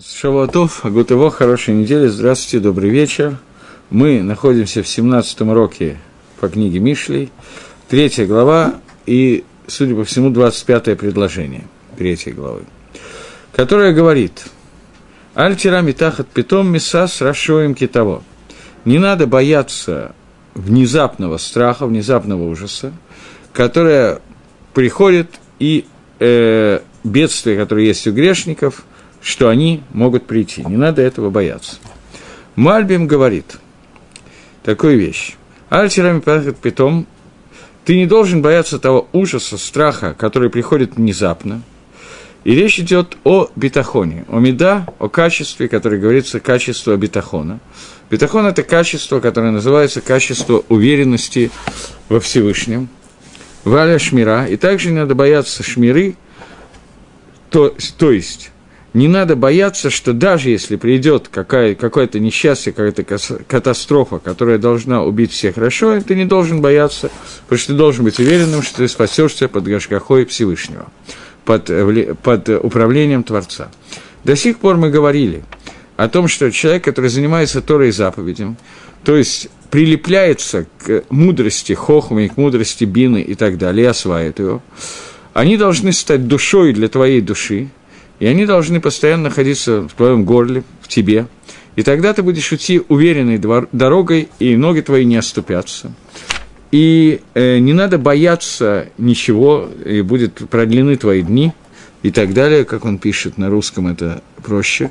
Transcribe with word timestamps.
Шавуатов, 0.00 0.84
Агутово, 0.84 1.28
хорошей 1.28 1.74
недели, 1.74 2.06
здравствуйте, 2.06 2.60
добрый 2.60 2.88
вечер. 2.88 3.36
Мы 3.90 4.22
находимся 4.22 4.84
в 4.84 4.88
17 4.88 5.40
уроке 5.40 5.98
по 6.38 6.48
книге 6.48 6.78
Мишлей, 6.78 7.32
третья 7.88 8.24
глава 8.24 8.76
и, 9.06 9.44
судя 9.66 9.96
по 9.96 10.04
всему, 10.04 10.30
25 10.30 10.96
предложение 10.96 11.64
третьей 11.96 12.32
главы, 12.32 12.60
которая 13.52 13.92
говорит 13.92 14.44
«Альтира 15.34 15.80
митахат 15.80 16.28
питом 16.28 16.70
мисас 16.70 17.20
рашоем 17.20 17.74
китово». 17.74 18.22
Не 18.84 18.98
надо 19.00 19.26
бояться 19.26 20.14
внезапного 20.54 21.38
страха, 21.38 21.86
внезапного 21.86 22.48
ужаса, 22.48 22.92
которое 23.52 24.20
приходит 24.74 25.40
и 25.58 25.86
э, 26.20 26.78
бедствие, 27.02 27.56
которое 27.56 27.86
есть 27.86 28.06
у 28.06 28.12
грешников– 28.12 28.84
что 29.22 29.48
они 29.48 29.82
могут 29.92 30.26
прийти. 30.26 30.64
Не 30.64 30.76
надо 30.76 31.02
этого 31.02 31.30
бояться. 31.30 31.76
Мальбим 32.56 33.06
говорит 33.06 33.58
такую 34.62 34.98
вещь. 34.98 35.36
Альтирами 35.68 36.20
питом, 36.52 37.06
ты 37.84 37.96
не 37.96 38.06
должен 38.06 38.42
бояться 38.42 38.78
того 38.78 39.08
ужаса, 39.12 39.58
страха, 39.58 40.14
который 40.18 40.50
приходит 40.50 40.96
внезапно. 40.96 41.62
И 42.44 42.54
речь 42.54 42.78
идет 42.78 43.16
о 43.24 43.48
бетахоне, 43.56 44.24
о 44.28 44.38
меда, 44.38 44.86
о 44.98 45.08
качестве, 45.08 45.68
которое 45.68 46.00
говорится 46.00 46.40
качество 46.40 46.96
бетахона. 46.96 47.60
Бетахон– 48.10 48.46
это 48.48 48.62
качество, 48.62 49.20
которое 49.20 49.52
называется 49.52 50.00
качество 50.00 50.64
уверенности 50.68 51.50
во 52.08 52.20
Всевышнем, 52.20 52.88
валя 53.64 53.98
шмира. 53.98 54.46
И 54.46 54.56
также 54.56 54.90
не 54.90 54.98
надо 54.98 55.14
бояться 55.14 55.62
шмиры, 55.62 56.16
то, 57.50 57.74
то 57.98 58.12
есть 58.12 58.50
не 58.98 59.08
надо 59.08 59.36
бояться, 59.36 59.90
что 59.90 60.12
даже 60.12 60.50
если 60.50 60.76
придет 60.76 61.28
какое-то 61.28 62.18
несчастье, 62.18 62.72
какая-то 62.72 63.04
катастрофа, 63.46 64.18
которая 64.18 64.58
должна 64.58 65.02
убить 65.02 65.32
всех 65.32 65.54
хорошо, 65.54 66.00
ты 66.00 66.14
не 66.14 66.24
должен 66.24 66.60
бояться, 66.60 67.10
потому 67.44 67.58
что 67.58 67.72
ты 67.72 67.78
должен 67.78 68.04
быть 68.04 68.18
уверенным, 68.18 68.62
что 68.62 68.78
ты 68.78 68.88
спасешься 68.88 69.48
под 69.48 69.64
Гашкахой 69.64 70.26
Всевышнего, 70.26 70.88
под, 71.44 71.70
под 72.22 72.48
управлением 72.48 73.22
Творца. 73.22 73.70
До 74.24 74.36
сих 74.36 74.58
пор 74.58 74.76
мы 74.76 74.90
говорили 74.90 75.42
о 75.96 76.08
том, 76.08 76.28
что 76.28 76.50
человек, 76.50 76.84
который 76.84 77.10
занимается 77.10 77.62
Торой 77.62 77.88
и 77.88 77.92
заповедям, 77.92 78.56
то 79.04 79.16
есть 79.16 79.48
прилепляется 79.70 80.66
к 80.84 81.04
мудрости 81.10 81.72
Хохмы, 81.72 82.28
к 82.28 82.36
мудрости 82.36 82.84
Бины 82.84 83.22
и 83.22 83.34
так 83.34 83.58
далее, 83.58 83.84
и 83.84 83.88
осваивает 83.88 84.38
его, 84.38 84.62
они 85.34 85.56
должны 85.56 85.92
стать 85.92 86.26
душой 86.26 86.72
для 86.72 86.88
твоей 86.88 87.20
души, 87.20 87.68
и 88.18 88.26
они 88.26 88.46
должны 88.46 88.80
постоянно 88.80 89.24
находиться 89.24 89.82
в 89.82 89.92
твоем 89.92 90.24
горле, 90.24 90.64
в 90.80 90.88
тебе. 90.88 91.26
И 91.76 91.82
тогда 91.82 92.12
ты 92.12 92.22
будешь 92.22 92.52
идти 92.52 92.82
уверенной 92.88 93.38
дорогой, 93.72 94.28
и 94.38 94.56
ноги 94.56 94.80
твои 94.80 95.04
не 95.04 95.16
оступятся. 95.16 95.92
И 96.70 97.20
э, 97.34 97.58
не 97.58 97.72
надо 97.72 97.98
бояться 97.98 98.88
ничего, 98.98 99.68
и 99.84 100.02
будет 100.02 100.34
продлены 100.50 100.96
твои 100.96 101.22
дни, 101.22 101.52
и 102.02 102.10
так 102.10 102.32
далее, 102.32 102.64
как 102.64 102.84
он 102.84 102.98
пишет 102.98 103.38
на 103.38 103.48
русском, 103.48 103.88
это 103.88 104.22
проще. 104.42 104.90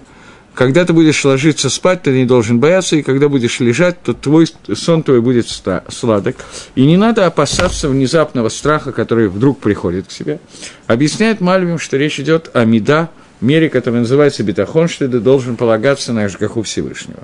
Когда 0.58 0.86
ты 0.86 0.94
будешь 0.94 1.24
ложиться 1.24 1.70
спать, 1.70 2.02
ты 2.02 2.10
не 2.10 2.26
должен 2.26 2.60
бояться, 2.60 2.96
и 2.96 3.04
когда 3.04 3.30
будешь 3.30 3.60
лежать, 3.60 4.02
то 4.02 4.16
твой 4.16 4.48
сон 4.74 5.04
твой 5.04 5.22
будет 5.22 5.48
сладок. 5.48 6.36
И 6.74 6.84
не 6.84 6.98
надо 6.98 7.28
опасаться 7.28 7.88
внезапного 7.88 8.50
страха, 8.50 8.92
который 8.92 9.28
вдруг 9.28 9.60
приходит 9.60 10.08
к 10.08 10.12
себе. 10.12 10.40
Объясняет 10.88 11.42
Мальвим, 11.42 11.78
что 11.78 11.98
речь 11.98 12.20
идет 12.20 12.50
о 12.56 12.66
меда, 12.66 13.12
мере, 13.40 13.70
которая 13.70 14.02
называется 14.02 14.42
бетахон, 14.42 14.88
что 14.88 15.08
ты 15.08 15.20
должен 15.20 15.58
полагаться 15.58 16.12
на 16.12 16.24
Ашгаху 16.24 16.64
Всевышнего. 16.64 17.22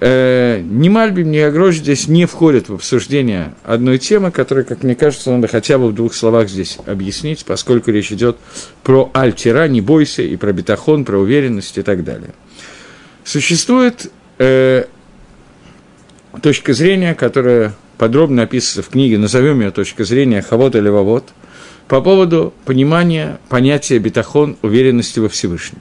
Э, 0.00 0.60
ни 0.62 0.88
Мальбим, 0.88 1.30
ни 1.30 1.38
Агрош 1.38 1.76
здесь 1.76 2.08
не 2.08 2.24
входят 2.26 2.68
в 2.68 2.74
обсуждение 2.74 3.54
одной 3.64 3.98
темы, 3.98 4.30
которую, 4.30 4.64
как 4.64 4.82
мне 4.82 4.94
кажется, 4.94 5.30
надо 5.30 5.46
хотя 5.46 5.78
бы 5.78 5.88
в 5.88 5.94
двух 5.94 6.14
словах 6.14 6.48
здесь 6.48 6.78
объяснить, 6.86 7.44
поскольку 7.44 7.90
речь 7.90 8.10
идет 8.10 8.38
про 8.82 9.10
альтира, 9.12 9.68
не 9.68 9.80
бойся, 9.80 10.22
и 10.22 10.36
про 10.36 10.52
бетахон, 10.52 11.04
про 11.04 11.18
уверенность 11.18 11.76
и 11.76 11.82
так 11.82 12.02
далее. 12.02 12.30
Существует 13.24 14.10
э, 14.38 14.86
точка 16.42 16.72
зрения, 16.72 17.14
которая 17.14 17.74
подробно 17.98 18.44
описывается 18.44 18.82
в 18.82 18.92
книге, 18.92 19.18
назовем 19.18 19.60
ее 19.60 19.70
точка 19.70 20.04
зрения 20.04 20.40
Хавот 20.40 20.74
или 20.74 20.88
Вавот– 20.88 21.28
по 21.90 22.00
поводу 22.00 22.54
понимания 22.66 23.40
понятия 23.48 23.98
бетахон, 23.98 24.56
уверенности 24.62 25.18
во 25.18 25.28
Всевышнем. 25.28 25.80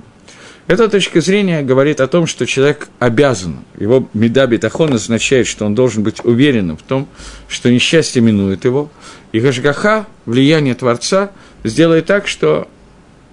Эта 0.69 0.87
точка 0.87 1.19
зрения 1.19 1.63
говорит 1.63 1.99
о 1.99 2.07
том, 2.07 2.27
что 2.27 2.45
человек 2.45 2.89
обязан, 2.99 3.61
его 3.79 4.07
меда 4.13 4.45
бетахон 4.45 4.93
означает, 4.93 5.47
что 5.47 5.65
он 5.65 5.73
должен 5.73 6.03
быть 6.03 6.23
уверенным 6.23 6.77
в 6.77 6.83
том, 6.83 7.09
что 7.47 7.71
несчастье 7.71 8.21
минует 8.21 8.65
его, 8.65 8.91
и 9.31 9.39
Гашгаха, 9.39 10.05
влияние 10.27 10.75
Творца, 10.75 11.31
сделает 11.63 12.05
так, 12.05 12.27
что 12.27 12.67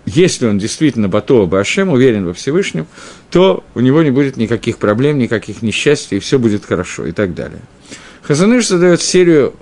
если 0.06 0.46
он 0.46 0.58
действительно 0.58 1.10
Батова 1.10 1.44
Башем, 1.44 1.90
уверен 1.90 2.24
во 2.24 2.32
Всевышнем, 2.32 2.86
то 3.30 3.62
у 3.74 3.80
него 3.80 4.02
не 4.02 4.10
будет 4.10 4.38
никаких 4.38 4.78
проблем, 4.78 5.18
никаких 5.18 5.60
несчастий, 5.60 6.16
и 6.16 6.20
все 6.20 6.38
будет 6.38 6.64
хорошо, 6.64 7.04
и 7.04 7.12
так 7.12 7.34
далее. 7.34 7.60
Хазаныш 8.22 8.66
задает 8.66 9.02
серию 9.02 9.52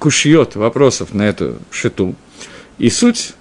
кушьет 0.00 0.56
вопросов 0.56 1.14
на 1.14 1.22
эту 1.22 1.58
шиту– 1.70 2.16
и 2.78 2.90
суть 2.90 3.34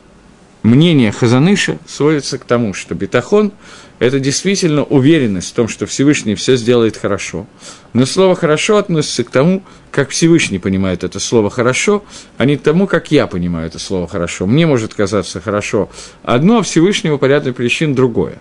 мнения 0.63 1.11
Хазаныша 1.11 1.77
сводится 1.87 2.37
к 2.37 2.45
тому, 2.45 2.73
что 2.73 2.95
бетахон– 2.95 3.51
это 4.01 4.19
действительно 4.19 4.83
уверенность 4.83 5.51
в 5.51 5.53
том, 5.53 5.67
что 5.67 5.85
Всевышний 5.85 6.33
все 6.33 6.55
сделает 6.55 6.97
хорошо. 6.97 7.45
Но 7.93 8.07
слово 8.07 8.35
«хорошо» 8.35 8.77
относится 8.77 9.23
к 9.23 9.29
тому, 9.29 9.61
как 9.91 10.09
Всевышний 10.09 10.57
понимает 10.57 11.03
это 11.03 11.19
слово 11.19 11.51
«хорошо», 11.51 12.03
а 12.37 12.45
не 12.45 12.57
к 12.57 12.63
тому, 12.63 12.87
как 12.87 13.11
я 13.11 13.27
понимаю 13.27 13.67
это 13.67 13.77
слово 13.77 14.07
«хорошо». 14.07 14.47
Мне 14.47 14.65
может 14.65 14.95
казаться 14.95 15.39
хорошо 15.39 15.87
одно, 16.23 16.57
а 16.57 16.63
Всевышнего 16.63 17.17
по 17.17 17.25
ряду 17.25 17.53
причин 17.53 17.93
другое. 17.93 18.39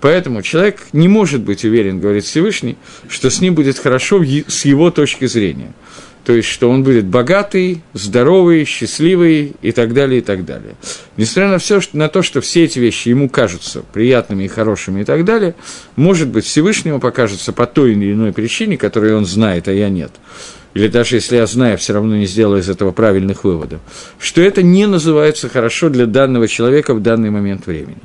Поэтому 0.00 0.40
человек 0.40 0.80
не 0.94 1.08
может 1.08 1.42
быть 1.42 1.62
уверен, 1.66 2.00
говорит 2.00 2.24
Всевышний, 2.24 2.78
что 3.08 3.28
с 3.28 3.42
ним 3.42 3.54
будет 3.54 3.78
хорошо 3.78 4.24
с 4.24 4.64
его 4.64 4.90
точки 4.90 5.26
зрения– 5.26 5.72
то 6.24 6.32
есть, 6.32 6.48
что 6.48 6.70
он 6.70 6.84
будет 6.84 7.06
богатый, 7.06 7.82
здоровый, 7.94 8.64
счастливый 8.64 9.54
и 9.60 9.72
так 9.72 9.92
далее, 9.92 10.18
и 10.18 10.22
так 10.22 10.44
далее. 10.44 10.76
Несмотря 11.16 11.50
на 11.50 11.58
все, 11.58 11.80
на 11.92 12.08
то, 12.08 12.22
что 12.22 12.40
все 12.40 12.64
эти 12.64 12.78
вещи 12.78 13.08
ему 13.08 13.28
кажутся 13.28 13.82
приятными 13.92 14.44
и 14.44 14.48
хорошими 14.48 15.00
и 15.00 15.04
так 15.04 15.24
далее, 15.24 15.54
может 15.96 16.28
быть, 16.28 16.44
Всевышнему 16.44 17.00
покажется 17.00 17.52
по 17.52 17.66
той 17.66 17.92
или 17.92 18.12
иной 18.12 18.32
причине, 18.32 18.76
которую 18.76 19.16
он 19.16 19.26
знает, 19.26 19.68
а 19.68 19.72
я 19.72 19.88
нет, 19.88 20.12
или 20.74 20.88
даже 20.88 21.16
если 21.16 21.36
я 21.36 21.46
знаю, 21.46 21.76
все 21.76 21.92
равно 21.92 22.16
не 22.16 22.26
сделаю 22.26 22.60
из 22.60 22.68
этого 22.68 22.92
правильных 22.92 23.44
выводов, 23.44 23.80
что 24.18 24.40
это 24.40 24.62
не 24.62 24.86
называется 24.86 25.48
хорошо 25.48 25.90
для 25.90 26.06
данного 26.06 26.48
человека 26.48 26.94
в 26.94 27.02
данный 27.02 27.30
момент 27.30 27.66
времени. 27.66 27.98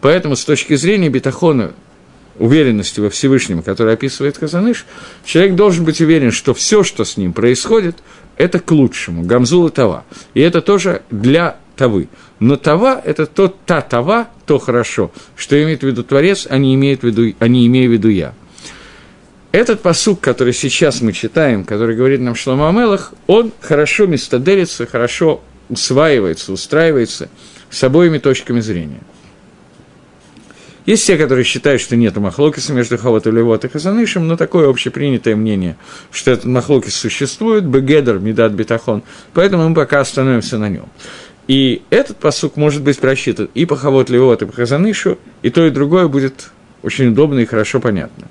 Поэтому 0.00 0.36
с 0.36 0.44
точки 0.44 0.76
зрения 0.76 1.08
бетахона 1.08 1.72
уверенности 2.38 3.00
во 3.00 3.10
Всевышнем, 3.10 3.62
который 3.62 3.94
описывает 3.94 4.38
Казаныш, 4.38 4.86
человек 5.24 5.54
должен 5.54 5.84
быть 5.84 6.00
уверен, 6.00 6.30
что 6.30 6.54
все, 6.54 6.82
что 6.82 7.04
с 7.04 7.16
ним 7.16 7.32
происходит, 7.32 7.96
это 8.36 8.58
к 8.58 8.70
лучшему, 8.70 9.22
гамзула 9.22 9.70
тава. 9.70 10.04
И 10.34 10.40
это 10.40 10.62
тоже 10.62 11.02
для 11.10 11.56
тавы. 11.76 12.08
Но 12.40 12.56
тава– 12.56 13.00
это 13.04 13.26
то, 13.26 13.48
та 13.48 13.80
тава, 13.80 14.28
то 14.46 14.58
хорошо, 14.58 15.12
что 15.36 15.62
имеет 15.62 15.82
в 15.82 15.86
виду 15.86 16.02
Творец, 16.02 16.46
а 16.48 16.58
не, 16.58 16.74
имеет 16.74 17.02
в 17.02 17.04
виду, 17.04 17.34
а 17.38 17.48
не 17.48 17.66
имея 17.66 17.88
в 17.88 17.92
виду 17.92 18.08
я. 18.08 18.34
Этот 19.52 19.82
посук, 19.82 20.20
который 20.20 20.54
сейчас 20.54 21.02
мы 21.02 21.12
читаем, 21.12 21.64
который 21.64 21.94
говорит 21.94 22.20
нам 22.20 22.34
Шлома 22.34 22.70
Амелах, 22.70 23.12
он 23.26 23.52
хорошо 23.60 24.06
местоделится, 24.06 24.86
хорошо 24.86 25.42
усваивается, 25.68 26.52
устраивается 26.52 27.28
с 27.70 27.84
обоими 27.84 28.18
точками 28.18 28.60
зрения– 28.60 29.00
есть 30.86 31.06
те, 31.06 31.16
которые 31.16 31.44
считают, 31.44 31.80
что 31.80 31.96
нет 31.96 32.16
махлокиса 32.16 32.72
между 32.72 32.98
Хавот 32.98 33.26
и 33.26 33.30
Левот 33.30 33.64
и 33.64 33.68
Хазанышем, 33.68 34.26
но 34.26 34.36
такое 34.36 34.68
общепринятое 34.68 35.36
мнение, 35.36 35.76
что 36.10 36.30
этот 36.30 36.46
махлокис 36.46 36.94
существует, 36.94 37.64
бегедер, 37.64 38.18
медат 38.18 38.52
бетахон, 38.52 39.02
поэтому 39.32 39.68
мы 39.68 39.74
пока 39.74 40.00
остановимся 40.00 40.58
на 40.58 40.68
нем. 40.68 40.86
И 41.48 41.82
этот 41.90 42.18
посук 42.18 42.56
может 42.56 42.82
быть 42.82 42.98
просчитан 42.98 43.48
и 43.54 43.66
по 43.66 43.76
Хавот 43.76 44.10
Левот, 44.10 44.42
и 44.42 44.46
по 44.46 44.52
Хазанышу, 44.52 45.18
и 45.42 45.50
то, 45.50 45.66
и 45.66 45.70
другое 45.70 46.08
будет 46.08 46.50
очень 46.82 47.08
удобно 47.08 47.40
и 47.40 47.46
хорошо 47.46 47.80
понятно. 47.80 48.28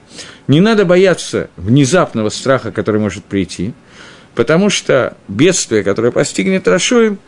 Не 0.48 0.60
надо 0.60 0.86
бояться 0.86 1.50
внезапного 1.58 2.30
страха, 2.30 2.72
который 2.72 3.00
может 3.00 3.24
прийти, 3.24 3.74
потому 4.36 4.70
что 4.70 5.16
бедствие, 5.28 5.84
которое 5.84 6.12
постигнет 6.12 6.68
Рашоем, 6.68 7.20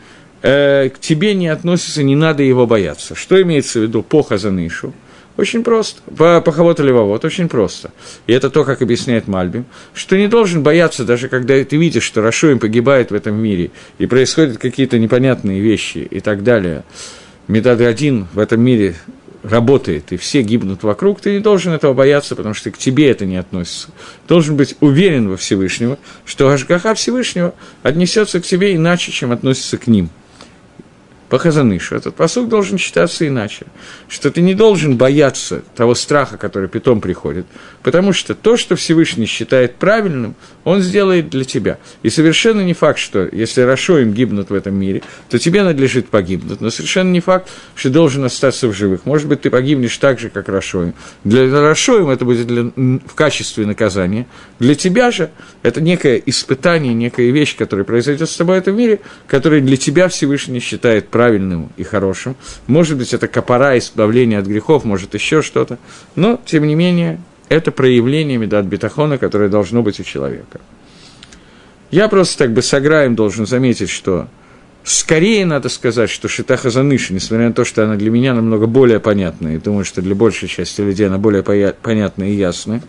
э, 0.42 0.90
к 0.90 0.98
тебе 0.98 1.34
не 1.34 1.48
относится, 1.48 2.02
не 2.02 2.16
надо 2.16 2.42
его 2.42 2.66
бояться. 2.66 3.14
Что 3.14 3.40
имеется 3.40 3.78
в 3.78 3.82
виду 3.82 4.02
по 4.02 4.22
Хазанышу? 4.22 4.92
Очень 5.36 5.64
просто. 5.64 6.00
По 6.16 6.40
поховот 6.40 6.78
левовод, 6.78 7.24
очень 7.24 7.48
просто. 7.48 7.90
И 8.26 8.32
это 8.32 8.50
то, 8.50 8.64
как 8.64 8.82
объясняет 8.82 9.26
Мальбим, 9.26 9.64
что 9.92 10.16
не 10.16 10.28
должен 10.28 10.62
бояться, 10.62 11.04
даже 11.04 11.28
когда 11.28 11.62
ты 11.64 11.76
видишь, 11.76 12.04
что 12.04 12.22
Рашуем 12.22 12.60
погибает 12.60 13.10
в 13.10 13.14
этом 13.14 13.34
мире, 13.34 13.72
и 13.98 14.06
происходят 14.06 14.58
какие-то 14.58 14.98
непонятные 14.98 15.60
вещи 15.60 15.98
и 15.98 16.20
так 16.20 16.44
далее. 16.44 16.84
Метод 17.48 17.80
один 17.80 18.28
в 18.32 18.38
этом 18.38 18.60
мире 18.60 18.94
работает, 19.42 20.12
и 20.12 20.16
все 20.16 20.42
гибнут 20.42 20.84
вокруг, 20.84 21.20
ты 21.20 21.32
не 21.32 21.40
должен 21.40 21.72
этого 21.72 21.92
бояться, 21.92 22.36
потому 22.36 22.54
что 22.54 22.70
к 22.70 22.78
тебе 22.78 23.10
это 23.10 23.26
не 23.26 23.36
относится. 23.36 23.88
Должен 24.28 24.56
быть 24.56 24.76
уверен 24.80 25.28
во 25.28 25.36
Всевышнего, 25.36 25.98
что 26.24 26.48
Ашгаха 26.48 26.94
Всевышнего 26.94 27.54
отнесется 27.82 28.40
к 28.40 28.44
тебе 28.44 28.74
иначе, 28.74 29.10
чем 29.10 29.32
относится 29.32 29.78
к 29.78 29.88
ним– 29.88 30.10
по 31.34 31.38
Хазанышу. 31.40 31.96
Этот 31.96 32.14
посуд 32.14 32.48
должен 32.48 32.78
считаться 32.78 33.26
иначе, 33.26 33.66
что 34.08 34.30
ты 34.30 34.40
не 34.40 34.54
должен 34.54 34.96
бояться 34.96 35.64
того 35.74 35.96
страха, 35.96 36.36
который 36.36 36.68
питом 36.68 37.00
приходит, 37.00 37.44
потому 37.82 38.12
что 38.12 38.36
то, 38.36 38.56
что 38.56 38.76
Всевышний 38.76 39.26
считает 39.26 39.74
правильным, 39.74 40.36
он 40.62 40.80
сделает 40.80 41.30
для 41.30 41.42
тебя. 41.42 41.78
И 42.04 42.10
совершенно 42.10 42.60
не 42.60 42.72
факт, 42.72 43.00
что 43.00 43.28
если 43.32 43.62
Рашоим 43.62 44.12
гибнут 44.12 44.50
в 44.50 44.54
этом 44.54 44.76
мире, 44.76 45.02
то 45.28 45.40
тебе 45.40 45.64
надлежит 45.64 46.08
погибнуть, 46.08 46.60
но 46.60 46.70
совершенно 46.70 47.10
не 47.10 47.20
факт, 47.20 47.50
что 47.74 47.90
должен 47.90 48.22
остаться 48.22 48.68
в 48.68 48.72
живых. 48.72 49.04
Может 49.04 49.26
быть, 49.26 49.40
ты 49.40 49.50
погибнешь 49.50 49.98
так 49.98 50.20
же, 50.20 50.30
как 50.30 50.48
Рашоим. 50.48 50.94
Для 51.24 51.50
Рашоим 51.50 52.10
это 52.10 52.24
будет 52.24 52.46
для, 52.46 52.62
в 52.62 53.14
качестве 53.16 53.66
наказания. 53.66 54.28
Для 54.60 54.76
тебя 54.76 55.10
же 55.10 55.30
это 55.64 55.80
некое 55.80 56.22
испытание, 56.24 56.94
некая 56.94 57.32
вещь, 57.32 57.56
которая 57.56 57.84
произойдет 57.84 58.30
с 58.30 58.36
тобой 58.36 58.60
в 58.60 58.62
этом 58.62 58.76
мире, 58.76 59.00
которая 59.26 59.60
для 59.60 59.76
тебя 59.76 60.06
Всевышний 60.06 60.60
считает 60.60 61.08
правильным 61.08 61.23
и 61.76 61.82
хорошим. 61.82 62.36
Может 62.66 62.98
быть, 62.98 63.14
это 63.14 63.28
копора, 63.28 63.78
избавление 63.78 64.38
от 64.38 64.46
грехов, 64.46 64.84
может, 64.84 65.14
еще 65.14 65.42
что-то. 65.42 65.78
Но, 66.16 66.40
тем 66.44 66.66
не 66.66 66.74
менее, 66.74 67.20
это 67.48 67.70
проявление 67.70 68.38
медат 68.38 68.66
бетахона, 68.66 69.18
которое 69.18 69.48
должно 69.48 69.82
быть 69.82 70.00
у 70.00 70.04
человека. 70.04 70.60
Я 71.90 72.08
просто 72.08 72.38
так 72.38 72.52
бы 72.52 72.62
с 72.62 72.74
Аграем 72.74 73.14
должен 73.14 73.46
заметить, 73.46 73.90
что 73.90 74.28
скорее 74.82 75.46
надо 75.46 75.68
сказать, 75.68 76.10
что 76.10 76.28
Шитаха 76.28 76.70
Заныши, 76.70 77.14
несмотря 77.14 77.48
на 77.48 77.54
то, 77.54 77.64
что 77.64 77.84
она 77.84 77.96
для 77.96 78.10
меня 78.10 78.34
намного 78.34 78.66
более 78.66 79.00
понятна, 79.00 79.54
и 79.54 79.58
думаю, 79.58 79.84
что 79.84 80.02
для 80.02 80.14
большей 80.14 80.48
части 80.48 80.80
людей 80.80 81.06
она 81.06 81.18
более 81.18 81.42
понятна 81.42 82.24
и 82.24 82.34
ясна, 82.34 82.82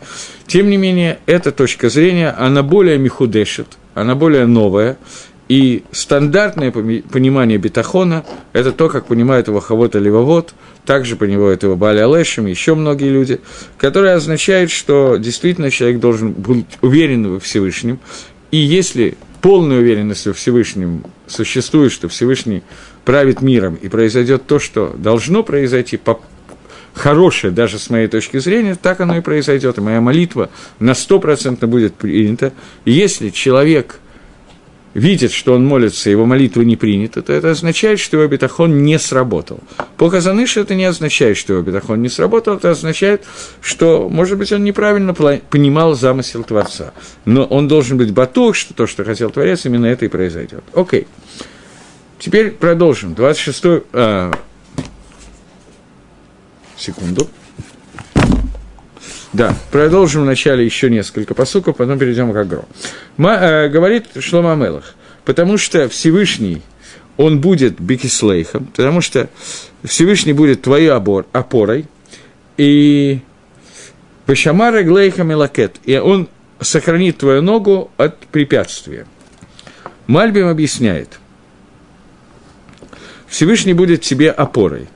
тем 0.48 0.70
не 0.70 0.78
менее, 0.78 1.20
эта 1.26 1.52
точка 1.52 1.90
зрения, 1.90 2.30
она 2.32 2.64
более 2.64 2.98
михудешит, 2.98 3.68
она 3.94 4.16
более 4.16 4.46
новая, 4.46 4.98
и 5.48 5.84
стандартное 5.92 6.72
понимание 6.72 7.58
бетахона– 7.58 8.26
это 8.54 8.72
то, 8.72 8.90
как 8.90 9.06
понимает 9.06 9.48
его 9.48 9.60
Хавот 9.60 9.96
Аливавод, 9.96 10.54
также 10.86 11.16
понимают 11.16 11.64
его 11.64 11.76
Бали 11.76 12.00
Алешем, 12.00 12.48
еще 12.48 12.74
многие 12.74 13.10
люди, 13.10 13.40
которое 13.78 14.16
означает, 14.16 14.72
что 14.72 15.18
действительно 15.18 15.70
человек 15.70 16.00
должен 16.00 16.32
быть 16.32 16.66
уверен 16.82 17.34
во 17.34 17.40
Всевышнем, 17.40 18.00
и 18.50 18.58
если 18.58 19.18
полная 19.42 19.80
уверенность 19.80 20.26
во 20.26 20.34
Всевышнем 20.34 21.04
существует, 21.28 21.92
что 21.92 22.08
Всевышний 22.08 22.64
правит 23.04 23.42
миром, 23.42 23.76
и 23.76 23.88
произойдет 23.88 24.48
то, 24.48 24.58
что 24.58 24.96
должно 24.98 25.44
произойти 25.44 25.98
по 25.98 26.20
хорошее, 26.96 27.54
даже 27.54 27.78
с 27.78 27.92
моей 27.92 28.08
точки 28.08 28.38
зрения, 28.38 28.76
так 28.76 29.02
оно 29.02 29.18
и 29.18 29.22
произойдет. 29.22 29.78
И 29.78 29.82
моя 29.82 30.02
молитва 30.02 30.50
на 30.80 30.96
сто 30.96 31.20
процентов 31.20 31.70
будет 31.70 31.94
принята. 31.94 32.54
И 32.86 32.92
если 32.92 33.30
человек– 33.30 34.00
видит, 34.96 35.32
что 35.34 35.54
он 35.54 35.66
молится, 35.66 36.10
его 36.10 36.26
молитва 36.26 36.62
не 36.62 36.78
принята, 36.78 37.22
то 37.22 37.34
это 37.34 37.52
означает, 37.52 38.00
что 38.00 38.18
его 38.18 38.28
бетахон 38.28 38.84
не 38.84 38.98
сработал. 38.98 39.60
По 39.98 40.10
Казаныше 40.10 40.62
это 40.62 40.74
не 40.74 40.86
означает, 40.86 41.38
что 41.38 41.54
его 41.54 41.62
бетахон 41.62 42.02
не 42.02 42.10
сработал, 42.10 42.56
это 42.56 42.72
означает, 42.72 43.24
что, 43.62 44.10
может 44.10 44.38
быть, 44.38 44.52
он 44.54 44.64
неправильно 44.64 45.14
понимал 45.14 45.94
замысел 45.94 46.44
Творца. 46.44 46.94
Но 47.26 47.44
он 47.44 47.68
должен 47.68 47.98
быть 47.98 48.12
батух, 48.12 48.56
что 48.56 48.74
то, 48.74 48.88
что 48.88 49.04
хотел 49.04 49.30
Творец, 49.30 49.66
именно 49.66 49.86
это 49.86 50.06
и 50.06 50.08
произойдет. 50.08 50.64
Окей. 50.74 51.08
Теперь 52.18 52.52
продолжим. 52.52 53.14
26 53.14 53.64
а, 53.92 54.32
секунду. 56.78 57.28
Да, 59.36 59.54
продолжим 59.70 60.22
вначале 60.22 60.64
еще 60.64 60.90
несколько 60.90 61.34
посуков, 61.34 61.76
потом 61.76 62.00
перейдем 62.00 62.32
к 62.32 62.38
Агро. 62.38 62.64
Ма, 63.18 63.36
э, 63.36 63.68
говорит 63.68 64.06
Шлома 64.22 64.54
Амелах, 64.54 64.96
потому 65.26 65.58
что 65.58 65.90
Всевышний, 65.90 66.62
он 67.18 67.42
будет 67.42 67.82
бикислейхом, 67.82 68.68
потому 68.68 69.02
что 69.02 69.30
Всевышний 69.84 70.32
будет 70.32 70.62
твоей 70.62 70.90
опор, 70.90 71.26
опорой, 71.34 71.86
и 72.56 73.20
Пашамара 74.26 74.84
Глейхам 74.84 75.34
и 75.34 75.36
Лакет, 75.36 75.82
и 75.84 75.98
он 75.98 76.30
сохранит 76.62 77.18
твою 77.18 77.42
ногу 77.42 77.92
от 77.98 78.18
препятствия. 78.28 79.06
Мальбим 80.08 80.48
объясняет, 80.48 81.20
Всевышний 83.28 83.74
будет 83.74 84.00
тебе 84.00 84.32
опорой. 84.32 84.88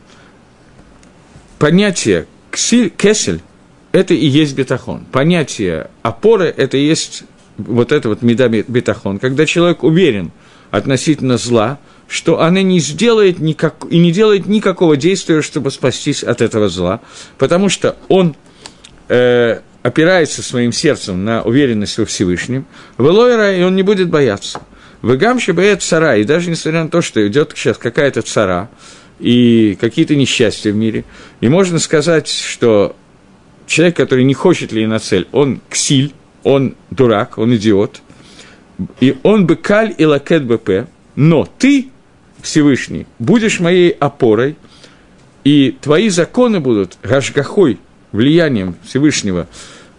Понятие 1.57 2.25
кесель 2.53 3.42
это 3.91 4.13
и 4.13 4.25
есть 4.25 4.56
бетахон. 4.56 5.06
Понятие 5.12 5.89
опоры– 6.03 6.53
это 6.57 6.77
и 6.77 6.86
есть 6.86 7.24
вот 7.57 7.91
это 7.91 8.09
вот 8.09 8.21
меда 8.21 8.47
бетахон, 8.47 9.19
когда 9.19 9.45
человек 9.45 9.83
уверен 9.83 10.31
относительно 10.71 11.38
зла, 11.38 11.80
что 12.07 12.41
она 12.41 12.62
не 12.62 12.80
сделает 12.80 13.39
никак, 13.39 13.86
и 13.89 14.00
не 14.00 14.12
делает 14.12 14.47
никакого 14.47 14.97
действия, 14.97 15.41
чтобы 15.41 15.71
спастись 15.71 16.24
от 16.24 16.41
этого 16.41 16.69
зла, 16.69 17.01
потому 17.38 17.69
что 17.69 17.97
он 18.07 18.36
э, 19.09 19.59
опирается 19.83 20.42
своим 20.42 20.71
сердцем 20.71 21.24
на 21.25 21.44
уверенность 21.44 21.97
во 21.97 22.06
Всевышнем, 22.06 22.65
в 22.97 23.06
Элойра, 23.06 23.56
и 23.56 23.62
он 23.63 23.75
не 23.75 23.83
будет 23.83 24.09
бояться. 24.09 24.62
В 25.01 25.15
Игамше 25.15 25.53
боец 25.53 25.83
цара, 25.83 26.18
и 26.18 26.24
даже 26.24 26.50
несмотря 26.50 26.83
на 26.83 26.89
то, 26.89 27.01
что 27.01 27.25
идет 27.27 27.53
сейчас 27.56 27.77
какая-то 27.77 28.21
цара, 28.21 28.69
и 29.19 29.77
какие-то 29.80 30.15
несчастья 30.15 30.71
в 30.71 30.75
мире, 30.75 31.06
и 31.42 31.50
можно 31.50 31.80
сказать, 31.80 32.27
что 32.27 32.95
человек, 33.69 33.95
который 33.95 34.25
не 34.25 34.33
хочет 34.33 34.71
ли 34.74 34.86
на 34.86 35.00
цель, 35.00 35.27
он 35.31 35.62
ксиль, 35.69 36.13
он 36.44 36.75
дурак, 36.89 37.38
он 37.38 37.56
идиот, 37.56 38.01
и 39.00 39.16
он 39.24 39.45
бы 39.45 39.56
каль 39.56 39.94
и 39.98 40.06
лакет 40.06 40.44
БП, 40.44 40.88
но 41.16 41.48
ты, 41.57 41.89
Всевышний, 42.42 43.06
будешь 43.19 43.60
моей 43.60 43.92
опорой, 43.92 44.56
и 45.44 45.77
твои 45.81 46.10
законы 46.10 46.60
будут 46.60 46.98
гашгахой, 47.04 47.80
влиянием 48.12 48.75
Всевышнего, 48.83 49.48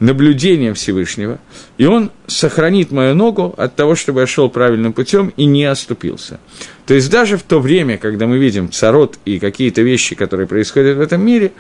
наблюдением 0.01 0.75
Всевышнего, 0.75 1.39
и 1.79 1.85
он 1.85 2.11
сохранит 2.27 2.91
мою 2.91 3.15
ногу 3.15 3.55
от 3.57 3.77
того, 3.77 3.95
чтобы 3.95 4.21
я 4.21 4.27
шел 4.27 4.51
правильным 4.51 4.93
путем 4.93 5.33
и 5.37 5.45
не 5.45 5.65
оступился. 5.65 6.41
То 6.87 6.95
есть 6.95 7.11
даже 7.11 7.37
в 7.37 7.43
то 7.43 7.61
время, 7.61 7.99
когда 7.99 8.27
мы 8.27 8.39
видим 8.39 8.73
царот 8.73 9.19
и 9.25 9.39
какие-то 9.39 9.83
вещи, 9.83 10.17
которые 10.17 10.49
происходят 10.49 10.97
в 10.97 11.01
этом 11.01 11.25
мире, 11.25 11.53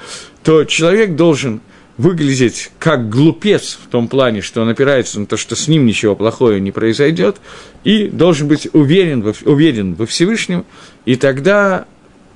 то 0.43 0.65
человек 0.65 1.15
должен 1.15 1.61
выглядеть 2.00 2.71
как 2.78 3.11
глупец 3.11 3.78
в 3.85 3.88
том 3.90 4.09
плане, 4.09 4.40
что 4.40 4.62
он 4.62 4.71
опирается 4.71 5.21
на 5.21 5.26
то, 5.26 5.37
что 5.37 5.54
с 5.54 5.69
ним 5.69 5.85
ничего 5.85 6.16
плохого 6.16 6.59
не 6.59 6.73
произойдет, 6.73 7.37
и 7.85 8.09
должен 8.09 8.49
быть 8.49 8.69
уверен, 8.73 9.21
во, 9.21 9.35
уверен 9.45 9.95
во 9.95 10.07
Всевышнем, 10.07 10.64
и 11.04 11.16
тогда 11.16 11.85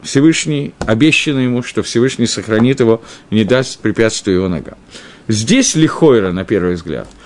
Всевышний, 0.03 0.75
обещано 0.81 1.39
ему, 1.39 1.63
что 1.63 1.83
Всевышний 1.83 2.27
сохранит 2.27 2.81
его 2.81 3.03
не 3.31 3.45
даст 3.45 3.79
препятствия 3.79 4.35
его 4.35 4.49
ногам. 4.49 4.77
Здесь 5.29 5.75
лихойра, 5.75 6.31
на 6.33 6.45
первый 6.45 6.75
взгляд– 6.75 7.09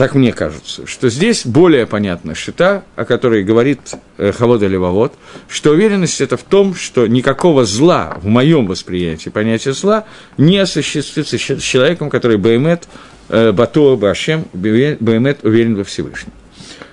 так 0.00 0.14
мне 0.14 0.32
кажется, 0.32 0.86
что 0.86 1.10
здесь 1.10 1.44
более 1.44 1.86
понятна 1.86 2.34
шита, 2.34 2.84
о 2.96 3.04
которой 3.04 3.44
говорит 3.44 3.80
э, 4.16 4.32
Хавод 4.32 4.62
Левовод, 4.62 5.12
что 5.46 5.72
уверенность 5.72 6.22
это 6.22 6.38
в 6.38 6.42
том, 6.42 6.74
что 6.74 7.06
никакого 7.06 7.66
зла 7.66 8.16
в 8.22 8.24
моем 8.24 8.66
восприятии 8.66 9.28
понятия 9.28 9.74
зла 9.74 10.06
не 10.38 10.56
осуществится 10.56 11.36
с 11.36 11.62
человеком, 11.62 12.08
который 12.08 12.38
Баймет, 12.38 12.88
э, 13.28 13.52
Батуа 13.52 13.96
Башем, 13.96 14.46
Баймет 14.54 15.44
уверен 15.44 15.76
во 15.76 15.84
Всевышнем. 15.84 16.32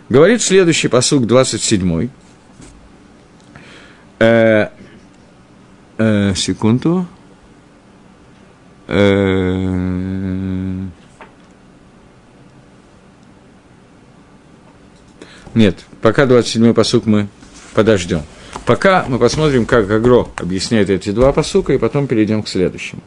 Говорит 0.10 0.42
следующий 0.42 0.90
посук 0.90 1.28
27 1.28 2.10
э, 4.20 4.68
э, 5.98 6.34
секунду. 6.36 7.08
Э, 8.90 9.97
Нет, 15.58 15.80
пока 16.04 16.26
27-й 16.26 16.72
посук 16.76 17.08
мы 17.08 17.30
подождем. 17.74 18.22
Пока 18.68 19.06
мы 19.08 19.18
посмотрим, 19.18 19.66
как 19.66 19.90
Агро 19.90 20.28
объясняет 20.36 20.92
эти 20.92 21.10
два 21.10 21.34
посука, 21.34 21.74
и 21.74 21.80
потом 21.80 22.06
перейдем 22.06 22.44
к 22.44 22.48
следующему. 22.48 23.02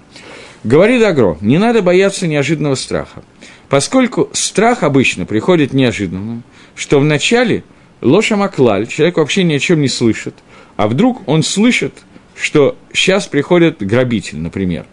Говорит 0.64 1.00
Агро, 1.04 1.38
не 1.42 1.58
надо 1.58 1.80
бояться 1.80 2.26
неожиданного 2.26 2.74
страха, 2.74 3.22
поскольку 3.68 4.30
страх 4.32 4.82
обычно 4.82 5.26
приходит 5.26 5.72
неожиданно, 5.72 6.42
что 6.74 6.98
вначале 6.98 7.62
лоша 8.00 8.34
маклаль, 8.34 8.88
человек 8.88 9.18
вообще 9.18 9.44
ни 9.44 9.54
о 9.54 9.60
чем 9.60 9.80
не 9.80 9.88
слышит, 9.88 10.34
а 10.76 10.88
вдруг 10.88 11.22
он 11.28 11.44
слышит, 11.44 11.94
что 12.34 12.76
сейчас 12.92 13.28
приходит 13.28 13.76
грабитель, 13.78 14.38
например. 14.38 14.86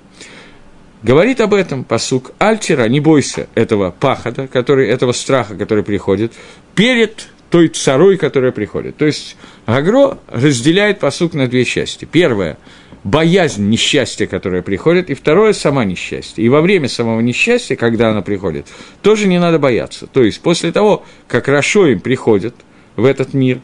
Говорит 1.01 1.41
об 1.41 1.55
этом 1.55 1.83
посук 1.83 2.33
Альтера, 2.37 2.87
не 2.87 2.99
бойся 2.99 3.47
этого 3.55 3.89
пахота, 3.89 4.47
который, 4.47 4.87
этого 4.87 5.11
страха, 5.11 5.55
который 5.55 5.83
приходит, 5.83 6.33
перед 6.75 7.29
той 7.49 7.69
царой, 7.69 8.17
которая 8.17 8.51
приходит. 8.51 8.97
То 8.97 9.05
есть 9.05 9.37
Гагро 9.65 10.17
разделяет 10.27 10.99
посук 10.99 11.33
на 11.33 11.47
две 11.47 11.65
части. 11.65 12.05
Первое– 12.05 12.57
боязнь 13.03 13.69
несчастья, 13.69 14.27
которое 14.27 14.61
приходит, 14.61 15.09
и 15.09 15.13
второе– 15.13 15.51
сама 15.53 15.85
несчастье. 15.85 16.43
И 16.43 16.49
во 16.49 16.61
время 16.61 16.89
самого 16.89 17.21
несчастья, 17.21 17.75
когда 17.75 18.09
оно 18.09 18.21
приходит, 18.21 18.67
тоже 19.01 19.27
не 19.27 19.39
надо 19.39 19.59
бояться. 19.59 20.07
То 20.07 20.23
есть 20.23 20.41
после 20.41 20.71
того, 20.71 21.05
как 21.27 21.47
Рашо 21.47 21.87
им 21.87 21.99
приходит 21.99 22.55
в 22.95 23.05
этот 23.05 23.33
мир, 23.33 23.59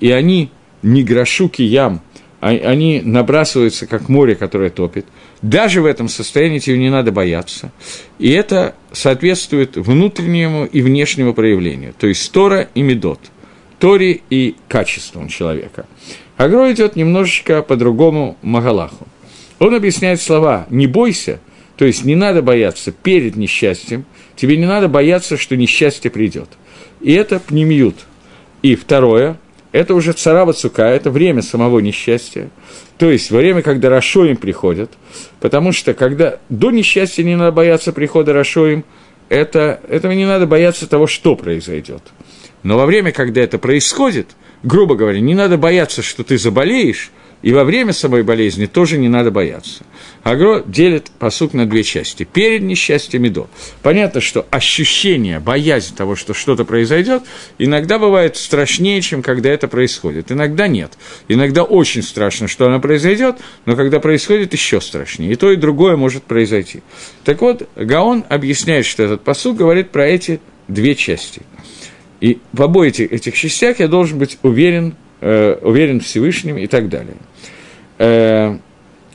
и 0.00 0.10
они 0.10 0.50
не 0.82 1.02
грошуки 1.02 1.62
ям, 1.62 2.02
а 2.40 2.48
они 2.48 3.02
набрасываются, 3.02 3.86
как 3.86 4.08
море, 4.08 4.34
которое 4.34 4.70
топит. 4.70 5.06
Даже 5.42 5.82
в 5.82 5.86
этом 5.86 6.08
состоянии 6.08 6.58
тебе 6.58 6.78
не 6.78 6.90
надо 6.90 7.12
бояться. 7.12 7.70
И 8.18 8.30
это 8.30 8.74
соответствует 8.92 9.76
внутреннему 9.76 10.64
и 10.64 10.80
внешнему 10.80 11.34
проявлению, 11.34 11.94
то 11.98 12.06
есть 12.06 12.30
Тора 12.32 12.68
и 12.74 12.82
Медот, 12.82 13.20
Торе 13.78 14.22
и 14.30 14.56
качествам 14.68 15.28
человека. 15.28 15.86
Агро 16.36 16.70
идет 16.72 16.96
немножечко 16.96 17.62
по 17.62 17.76
другому 17.76 18.36
Магалаху. 18.42 19.06
Он 19.58 19.74
объясняет 19.74 20.20
слова 20.20 20.66
«не 20.70 20.86
бойся», 20.86 21.40
то 21.76 21.84
есть 21.84 22.04
не 22.04 22.14
надо 22.14 22.42
бояться 22.42 22.90
перед 22.90 23.36
несчастьем, 23.36 24.04
тебе 24.34 24.56
не 24.56 24.66
надо 24.66 24.88
бояться, 24.88 25.36
что 25.36 25.56
несчастье 25.56 26.10
придет. 26.10 26.48
И 27.00 27.12
это 27.12 27.38
пнемьют. 27.38 27.96
И 28.62 28.74
второе, 28.74 29.38
это 29.72 29.94
уже 29.94 30.12
царава 30.12 30.52
цука, 30.52 30.88
это 30.88 31.10
время 31.10 31.42
самого 31.42 31.80
несчастья. 31.80 32.48
То 32.98 33.10
есть 33.10 33.30
время, 33.30 33.62
когда 33.62 33.90
Рашоим 33.90 34.36
приходят, 34.36 34.90
потому 35.40 35.72
что 35.72 35.92
когда 35.94 36.38
до 36.48 36.70
несчастья 36.70 37.22
не 37.22 37.36
надо 37.36 37.52
бояться 37.52 37.92
прихода 37.92 38.32
Рашоим, 38.32 38.84
это, 39.28 39.80
этого 39.88 40.12
не 40.12 40.24
надо 40.24 40.46
бояться 40.46 40.86
того, 40.86 41.06
что 41.06 41.36
произойдет. 41.36 42.02
Но 42.62 42.76
во 42.76 42.86
время, 42.86 43.12
когда 43.12 43.40
это 43.42 43.58
происходит– 43.58 44.28
грубо 44.66 44.96
говоря, 44.96 45.20
не 45.20 45.34
надо 45.34 45.56
бояться, 45.56 46.02
что 46.02 46.24
ты 46.24 46.38
заболеешь, 46.38 47.10
и 47.46 47.52
во 47.52 47.62
время 47.62 47.92
самой 47.92 48.24
болезни 48.24 48.66
тоже 48.66 48.98
не 48.98 49.08
надо 49.08 49.30
бояться. 49.30 49.84
Агро 50.24 50.64
делит 50.66 51.12
посук 51.20 51.54
на 51.54 51.64
две 51.64 51.84
части. 51.84 52.24
Перед 52.24 52.62
несчастьем 52.62 53.24
и 53.24 53.28
до. 53.28 53.48
Понятно, 53.82 54.20
что 54.20 54.44
ощущение, 54.50 55.38
боязнь 55.38 55.94
того, 55.94 56.16
что 56.16 56.34
что-то 56.34 56.64
произойдет, 56.64 57.22
иногда 57.58 58.00
бывает 58.00 58.36
страшнее, 58.36 59.00
чем 59.00 59.22
когда 59.22 59.48
это 59.50 59.68
происходит. 59.68 60.32
Иногда 60.32 60.66
нет. 60.66 60.98
Иногда 61.28 61.62
очень 61.62 62.02
страшно, 62.02 62.48
что 62.48 62.66
оно 62.66 62.80
произойдет, 62.80 63.36
но 63.64 63.76
когда 63.76 64.00
происходит, 64.00 64.52
еще 64.52 64.80
страшнее. 64.80 65.30
И 65.30 65.36
то, 65.36 65.52
и 65.52 65.56
другое 65.56 65.96
может 65.96 66.24
произойти. 66.24 66.82
Так 67.22 67.42
вот, 67.42 67.68
Гаон 67.76 68.24
объясняет, 68.28 68.86
что 68.86 69.04
этот 69.04 69.22
посук 69.22 69.56
говорит 69.56 69.90
про 69.90 70.04
эти 70.08 70.40
две 70.66 70.96
части– 70.96 71.42
и 72.20 72.38
в 72.52 72.62
обоих 72.62 72.98
этих 72.98 73.34
частях 73.36 73.80
я 73.80 73.88
должен 73.88 74.18
быть 74.18 74.38
уверен, 74.42 74.94
э, 75.20 75.58
уверен 75.62 76.00
в 76.00 76.04
Всевышнем 76.04 76.58
и 76.58 76.66
так 76.66 76.88
далее. 76.88 77.16
Э, 77.98 78.58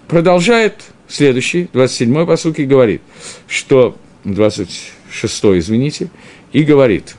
продолжает 0.07 0.83
следующий, 1.07 1.69
27-й 1.73 2.25
посук, 2.25 2.59
и 2.59 2.65
говорит, 2.65 3.01
что, 3.47 3.97
26-й, 4.25 5.59
извините, 5.59 6.09
и 6.53 6.63
говорит, 6.63 7.15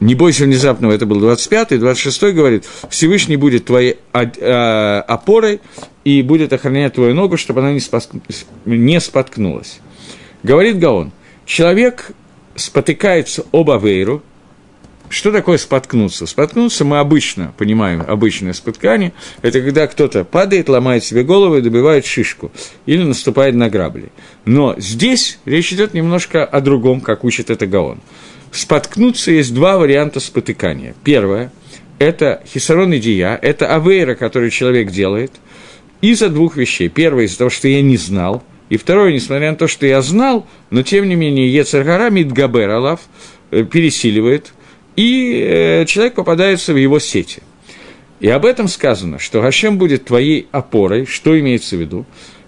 не 0.00 0.14
бойся 0.14 0.44
внезапного, 0.44 0.92
это 0.92 1.06
был 1.06 1.18
25-й, 1.18 1.78
26-й 1.78 2.32
говорит, 2.32 2.64
Всевышний 2.90 3.36
будет 3.36 3.64
твоей 3.64 3.96
э, 4.12 5.02
опорой 5.08 5.60
и 6.04 6.20
будет 6.22 6.52
охранять 6.52 6.94
твою 6.94 7.14
ногу, 7.14 7.36
чтобы 7.36 7.60
она 7.60 7.72
не 8.66 9.00
споткнулась. 9.00 9.78
Говорит 10.42 10.78
Гаон, 10.78 11.12
человек 11.46 12.10
спотыкается 12.54 13.46
об 13.52 13.70
Авейру. 13.70 14.22
Что 15.08 15.30
такое 15.30 15.58
споткнуться? 15.58 16.26
Споткнуться 16.26 16.84
мы 16.84 16.98
обычно 16.98 17.52
понимаем, 17.56 18.02
обычное 18.06 18.52
споткание– 18.52 19.12
это 19.42 19.60
когда 19.60 19.86
кто-то 19.86 20.24
падает, 20.24 20.68
ломает 20.68 21.04
себе 21.04 21.22
голову 21.22 21.56
и 21.56 21.60
добивает 21.60 22.06
шишку 22.06 22.50
или 22.86 23.02
наступает 23.02 23.54
на 23.54 23.68
грабли. 23.68 24.10
Но 24.44 24.74
здесь 24.78 25.38
речь 25.44 25.72
идет 25.72 25.94
немножко 25.94 26.44
о 26.44 26.60
другом, 26.60 27.00
как 27.00 27.22
учит 27.22 27.50
это 27.50 27.66
Гаон. 27.66 28.00
Споткнуться 28.50 29.30
есть 29.30 29.54
два 29.54 29.78
варианта 29.78 30.20
спотыкания. 30.20 30.94
Первое– 31.04 31.52
это 31.98 32.42
хисарон 32.52 32.94
идия, 32.94 33.38
это 33.40 33.74
авейра, 33.74 34.14
который 34.14 34.50
человек 34.50 34.90
делает, 34.90 35.32
из-за 36.00 36.28
двух 36.28 36.56
вещей. 36.56 36.88
Первое– 36.88 37.24
из-за 37.26 37.38
того, 37.38 37.50
что 37.50 37.68
я 37.68 37.82
не 37.82 37.96
знал– 37.96 38.42
и 38.70 38.76
второе, 38.76 39.12
несмотря 39.12 39.50
на 39.50 39.56
то, 39.56 39.68
что 39.68 39.86
я 39.86 40.00
знал, 40.00 40.46
но 40.70 40.82
тем 40.82 41.08
не 41.08 41.14
менее 41.14 41.52
Ецаргара 41.52 42.10
Мидгабер 42.10 42.98
э, 43.50 43.64
пересиливает, 43.64 44.53
и 44.96 45.40
э, 45.40 45.84
человек 45.86 46.14
попадается 46.14 46.72
в 46.72 46.76
его 46.76 46.98
сети. 46.98 47.42
И 48.20 48.28
об 48.28 48.46
этом 48.46 48.68
сказано, 48.68 49.18
что 49.18 49.42
Гашем 49.42 49.76
будет 49.76 50.04
твоей 50.04 50.46
опорой, 50.52 51.06
что 51.06 51.38
имеется 51.38 51.76
в 51.76 51.80
виду? 51.80 52.06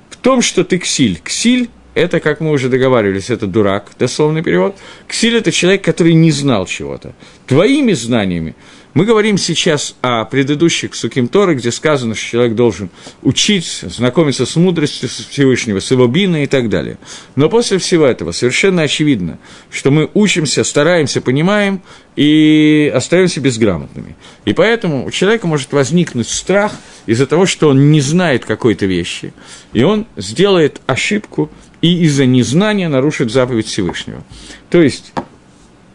В 0.09 0.17
том, 0.17 0.41
что 0.41 0.65
ты 0.65 0.79
ксиль. 0.79 1.21
Ксиль– 1.23 1.69
это, 1.95 2.21
как 2.21 2.41
мы 2.41 2.51
уже 2.51 2.69
договаривались, 2.69 3.31
это 3.31 3.47
дурак, 3.47 3.91
дословный 3.99 4.43
перевод. 4.43 4.77
Ксиль– 5.09 5.37
это 5.37 5.53
человек, 5.53 5.83
который 5.83 6.15
не 6.15 6.31
знал 6.31 6.67
чего-то. 6.67 7.15
Твоими 7.47 7.93
знаниями 7.93 8.55
мы 8.97 9.05
говорим 9.05 9.37
сейчас 9.37 9.95
о 10.01 10.25
предыдущих 10.25 10.95
Суким 10.95 11.29
Торы, 11.29 11.55
где 11.55 11.71
сказано, 11.71 12.15
что 12.15 12.31
человек 12.31 12.55
должен 12.55 12.89
учить, 13.21 13.67
знакомиться 13.83 14.47
с 14.47 14.57
мудростью 14.57 15.11
Всевышнего, 15.11 15.81
с 15.81 15.91
его 15.91 16.07
биной 16.07 16.45
и 16.45 16.47
так 16.47 16.71
далее. 16.71 16.97
Но 17.35 17.51
после 17.51 17.77
всего 17.77 18.07
этого 18.07 18.33
совершенно 18.33 18.81
очевидно, 18.81 19.39
что 19.71 19.91
мы 19.91 20.09
учимся, 20.15 20.65
стараемся, 20.65 21.21
понимаем 21.21 21.83
и 22.17 22.91
остаемся 22.95 23.39
безграмотными. 23.43 24.17
И 24.47 24.55
поэтому 24.55 25.05
у 25.05 25.11
человека 25.11 25.47
может 25.47 25.75
возникнуть 25.75 26.31
страх 26.31 26.73
из-за 27.05 27.27
того, 27.27 27.45
что 27.45 27.69
он 27.69 27.93
не 27.93 28.01
знает 28.01 28.47
какой-то 28.47 28.87
вещи, 28.87 29.35
и 29.75 29.83
он 29.83 30.07
сделает 30.17 30.81
ошибку 30.87 31.51
и 31.83 32.03
из-за 32.05 32.25
незнания 32.25 32.89
нарушит 32.89 33.31
заповедь 33.31 33.67
Всевышнего. 33.67 34.25
То 34.71 34.81
есть 34.81 35.13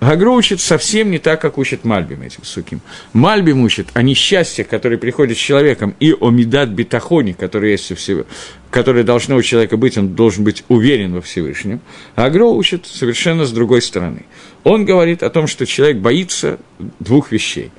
Гагро 0.01 0.31
учит 0.31 0.59
совсем 0.59 1.11
не 1.11 1.19
так, 1.19 1.39
как 1.39 1.59
учит 1.59 1.85
Мальбим 1.85 2.23
этим 2.23 2.43
суким. 2.43 2.81
Мальбим 3.13 3.61
учит 3.61 3.87
о 3.93 4.01
несчастьях, 4.01 4.67
которые 4.67 4.97
приходят 4.97 5.37
с 5.37 5.39
человеком, 5.39 5.95
и 5.99 6.11
о 6.11 6.31
медат 6.31 6.69
битахоне, 6.69 7.35
который 7.35 7.69
есть 7.71 7.91
у 7.91 7.95
всего, 7.95 8.25
которое 8.71 9.03
должно 9.03 9.35
у 9.35 9.43
человека 9.43 9.77
быть, 9.77 9.99
он 9.99 10.15
должен 10.15 10.43
быть 10.43 10.63
уверен 10.69 11.13
во 11.13 11.21
Всевышнем. 11.21 11.81
А 12.15 12.25
Агро 12.25 12.45
учит 12.45 12.87
совершенно 12.87 13.45
с 13.45 13.51
другой 13.51 13.83
стороны. 13.83 14.25
Он 14.63 14.85
говорит 14.85 15.21
о 15.21 15.29
том, 15.29 15.45
что 15.45 15.67
человек 15.67 15.97
боится 15.97 16.57
двух 16.99 17.31
вещей. 17.31 17.71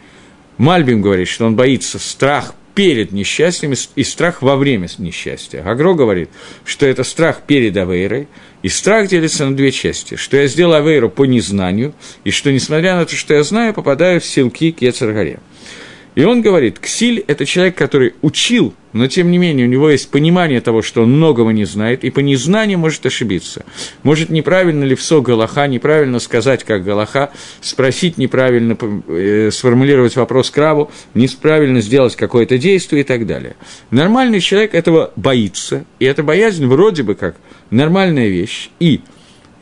Мальбим 0.59 1.03
говорит, 1.03 1.27
что 1.27 1.45
он 1.45 1.57
боится 1.57 1.99
страх 1.99 2.55
перед 2.75 3.13
несчастьем 3.13 3.75
и 3.95 4.05
страх 4.05 4.43
во 4.43 4.57
время 4.57 4.89
несчастья. 4.99 5.63
Агро 5.65 5.95
говорит, 5.95 6.31
что 6.65 6.87
это 6.87 7.05
страх 7.05 7.43
перед 7.47 7.77
Авейрой, 7.77 8.29
и 8.63 8.69
страх 8.69 9.09
делится 9.09 9.47
на 9.47 9.57
две 9.57 9.73
части, 9.73 10.17
что 10.17 10.37
я 10.37 10.47
сделал 10.47 10.75
Авейру 10.75 11.11
по 11.11 11.25
незнанию, 11.25 11.95
и 12.25 12.31
что, 12.31 12.53
несмотря 12.53 12.97
на 12.97 13.05
то, 13.05 13.15
что 13.15 13.35
я 13.35 13.43
знаю, 13.43 13.75
попадаю 13.75 14.21
в 14.21 14.25
силки 14.25 14.73
к 14.73 14.83
Ецаргаре. 14.83 15.41
И 16.15 16.25
он 16.25 16.43
говорит, 16.43 16.79
Ксиль– 16.79 17.25
это 17.27 17.47
человек, 17.47 17.75
который 17.75 18.15
учил, 18.21 18.75
но 18.93 19.07
тем 19.07 19.31
не 19.31 19.39
менее 19.39 19.67
у 19.67 19.71
него 19.71 19.89
есть 19.89 20.11
понимание 20.11 20.61
того, 20.61 20.83
что 20.83 21.03
он 21.03 21.13
многого 21.13 21.51
не 21.53 21.65
знает, 21.65 22.05
и 22.05 22.11
по 22.11 22.21
незнанию 22.21 22.79
может 22.79 23.07
ошибиться. 23.07 23.65
Может 24.03 24.29
неправильно 24.29 24.85
ли 24.85 24.95
все 24.95 25.23
Галаха, 25.23 25.67
неправильно 25.67 26.19
сказать, 26.19 26.65
как 26.65 26.85
Галаха, 26.85 27.31
спросить 27.63 28.19
неправильно, 28.19 28.77
э, 29.09 29.51
сформулировать 29.51 30.17
вопрос 30.17 30.51
Краву, 30.51 30.91
неправильно 31.15 31.81
сделать 31.81 32.15
какое-то 32.15 32.59
действие 32.59 33.03
и 33.03 33.05
так 33.05 33.27
далее. 33.27 33.57
Нормальный 33.91 34.41
человек 34.41 34.75
этого 34.75 35.13
боится, 35.17 35.87
и 35.99 36.05
эта 36.05 36.23
боязнь 36.23 36.67
вроде 36.67 37.05
бы 37.05 37.15
как 37.15 37.37
нормальная 37.71 38.29
вещь. 38.29 38.69
И 38.81 39.01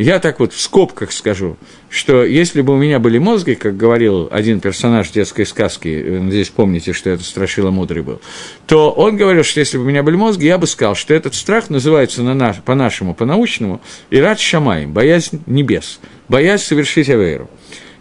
я 0.00 0.19
так 0.19 0.40
вот 0.40 0.54
в 0.54 0.61
скобках 0.61 1.12
скажу, 1.12 1.59
что 1.90 2.25
если 2.25 2.62
бы 2.62 2.73
у 2.73 2.78
меня 2.78 2.99
были 2.99 3.19
мозги, 3.19 3.54
как 3.54 3.76
говорил 3.76 4.28
один 4.30 4.61
персонаж 4.61 5.11
детской 5.11 5.45
сказки, 5.45 5.88
э, 5.88 6.30
здесь 6.30 6.49
помните, 6.49 6.95
что 6.95 7.11
это 7.11 7.23
Страшила 7.23 7.71
Мудрый 7.71 8.02
был, 8.02 8.19
то 8.66 8.90
он 8.92 9.19
говорил, 9.19 9.45
что 9.45 9.61
если 9.61 9.76
бы 9.76 9.85
у 9.85 9.87
меня 9.87 10.02
были 10.02 10.16
мозги, 10.16 10.47
я 10.47 10.57
бы 10.57 10.66
сказал, 10.66 10.95
что 10.95 11.12
этот 11.12 11.35
страх 11.35 11.69
называется 11.69 12.23
на 12.23 12.33
наш, 12.33 12.62
по-нашему, 12.62 13.14
по-научному, 13.14 13.83
Ират 14.11 14.40
Шамаем, 14.40 14.90
боязнь 14.90 15.42
небес, 15.45 16.00
боязнь 16.30 16.64
совершить 16.64 17.11
Авейру. 17.11 17.50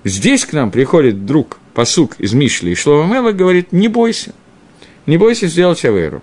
Здесь 0.06 0.46
к 0.46 0.54
нам 0.54 0.72
приходит 0.72 1.26
друг, 1.26 1.60
посук 1.74 2.16
из 2.18 2.32
Мишли, 2.32 2.72
и 2.72 2.76
Шлова 2.76 3.06
Мела 3.06 3.34
говорит, 3.34 3.74
не 3.74 3.90
бойся, 3.90 4.34
не 5.06 5.18
бойся 5.18 5.48
сделать 5.48 5.84
Авейру. 5.84 6.22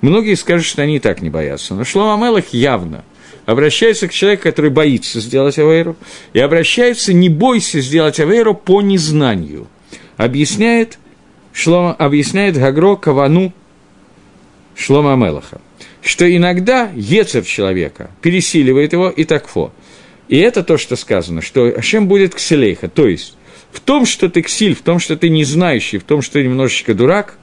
Многие 0.00 0.36
скажут, 0.36 0.64
что 0.64 0.82
они 0.82 0.98
и 0.98 1.00
так 1.00 1.22
не 1.22 1.28
боятся, 1.28 1.74
но 1.74 1.82
Шлова 1.82 2.16
Мелах 2.16 2.50
явно– 2.52 3.04
обращается 3.48 4.08
к 4.08 4.12
человеку, 4.12 4.42
который 4.42 4.70
боится 4.70 5.20
сделать 5.20 5.58
авейру, 5.58 5.96
и 6.34 6.38
обращается 6.38 7.14
«не 7.14 7.30
бойся 7.30 7.80
сделать 7.80 8.20
авейру 8.20 8.54
по 8.54 8.82
незнанию». 8.82 9.68
Объясняет, 10.18 10.98
Шлома, 11.54 11.94
объясняет 11.94 12.58
Гагро 12.58 12.96
Кавану 12.96 13.54
Шлома 14.76 15.16
Мелаха, 15.16 15.62
что 16.02 16.30
иногда 16.30 16.90
Ецер 16.94 17.42
человека 17.42 18.10
пересиливает 18.20 18.92
его 18.92 19.08
и 19.08 19.24
такфо. 19.24 19.72
И 20.28 20.36
это 20.36 20.62
то, 20.62 20.76
что 20.76 20.94
сказано, 20.96 21.40
что 21.40 21.72
Ашем 21.74 22.06
будет 22.06 22.34
кселейха, 22.34 22.90
то 22.90 23.08
есть 23.08 23.34
в 23.72 23.80
том, 23.80 24.04
что 24.04 24.28
ты 24.28 24.42
ксиль, 24.42 24.74
в 24.74 24.82
том, 24.82 24.98
что 24.98 25.16
ты 25.16 25.30
не 25.30 25.44
знающий, 25.44 25.96
в 25.96 26.04
том, 26.04 26.20
что 26.20 26.34
ты 26.34 26.44
немножечко 26.44 26.92
дурак, 26.92 27.38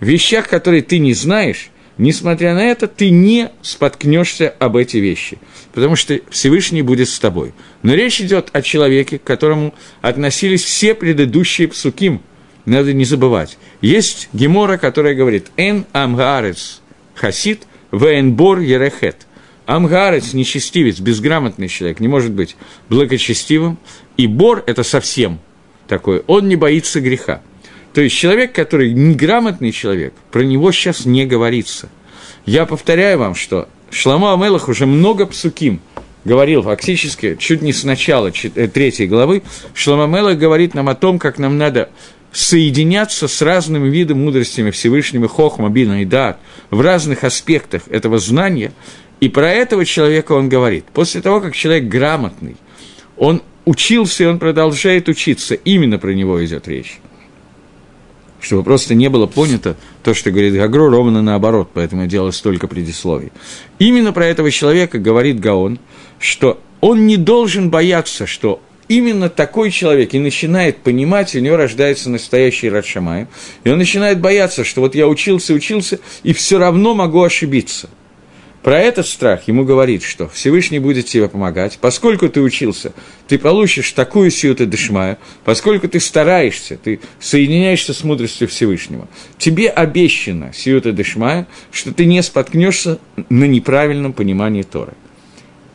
В 0.00 0.06
вещах, 0.06 0.48
которые 0.48 0.80
ты 0.80 0.98
не 0.98 1.12
знаешь, 1.12 1.68
несмотря 2.02 2.54
на 2.54 2.64
это, 2.64 2.86
ты 2.86 3.10
не 3.10 3.50
споткнешься 3.62 4.50
об 4.58 4.76
эти 4.76 4.98
вещи, 4.98 5.38
потому 5.72 5.96
что 5.96 6.20
Всевышний 6.30 6.82
будет 6.82 7.08
с 7.08 7.18
тобой. 7.18 7.54
Но 7.82 7.94
речь 7.94 8.20
идет 8.20 8.50
о 8.52 8.62
человеке, 8.62 9.18
к 9.18 9.24
которому 9.24 9.74
относились 10.00 10.62
все 10.64 10.94
предыдущие 10.94 11.68
псуким. 11.68 12.20
Надо 12.64 12.92
не 12.92 13.04
забывать. 13.04 13.56
Есть 13.80 14.28
Гемора, 14.32 14.76
которая 14.76 15.14
говорит 15.14 15.50
«Эн 15.56 15.86
амгарец 15.92 16.80
хасид, 17.14 17.62
вен 17.90 18.34
бор 18.34 18.58
ерехет». 18.60 19.26
Амгарец, 19.64 20.32
нечестивец, 20.32 20.98
безграмотный 20.98 21.68
человек, 21.68 22.00
не 22.00 22.08
может 22.08 22.32
быть 22.32 22.56
благочестивым, 22.88 23.78
и 24.16 24.26
бор– 24.26 24.64
это 24.66 24.82
совсем 24.82 25.38
такой, 25.86 26.24
он 26.26 26.48
не 26.48 26.56
боится 26.56 27.00
греха. 27.00 27.42
То 27.94 28.00
есть 28.00 28.16
человек, 28.16 28.54
который 28.54 28.92
неграмотный 28.92 29.70
человек, 29.70 30.14
про 30.30 30.42
него 30.42 30.72
сейчас 30.72 31.04
не 31.04 31.26
говорится. 31.26 31.88
Я 32.46 32.64
повторяю 32.64 33.18
вам, 33.18 33.34
что 33.34 33.68
Шламу 33.90 34.32
Амелах 34.32 34.68
уже 34.68 34.86
много 34.86 35.26
псуким 35.26 35.80
говорил 36.24 36.62
фактически, 36.62 37.36
чуть 37.38 37.62
не 37.62 37.72
с 37.72 37.84
начала 37.84 38.28
э, 38.28 38.68
третьей 38.68 39.06
главы, 39.06 39.42
Шламу 39.74 40.04
Амелах 40.04 40.38
говорит 40.38 40.74
нам 40.74 40.88
о 40.88 40.94
том, 40.94 41.18
как 41.18 41.38
нам 41.38 41.58
надо 41.58 41.90
соединяться 42.32 43.28
с 43.28 43.42
разными 43.42 43.90
видами 43.90 44.18
мудростями 44.18 44.70
Всевышнего, 44.70 45.28
Хохма, 45.28 45.68
Бина 45.68 46.00
и 46.00 46.06
Дат, 46.06 46.38
в 46.70 46.80
разных 46.80 47.24
аспектах 47.24 47.82
этого 47.88 48.18
знания, 48.18 48.72
и 49.20 49.28
про 49.28 49.50
этого 49.50 49.84
человека 49.84 50.32
он 50.32 50.48
говорит. 50.48 50.86
После 50.94 51.20
того, 51.20 51.40
как 51.40 51.54
человек 51.54 51.84
грамотный, 51.84 52.56
он 53.18 53.42
учился, 53.66 54.24
и 54.24 54.26
он 54.26 54.38
продолжает 54.38 55.08
учиться, 55.08 55.54
именно 55.54 55.98
про 55.98 56.12
него 56.12 56.42
идет 56.42 56.66
речь 56.66 57.00
чтобы 58.42 58.64
просто 58.64 58.94
не 58.94 59.08
было 59.08 59.26
понято 59.26 59.76
то, 60.02 60.12
что 60.12 60.30
говорит 60.30 60.54
Гагро, 60.54 60.90
ровно 60.90 61.22
наоборот, 61.22 61.70
поэтому 61.72 62.06
делаю 62.06 62.32
столько 62.32 62.66
предисловий. 62.66 63.32
Именно 63.78 64.12
про 64.12 64.26
этого 64.26 64.50
человека 64.50 64.98
говорит 64.98 65.40
Гаон, 65.40 65.78
что 66.18 66.60
он 66.80 67.06
не 67.06 67.16
должен 67.16 67.70
бояться, 67.70 68.26
что 68.26 68.60
именно 68.88 69.30
такой 69.30 69.70
человек 69.70 70.12
и 70.12 70.18
начинает 70.18 70.78
понимать, 70.78 71.34
у 71.36 71.38
него 71.38 71.56
рождается 71.56 72.10
настоящий 72.10 72.68
Радшамай, 72.68 73.28
и 73.62 73.70
он 73.70 73.78
начинает 73.78 74.20
бояться, 74.20 74.64
что 74.64 74.80
вот 74.80 74.96
я 74.96 75.06
учился, 75.06 75.54
учился, 75.54 76.00
и 76.24 76.32
все 76.32 76.58
равно 76.58 76.94
могу 76.94 77.22
ошибиться– 77.22 77.88
про 78.62 78.78
этот 78.78 79.06
страх 79.06 79.48
ему 79.48 79.64
говорит, 79.64 80.02
что 80.02 80.28
Всевышний 80.28 80.78
будет 80.78 81.06
тебе 81.06 81.28
помогать, 81.28 81.78
поскольку 81.80 82.28
ты 82.28 82.40
учился, 82.40 82.92
ты 83.26 83.38
получишь 83.38 83.90
такую 83.92 84.30
сиюта 84.30 84.66
дышмая, 84.66 85.18
поскольку 85.44 85.88
ты 85.88 85.98
стараешься, 85.98 86.76
ты 86.76 87.00
соединяешься 87.18 87.92
с 87.92 88.04
мудростью 88.04 88.46
Всевышнего. 88.46 89.08
Тебе 89.36 89.68
обещано 89.68 90.52
сиюта 90.54 90.92
дышмая, 90.92 91.48
что 91.72 91.92
ты 91.92 92.04
не 92.04 92.22
споткнешься 92.22 92.98
на 93.28 93.44
неправильном 93.44 94.12
понимании 94.12 94.62
Торы. 94.62 94.92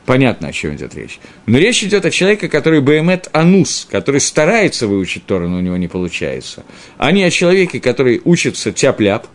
Понятно, 0.06 0.48
о 0.48 0.54
чем 0.54 0.74
идет 0.74 0.96
речь. 0.96 1.20
Но 1.48 1.58
речь 1.58 1.84
идет 1.84 2.06
о 2.06 2.12
человеке, 2.12 2.48
который 2.48 2.80
Баемет 2.80 3.28
Анус, 3.34 3.86
который 3.92 4.22
старается 4.22 4.88
выучить 4.88 5.26
Тору, 5.26 5.50
но 5.50 5.58
у 5.58 5.60
него 5.60 5.76
не 5.76 5.90
получается, 5.90 6.64
а 6.98 7.12
не 7.12 7.24
о 7.24 7.30
человеке, 7.30 7.82
который 7.82 8.22
учится 8.24 8.72
тяп-ляп, 8.72 9.28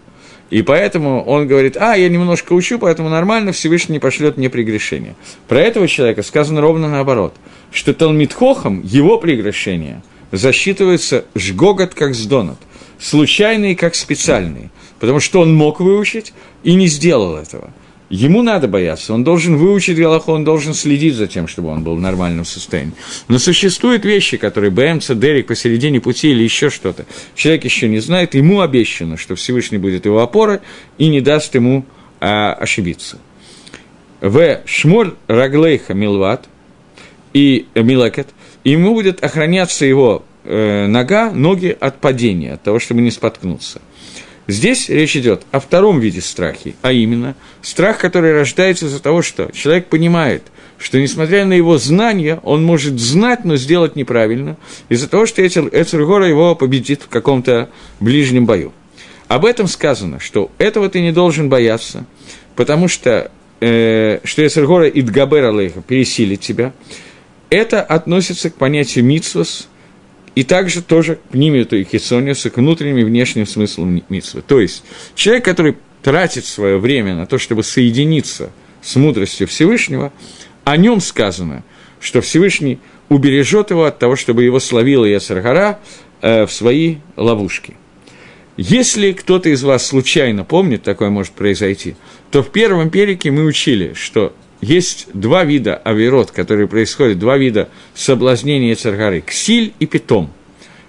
и 0.52 0.60
поэтому 0.60 1.24
он 1.24 1.48
говорит, 1.48 1.78
а, 1.80 1.96
я 1.96 2.10
немножко 2.10 2.52
учу, 2.52 2.78
поэтому 2.78 3.08
нормально, 3.08 3.52
Всевышний 3.52 3.94
не 3.94 3.98
пошлет 3.98 4.36
мне 4.36 4.50
прегрешения. 4.50 5.16
Про 5.48 5.60
этого 5.60 5.88
человека 5.88 6.22
сказано 6.22 6.60
ровно 6.60 6.90
наоборот, 6.90 7.34
что 7.72 7.94
Талмитхохом, 7.94 8.82
его 8.84 9.16
прегрешения, 9.16 10.02
засчитывается 10.30 11.24
жгогот 11.34 11.94
как 11.94 12.14
сдонат, 12.14 12.58
случайные 12.98 13.74
как 13.74 13.94
специальные, 13.94 14.70
потому 15.00 15.20
что 15.20 15.40
он 15.40 15.54
мог 15.54 15.80
выучить 15.80 16.34
и 16.64 16.74
не 16.74 16.86
сделал 16.86 17.36
этого– 17.36 17.70
Ему 18.12 18.42
надо 18.42 18.68
бояться, 18.68 19.14
он 19.14 19.24
должен 19.24 19.56
выучить 19.56 19.96
Галаху, 19.96 20.32
он 20.32 20.44
должен 20.44 20.74
следить 20.74 21.14
за 21.14 21.26
тем, 21.26 21.48
чтобы 21.48 21.70
он 21.70 21.82
был 21.82 21.96
в 21.96 22.00
нормальном 22.00 22.44
состоянии. 22.44 22.92
Но 23.28 23.38
существуют 23.38 24.04
вещи, 24.04 24.36
которые 24.36 24.70
БМЦ, 24.70 25.12
Дерек 25.12 25.46
посередине 25.46 25.98
пути 25.98 26.30
или 26.30 26.42
еще 26.42 26.68
что-то. 26.68 27.06
Человек 27.34 27.64
еще 27.64 27.88
не 27.88 28.00
знает, 28.00 28.34
ему 28.34 28.60
обещано, 28.60 29.16
что 29.16 29.34
Всевышний 29.34 29.78
будет 29.78 30.04
его 30.04 30.20
опорой 30.20 30.58
и 30.98 31.08
не 31.08 31.22
даст 31.22 31.54
ему 31.54 31.86
а, 32.20 32.52
ошибиться. 32.52 33.16
В 34.20 34.60
Шмоль 34.66 35.14
Раглейха 35.26 35.94
Милват 35.94 36.50
и 37.32 37.64
Милекет, 37.74 38.28
ему 38.62 38.92
будет 38.92 39.24
охраняться 39.24 39.86
его 39.86 40.22
э, 40.44 40.86
нога, 40.86 41.30
ноги 41.30 41.74
от 41.80 41.98
падения, 41.98 42.52
от 42.52 42.62
того, 42.62 42.78
чтобы 42.78 43.00
не 43.00 43.10
споткнуться– 43.10 43.80
Здесь 44.48 44.88
речь 44.88 45.16
идет 45.16 45.42
о 45.52 45.60
втором 45.60 46.00
виде 46.00 46.20
страхи, 46.20 46.74
а 46.82 46.92
именно 46.92 47.36
страх, 47.62 47.98
который 47.98 48.32
рождается 48.34 48.86
из-за 48.86 49.00
того, 49.00 49.22
что 49.22 49.50
человек 49.52 49.86
понимает, 49.86 50.42
что 50.78 51.00
несмотря 51.00 51.44
на 51.44 51.52
его 51.52 51.78
знания, 51.78 52.40
он 52.42 52.64
может 52.64 52.98
знать, 52.98 53.44
но 53.44 53.56
сделать 53.56 53.94
неправильно, 53.94 54.56
из-за 54.88 55.08
того, 55.08 55.26
что 55.26 55.46
Эцергора 55.46 56.26
его 56.26 56.56
победит 56.56 57.02
в 57.02 57.08
каком-то 57.08 57.70
ближнем 58.00 58.46
бою. 58.46 58.72
Об 59.28 59.44
этом 59.44 59.68
сказано, 59.68 60.18
что 60.18 60.50
этого 60.58 60.88
ты 60.88 61.00
не 61.00 61.12
должен 61.12 61.48
бояться, 61.48 62.04
потому 62.56 62.88
что, 62.88 63.30
э, 63.60 64.18
что 64.24 64.46
Эцергора 64.46 64.88
Идгабер 64.88 65.44
Алейха 65.44 65.82
пересилит 65.82 66.40
тебя. 66.40 66.72
Это 67.48 67.80
относится 67.80 68.50
к 68.50 68.54
понятию 68.56 69.04
мицвос, 69.04 69.68
и 70.34 70.44
также 70.44 70.82
тоже 70.82 71.18
к 71.30 71.34
нимиту 71.34 71.76
и 71.76 71.84
хитсониусу, 71.84 72.50
к 72.50 72.56
внутренним 72.56 72.98
и 72.98 73.04
внешним 73.04 73.46
смыслам 73.46 74.02
митсвы. 74.08 74.42
То 74.42 74.60
есть 74.60 74.84
человек, 75.14 75.44
который 75.44 75.76
тратит 76.02 76.44
свое 76.44 76.78
время 76.78 77.14
на 77.14 77.26
то, 77.26 77.38
чтобы 77.38 77.62
соединиться 77.62 78.50
с 78.80 78.96
мудростью 78.96 79.46
Всевышнего, 79.46 80.12
о 80.64 80.76
нем 80.76 81.00
сказано, 81.00 81.64
что 82.00 82.20
Всевышний 82.20 82.78
убережет 83.08 83.70
его 83.70 83.84
от 83.84 83.98
того, 83.98 84.16
чтобы 84.16 84.44
его 84.44 84.58
словила 84.58 85.04
Яцергара 85.04 85.78
э, 86.20 86.46
в 86.46 86.52
свои 86.52 86.96
ловушки. 87.16 87.76
Если 88.56 89.12
кто-то 89.12 89.48
из 89.48 89.62
вас 89.62 89.86
случайно 89.86 90.44
помнит, 90.44 90.82
такое 90.82 91.10
может 91.10 91.32
произойти, 91.32 91.96
то 92.30 92.42
в 92.42 92.50
первом 92.50 92.90
перике 92.90 93.30
мы 93.30 93.44
учили, 93.44 93.94
что 93.94 94.34
есть 94.62 95.08
два 95.12 95.44
вида 95.44 95.76
авирот, 95.76 96.30
которые 96.30 96.68
происходят, 96.68 97.18
два 97.18 97.36
вида 97.36 97.68
соблазнения 97.94 98.74
царгары– 98.76 99.20
ксиль 99.26 99.74
и 99.80 99.86
питом. 99.86 100.32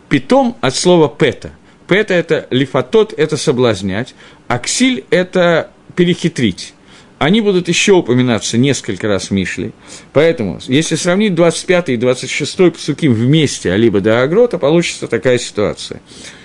Питом 0.07 0.55
от 0.61 0.75
слова 0.75 1.09
пета. 1.09 1.51
Пета– 1.87 2.13
это 2.15 2.47
лифатот, 2.51 3.13
это 3.17 3.35
соблазнять, 3.35 4.13
а 4.47 4.59
ксиль– 4.59 5.03
это 5.09 5.71
перехитрить. 5.95 6.75
Они 7.17 7.41
будут 7.41 7.67
еще 7.67 7.93
упоминаться 7.93 8.57
несколько 8.57 9.07
раз 9.07 9.29
в 9.29 9.31
Мишле. 9.31 9.71
Поэтому, 10.11 10.59
если 10.67 10.95
сравнить 10.95 11.33
25 11.33 11.89
и 11.89 11.97
26 11.97 12.73
псуким 12.73 13.13
вместе, 13.13 13.71
а 13.71 13.77
либо 13.77 14.01
до 14.01 14.21
Агрота, 14.21 14.59
получится 14.59 15.07
такая 15.07 15.39
ситуация, 15.39 15.99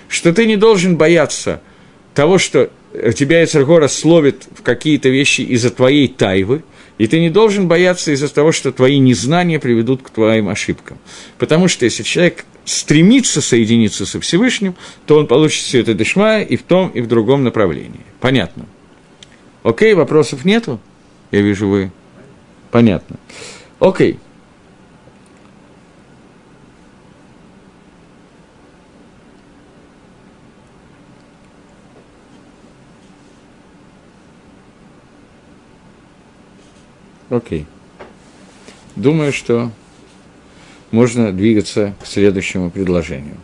что 0.07 0.33
ты 0.33 0.47
не 0.47 0.57
должен 0.57 0.97
бояться 0.97 1.61
того, 2.15 2.39
что 2.39 2.71
тебя 3.13 3.43
Эцергора 3.43 3.87
словит 3.87 4.47
в 4.57 4.63
какие-то 4.63 5.09
вещи 5.09 5.41
из-за 5.41 5.69
твоей 5.69 6.07
тайвы– 6.07 6.63
и 6.99 7.07
ты 7.07 7.19
не 7.19 7.31
должен 7.31 7.67
бояться 7.67 8.11
из-за 8.11 8.31
того, 8.31 8.51
что 8.51 8.71
твои 8.71 8.99
незнания 8.99 9.57
приведут 9.57 10.03
к 10.03 10.11
твоим 10.11 10.49
ошибкам. 10.49 10.99
Потому 11.39 11.67
что 11.67 11.85
если 11.85 12.03
человек 12.03 12.45
стремится 12.65 13.41
соединиться 13.41 14.05
со 14.05 14.19
Всевышним, 14.19 14.75
то 15.07 15.17
он 15.17 15.25
получит 15.25 15.63
все 15.63 15.79
это 15.79 15.95
дешмая 15.95 16.43
и 16.43 16.57
в 16.57 16.61
том, 16.61 16.89
и 16.89 17.01
в 17.01 17.07
другом 17.07 17.43
направлении. 17.43 18.01
Понятно? 18.19 18.65
Окей, 19.63 19.93
вопросов 19.93 20.45
нету? 20.45 20.79
Я 21.31 21.41
вижу, 21.41 21.67
вы... 21.67 21.91
Понятно. 22.69 23.15
Окей. 23.79 24.19
Окей. 37.29 37.65
Думаю, 38.95 39.31
что 39.31 39.71
можно 40.91 41.31
двигаться 41.31 41.95
к 42.01 42.07
следующему 42.07 42.71
предложению. 42.71 43.37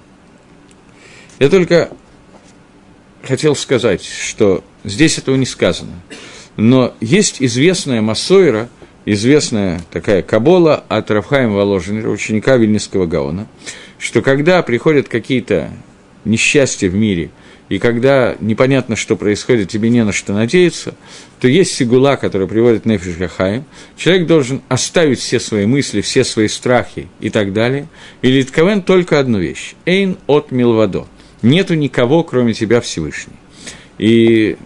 Я 1.39 1.49
только 1.49 1.89
хотел 3.23 3.55
сказать, 3.55 4.03
что 4.03 4.63
здесь 4.83 5.17
этого 5.17 5.35
не 5.35 5.45
сказано. 5.45 5.93
Но 6.57 6.95
есть 6.99 7.41
известная 7.41 8.01
Масойра, 8.01 8.69
известная 9.05 9.81
такая 9.91 10.21
Кабола 10.21 10.83
от 10.87 11.11
Рафхаема 11.11 11.55
Воложенера, 11.55 12.09
ученика 12.09 12.57
Вильнинского 12.57 13.05
Гаона, 13.05 13.47
что 13.99 14.21
когда 14.21 14.63
приходят 14.63 15.07
какие-то 15.07 15.71
несчастья 16.23 16.89
в 16.89 16.95
мире– 16.95 17.29
и 17.67 17.79
когда 17.79 18.35
непонятно, 18.39 18.95
что 18.95 19.15
происходит, 19.15 19.69
тебе 19.69 19.89
не 19.89 20.03
на 20.03 20.11
что 20.11 20.33
надеяться, 20.33 20.95
то 21.39 21.47
есть 21.47 21.73
сигула, 21.73 22.15
которая 22.15 22.47
приводит 22.47 22.85
Нефиш 22.85 23.17
Гахаим, 23.17 23.65
человек 23.97 24.27
должен 24.27 24.61
оставить 24.69 25.19
все 25.19 25.39
свои 25.39 25.65
мысли, 25.65 26.01
все 26.01 26.23
свои 26.23 26.47
страхи 26.47 27.07
и 27.19 27.29
так 27.29 27.53
далее, 27.53 27.87
и 28.21 28.31
литковен 28.31 28.81
только 28.81 29.19
одну 29.19 29.39
вещь– 29.39 29.75
эйн 29.85 30.17
от 30.27 30.51
милвадо– 30.51 31.07
нету 31.45 31.75
никого, 31.75 32.23
кроме 32.23 32.53
тебя 32.53 32.81
Всевышний. 32.81 33.35
И 33.97 34.57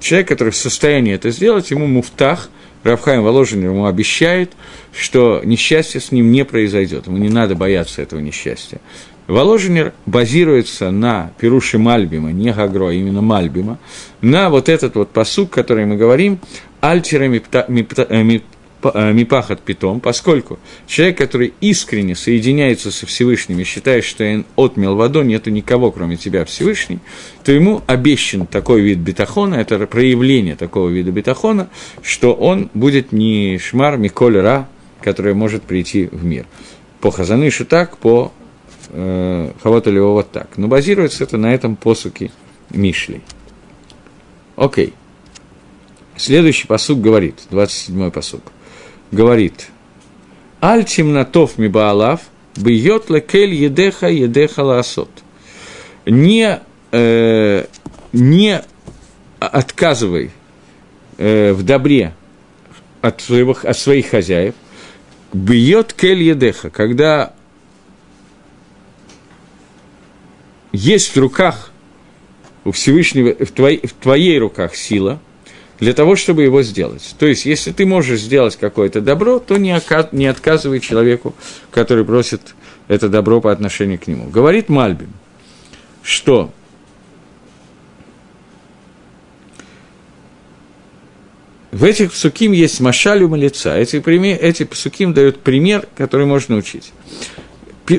человек, 0.00 0.28
который 0.28 0.50
в 0.50 0.56
состоянии 0.56 1.14
это 1.14 1.30
сделать, 1.30 1.70
ему 1.70 1.86
муфтах, 1.86 2.48
Равхайм 2.84 3.22
Воложин 3.22 3.62
ему 3.62 3.86
обещает, 3.86 4.52
что 4.92 5.42
несчастье 5.44 6.00
с 6.00 6.12
ним 6.12 6.30
не 6.30 6.44
произойдет. 6.44 7.06
Ему 7.06 7.18
не 7.18 7.28
надо 7.28 7.54
бояться 7.54 8.00
этого 8.00 8.20
несчастья. 8.20 8.80
Воложенер 9.28 9.92
базируется 10.06 10.90
на 10.90 11.30
Перуши 11.38 11.78
Мальбима, 11.78 12.32
не 12.32 12.52
Гагро, 12.52 12.88
а 12.88 12.92
именно 12.92 13.22
Мальбима, 13.22 13.78
на 14.20 14.50
вот 14.50 14.68
этот 14.68 14.96
вот 14.96 15.10
посук, 15.10 15.50
который 15.50 15.86
мы 15.86 15.96
говорим, 15.96 16.40
Альтера 16.80 17.24
э, 17.24 18.40
Э, 18.80 19.12
мипахат 19.12 19.60
питом, 19.60 19.98
поскольку 19.98 20.60
человек, 20.86 21.18
который 21.18 21.52
искренне 21.60 22.14
соединяется 22.14 22.92
со 22.92 23.06
Всевышним 23.06 23.58
и 23.58 23.64
считает, 23.64 24.04
что 24.04 24.24
он 24.24 24.46
отмел 24.54 24.94
водой, 24.94 25.26
нету 25.26 25.50
никого, 25.50 25.90
кроме 25.90 26.16
тебя, 26.16 26.44
Всевышний, 26.44 27.00
то 27.42 27.50
ему 27.50 27.82
обещан 27.88 28.46
такой 28.46 28.82
вид 28.82 28.98
бетахона, 28.98 29.56
это 29.56 29.84
проявление 29.88 30.54
такого 30.54 30.90
вида 30.90 31.10
бетахона, 31.10 31.68
что 32.02 32.34
он 32.34 32.70
будет 32.72 33.10
не 33.10 33.58
шмар, 33.58 33.96
миколь 33.96 34.38
ра, 34.38 34.68
который 35.02 35.34
может 35.34 35.64
прийти 35.64 36.08
в 36.12 36.24
мир. 36.24 36.46
По 37.00 37.10
Хазанышу 37.10 37.64
так, 37.64 37.98
по 37.98 38.32
э, 38.90 39.52
Хавоталево 39.62 40.12
вот 40.12 40.30
так. 40.30 40.56
Но 40.56 40.68
базируется 40.68 41.24
это 41.24 41.36
на 41.36 41.52
этом 41.52 41.76
посуке 41.76 42.30
Мишлей. 42.70 43.22
Окей. 44.56 44.92
Следующий 46.16 46.66
посук 46.66 47.00
говорит, 47.00 47.36
27-й 47.50 48.10
посук 48.10 48.42
говорит, 49.12 49.68
«Аль 50.60 50.84
темнотов 50.84 51.58
мибаалав, 51.58 52.22
бьет 52.56 53.08
лекель 53.08 53.54
едеха 53.54 54.08
едеха 54.08 54.64
ласот». 54.64 55.10
Не, 56.06 56.60
э, 56.90 57.66
не 58.12 58.62
отказывай 59.38 60.32
э, 61.18 61.52
в 61.52 61.62
добре 61.62 62.14
от, 63.00 63.20
своего, 63.20 63.56
от 63.62 63.78
своих 63.78 64.10
хозяев, 64.10 64.54
бьет 65.32 65.92
кель 65.92 66.22
едеха, 66.22 66.70
когда 66.70 67.32
есть 70.72 71.14
в 71.14 71.18
руках 71.18 71.70
у 72.64 72.72
Всевышнего, 72.72 73.44
в, 73.44 73.50
твоей, 73.52 73.86
в 73.86 73.92
твоей 73.92 74.38
руках 74.38 74.74
сила– 74.74 75.20
для 75.80 75.92
того, 75.92 76.16
чтобы 76.16 76.42
его 76.42 76.62
сделать. 76.62 77.14
То 77.18 77.26
есть, 77.26 77.46
если 77.46 77.72
ты 77.72 77.86
можешь 77.86 78.20
сделать 78.20 78.56
какое-то 78.56 79.00
добро, 79.00 79.38
то 79.38 79.56
не, 79.56 79.70
ока- 79.70 80.08
не 80.12 80.26
отказывай 80.26 80.80
человеку, 80.80 81.34
который 81.70 82.04
просит 82.04 82.54
это 82.88 83.08
добро 83.08 83.40
по 83.40 83.52
отношению 83.52 83.98
к 83.98 84.06
нему. 84.06 84.28
Говорит 84.28 84.68
Мальбим, 84.68 85.12
что 86.02 86.50
в 91.70 91.84
этих 91.84 92.12
псуким 92.12 92.52
есть 92.52 92.80
машалю 92.80 93.32
лица. 93.34 93.76
Эти, 93.76 94.00
пример, 94.00 94.38
эти 94.40 94.64
псуким 94.64 95.14
дают 95.14 95.40
пример, 95.40 95.86
который 95.96 96.26
можно 96.26 96.56
учить. 96.56 96.92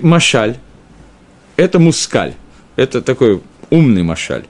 Машаль– 0.01 0.58
это 1.55 1.79
мускаль, 1.79 2.34
это 2.79 3.01
такой 3.01 3.41
умный 3.69 4.03
машаль. 4.03 4.45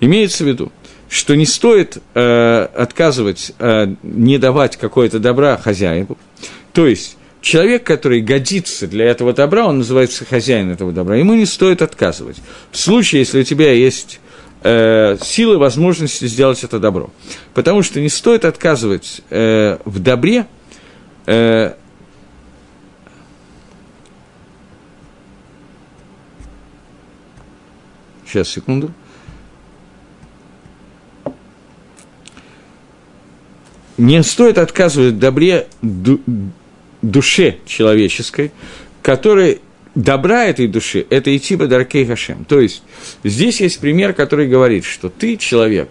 Имеется 0.00 0.44
в 0.44 0.48
виду– 0.48 0.72
что 1.14 1.36
не 1.36 1.46
стоит 1.46 1.98
э, 2.14 2.68
отказывать, 2.74 3.52
э, 3.60 3.94
не 4.02 4.38
давать 4.38 4.76
какое-то 4.76 5.20
добра 5.20 5.56
хозяину. 5.56 6.18
То 6.72 6.88
есть, 6.88 7.16
человек, 7.40 7.84
который 7.84 8.20
годится 8.20 8.88
для 8.88 9.04
этого 9.04 9.32
добра, 9.32 9.66
он 9.66 9.78
называется 9.78 10.24
хозяин 10.24 10.70
этого 10.70 10.90
добра, 10.90 11.14
ему 11.14 11.34
не 11.34 11.46
стоит 11.46 11.82
отказывать. 11.82 12.38
В 12.72 12.78
случае, 12.78 13.20
если 13.20 13.42
у 13.42 13.44
тебя 13.44 13.72
есть 13.72 14.18
э, 14.64 15.16
силы, 15.22 15.58
возможности 15.58 16.26
сделать 16.26 16.64
это 16.64 16.80
добро. 16.80 17.10
Потому 17.54 17.84
что 17.84 18.00
не 18.00 18.08
стоит 18.08 18.44
отказывать 18.44 19.20
э, 19.30 19.78
в 19.84 20.00
добре, 20.00 20.46
э, 21.26 21.74
Сейчас, 28.34 28.48
секунду. 28.48 28.90
не 33.96 34.20
стоит 34.24 34.58
отказывать 34.58 35.20
добре 35.20 35.68
ду, 35.82 36.20
душе 37.00 37.58
человеческой, 37.64 38.50
которой 39.02 39.60
добра 39.94 40.46
этой 40.46 40.66
души– 40.66 41.06
это 41.10 41.36
идти 41.36 41.54
по 41.54 41.68
Даркей 41.68 42.04
Хашем. 42.06 42.44
То 42.44 42.58
есть, 42.58 42.82
здесь 43.22 43.60
есть 43.60 43.78
пример, 43.78 44.14
который 44.14 44.48
говорит, 44.48 44.84
что 44.84 45.10
ты, 45.10 45.36
человек, 45.36 45.90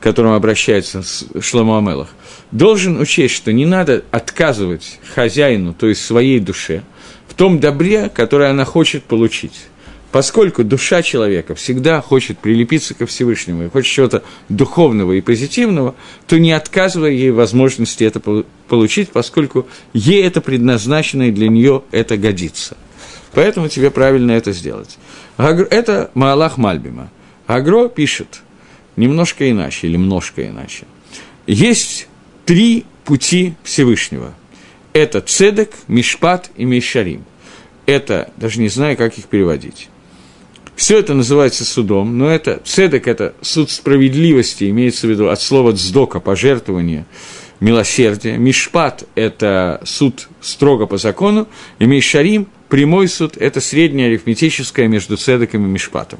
к 0.00 0.02
которому 0.02 0.34
обращается 0.34 1.02
Шломо 1.40 1.78
Амелах, 1.78 2.10
должен 2.50 3.00
учесть, 3.00 3.34
что 3.34 3.54
не 3.54 3.64
надо 3.64 4.04
отказывать 4.10 4.98
хозяину, 5.14 5.72
то 5.72 5.86
есть 5.86 6.04
своей 6.04 6.40
душе, 6.40 6.82
в 7.26 7.32
том 7.32 7.58
добре, 7.58 8.10
которое 8.10 8.50
она 8.50 8.66
хочет 8.66 9.04
получить 9.04 9.54
поскольку 10.12 10.64
душа 10.64 11.02
человека 11.02 11.54
всегда 11.54 12.00
хочет 12.00 12.38
прилепиться 12.38 12.94
ко 12.94 13.06
Всевышнему 13.06 13.64
и 13.64 13.68
хочет 13.68 13.92
чего-то 13.92 14.22
духовного 14.48 15.12
и 15.12 15.20
позитивного, 15.20 15.94
то 16.26 16.38
не 16.38 16.52
отказывая 16.52 17.10
ей 17.10 17.30
возможности 17.30 18.04
это 18.04 18.20
получить, 18.68 19.10
поскольку 19.10 19.66
ей 19.92 20.22
это 20.22 20.40
предназначено 20.40 21.28
и 21.28 21.30
для 21.30 21.48
нее 21.48 21.82
это 21.92 22.16
годится. 22.16 22.76
Поэтому 23.32 23.68
тебе 23.68 23.90
правильно 23.90 24.32
это 24.32 24.52
сделать. 24.52 24.98
Это 25.36 26.10
Маалах 26.14 26.58
Мальбима. 26.58 27.10
Агро 27.46 27.88
пишет 27.88 28.42
немножко 28.96 29.48
иначе 29.50 29.86
или 29.86 29.94
немножко 29.94 30.46
иначе. 30.46 30.84
Есть 31.46 32.08
три 32.44 32.84
пути 33.04 33.54
Всевышнего. 33.62 34.34
Это 34.92 35.20
Цедек, 35.20 35.70
Мишпат 35.86 36.50
и 36.56 36.64
Мишарим. 36.64 37.24
Это, 37.86 38.30
даже 38.36 38.60
не 38.60 38.68
знаю, 38.68 38.96
как 38.96 39.16
их 39.18 39.26
переводить. 39.26 39.88
Все 40.80 40.98
это 40.98 41.12
называется 41.12 41.66
судом, 41.66 42.16
но 42.16 42.30
это 42.30 42.62
цедек– 42.64 43.06
это 43.06 43.34
суд 43.42 43.70
справедливости, 43.70 44.70
имеется 44.70 45.06
в 45.06 45.10
виду 45.10 45.28
от 45.28 45.42
слова 45.42 45.72
«дздока»– 45.72 46.20
пожертвование, 46.20 47.04
милосердие. 47.60 48.38
Мишпат– 48.38 49.04
это 49.14 49.82
суд 49.84 50.28
строго 50.40 50.86
по 50.86 50.96
закону, 50.96 51.48
и 51.80 51.84
Мишарим– 51.84 52.46
прямой 52.70 53.08
суд– 53.08 53.36
это 53.38 53.60
среднее 53.60 54.06
арифметическое 54.06 54.88
между 54.88 55.18
цедеком 55.18 55.66
и 55.66 55.68
мишпатом, 55.68 56.18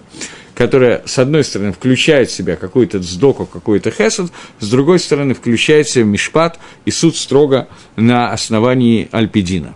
которое, 0.55 1.05
с 1.07 1.19
одной 1.19 1.43
стороны, 1.43 1.73
включает 1.73 2.29
в 2.29 2.35
себя 2.35 2.57
какую-то 2.57 2.99
дздоку, 2.99 3.47
какой-то 3.47 3.91
хесед, 3.91 4.31
с 4.59 4.69
другой 4.69 4.99
стороны, 4.99 5.33
включает 5.33 5.87
в 5.87 5.91
себя 5.91 6.05
мишпат 6.05 6.59
и 6.85 6.91
суд 6.91 7.17
строго 7.17 7.67
на 7.97 8.31
основании 8.31 9.09
альпидина. 9.11 9.75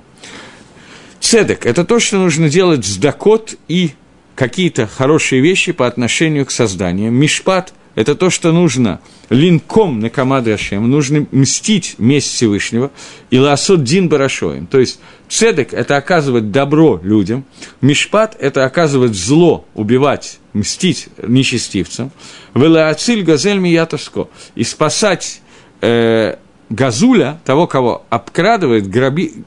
Цедек– 1.21 1.65
это 1.65 1.87
то, 1.87 1.99
что 2.01 2.19
нужно 2.19 2.51
делать 2.51 2.85
с 2.85 2.99
дакот 2.99 3.55
и 3.67 3.93
какие-то 4.35 4.87
хорошие 4.87 5.41
вещи 5.41 5.73
по 5.73 5.87
отношению 5.87 6.47
к 6.47 6.51
созданию. 6.51 7.13
Мишпат– 7.13 7.73
это 7.95 8.15
то, 8.15 8.31
что 8.31 8.53
нужно 8.53 9.01
линком 9.31 10.01
на 10.01 10.11
команду 10.11 10.53
Ашем, 10.53 10.91
нужно 10.91 11.27
мстить 11.31 11.95
месть 11.99 12.35
Всевышнего, 12.35 12.91
и 13.31 13.39
ласот 13.39 13.85
дин 13.85 14.09
барашоем. 14.09 14.67
То 14.67 14.81
есть 14.81 15.01
цедек– 15.29 15.73
это 15.73 15.97
оказывать 15.97 16.51
добро 16.51 17.01
людям, 17.03 17.45
мишпат– 17.81 18.37
это 18.41 18.65
оказывать 18.65 19.15
зло, 19.15 19.65
убивать, 19.75 20.39
мстить 20.53 21.09
нечестивцам, 21.23 22.11
велаациль 22.55 23.23
газель 23.23 23.59
миятовско, 23.59 24.29
и 24.57 24.65
спасать 24.65 25.41
э, 25.81 26.37
газуля, 26.69 27.41
того, 27.45 27.67
кого 27.67 28.05
обкрадывает, 28.11 28.89
граби, 28.89 29.45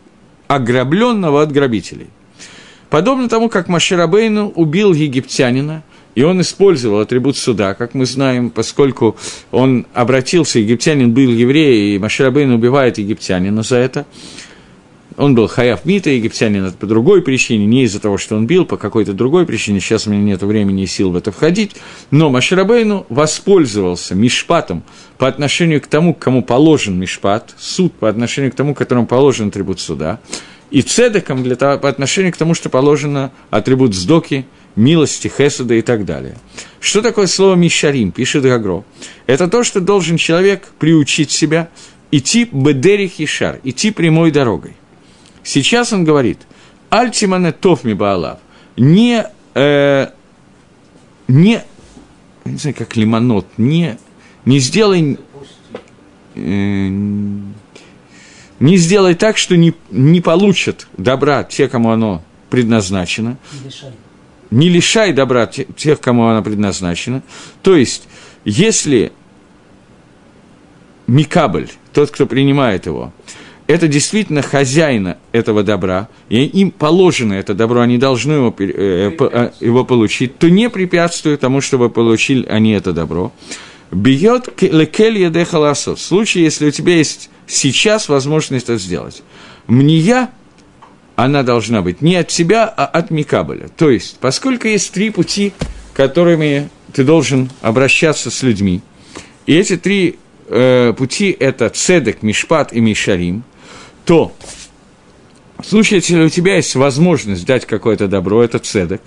ограбленного 0.48 1.42
от 1.42 1.52
грабителей. 1.52 2.08
Подобно 2.90 3.28
тому, 3.28 3.50
как 3.50 3.68
Маширабейну 3.68 4.50
убил 4.50 4.94
египтянина, 4.94 5.84
и 6.16 6.24
он 6.24 6.42
использовал 6.42 7.02
атрибут 7.02 7.38
суда, 7.38 7.74
как 7.74 7.94
мы 7.94 8.06
знаем, 8.06 8.50
поскольку 8.50 9.18
он 9.52 9.86
обратился, 9.94 10.60
египтянин 10.60 11.14
был 11.14 11.30
еврей, 11.30 11.96
и 11.96 12.00
Маширабейн 12.00 12.52
убивает 12.52 12.98
египтянина 12.98 13.62
за 13.62 13.76
это. 13.76 14.06
Он 15.18 15.36
был 15.36 15.48
хаяв 15.48 15.84
мита, 15.84 16.12
египтянин 16.12 16.72
по 16.74 16.86
другой 16.86 17.24
причине, 17.24 17.66
не 17.66 17.84
из-за 17.84 18.00
того, 18.00 18.18
что 18.18 18.36
он 18.36 18.48
бил, 18.48 18.66
по 18.66 18.78
какой-то 18.78 19.14
другой 19.14 19.46
причине, 19.46 19.80
сейчас 19.80 20.08
у 20.08 20.12
меня 20.12 20.22
нет 20.22 20.44
времени 20.44 20.84
и 20.84 20.88
сил 20.88 21.12
в 21.12 21.16
это 21.16 21.32
входить, 21.32 21.76
но 22.12 22.30
Маширабейну 22.30 23.06
воспользовался 23.10 24.16
мишпатом 24.16 24.84
по 25.18 25.28
отношению 25.28 25.82
к 25.82 25.88
тому, 25.88 26.14
кому 26.14 26.42
положен 26.44 26.98
мишпат, 27.00 27.54
суд 27.58 27.94
по 27.94 28.08
отношению 28.10 28.52
к 28.52 28.56
тому, 28.56 28.76
которому 28.76 29.08
положен 29.08 29.50
атрибут 29.50 29.80
суда, 29.80 30.20
и 30.72 30.82
цедеком 30.82 31.44
для 31.44 31.56
того, 31.56 31.80
по 31.80 31.90
отношению 31.90 32.34
к 32.34 32.38
тому, 32.38 32.54
что 32.54 32.70
положено 32.70 33.32
атрибут 33.50 33.94
сдоки, 33.94 34.46
милости, 34.76 35.28
хесада 35.28 35.76
и 35.76 35.82
так 35.82 36.06
далее. 36.06 36.38
Что 36.80 37.02
такое 37.02 37.28
слово 37.28 37.56
«мишарим», 37.56 38.12
пишет 38.12 38.44
Гагро? 38.44 38.84
Это 39.26 39.48
то, 39.48 39.64
что 39.64 39.82
должен 39.82 40.18
человек 40.18 40.68
приучить 40.80 41.32
себя 41.32 41.70
идти 42.12 42.48
бедерих 42.52 43.20
и 43.20 43.26
шар, 43.26 43.60
идти 43.64 43.92
прямой 43.92 44.32
дорогой. 44.32 44.76
Сейчас 45.44 45.94
он 45.94 46.04
говорит, 46.04 46.40
«Альтимане 46.90 47.52
тофми 47.52 47.94
баалав», 47.94 48.40
не, 48.76 49.26
э, 49.56 50.08
не 51.28 51.64
не 52.48 52.58
знаю, 52.58 52.76
как 52.76 52.96
лимонот, 52.96 53.46
не, 53.58 53.98
не 54.46 54.60
сделай, 54.60 55.18
э, 56.36 56.90
не 58.60 58.78
сделай 58.78 59.16
так, 59.16 59.38
что 59.38 59.56
не, 59.56 59.74
не 59.92 60.22
получат 60.22 60.88
добра 60.98 61.44
те, 61.44 61.68
кому 61.68 61.92
оно 61.92 62.24
предназначено. 62.50 63.38
Не 64.50 64.70
лишай 64.70 65.14
добра 65.14 65.46
тех, 65.46 66.00
кому 66.00 66.28
оно 66.28 66.42
предназначено. 66.42 67.22
То 67.62 67.76
есть, 67.76 68.08
если 68.46 69.12
Микабль, 71.06 71.70
тот, 71.94 72.12
кто 72.12 72.26
принимает 72.26 72.86
его, 72.86 73.14
это 73.68 73.90
действительно 73.90 74.42
хозяина 74.42 75.18
этого 75.34 75.62
добра, 75.62 76.08
и 76.30 76.46
им 76.46 76.72
положено 76.72 77.34
это 77.34 77.54
добро, 77.54 77.82
они 77.82 77.98
должны 77.98 78.34
его, 78.34 78.56
э, 78.58 79.12
э, 79.20 79.52
его 79.60 79.84
получить, 79.84 80.38
то 80.38 80.50
не 80.50 80.70
препятствует 80.70 81.42
тому, 81.42 81.60
чтобы 81.60 81.90
получили 81.90 82.46
они 82.46 82.72
это 82.72 82.94
добро. 82.94 83.34
Бьет 83.92 84.62
лекелья 84.62 85.30
де 85.30 85.46
халасо. 85.46 85.96
В 85.96 86.02
случае, 86.02 86.44
если 86.44 86.68
у 86.68 86.72
тебя 86.72 86.96
есть 86.96 87.30
сейчас 87.48 88.10
возможность 88.10 88.66
это 88.66 88.78
сделать. 88.78 89.24
Мне 89.68 90.30
она 91.18 91.42
должна 91.42 91.82
быть 91.82 92.02
не 92.02 92.16
от 92.16 92.28
тебя, 92.28 92.66
а 92.66 92.86
от 92.86 93.10
Микабеля. 93.10 93.70
То 93.76 93.90
есть, 93.90 94.18
поскольку 94.20 94.68
есть 94.68 94.92
три 94.92 95.10
пути, 95.10 95.52
которыми 95.96 96.70
ты 96.94 97.04
должен 97.04 97.50
обращаться 97.62 98.30
с 98.30 98.44
людьми, 98.44 98.82
и 99.48 99.56
эти 99.56 99.78
три 99.78 100.20
э, 100.48 100.94
пути– 100.96 101.36
это 101.40 101.70
Цедек, 101.70 102.22
Мишпат 102.22 102.72
и 102.72 102.82
Мишарим, 102.82 103.44
то 104.06 104.32
в 105.60 105.66
случае, 105.66 106.02
если 106.02 106.22
у 106.22 106.30
тебя 106.30 106.58
есть 106.58 106.76
возможность 106.76 107.46
дать 107.48 107.66
какое-то 107.66 108.08
добро, 108.08 108.44
это 108.44 108.60
Цедек, 108.60 109.02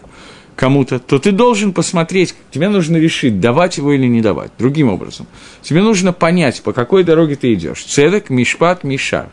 кому-то, 0.61 0.99
то 0.99 1.18
ты 1.18 1.33
должен 1.33 1.73
посмотреть, 1.73 2.35
тебе 2.51 2.68
нужно 2.68 2.99
решить, 2.99 3.40
давать 3.40 3.79
его 3.79 3.94
или 3.94 4.07
не 4.07 4.20
давать. 4.20 4.53
Другим 4.59 4.90
образом, 4.90 5.27
тебе 5.62 5.81
нужно 5.81 6.12
понять, 6.12 6.62
по 6.62 6.75
какой 6.75 7.03
дороге 7.03 7.37
ты 7.37 7.55
идешь. 7.55 7.83
Цедек, 7.83 8.29
Мишпат, 8.29 8.85
Мишар. 8.85 9.31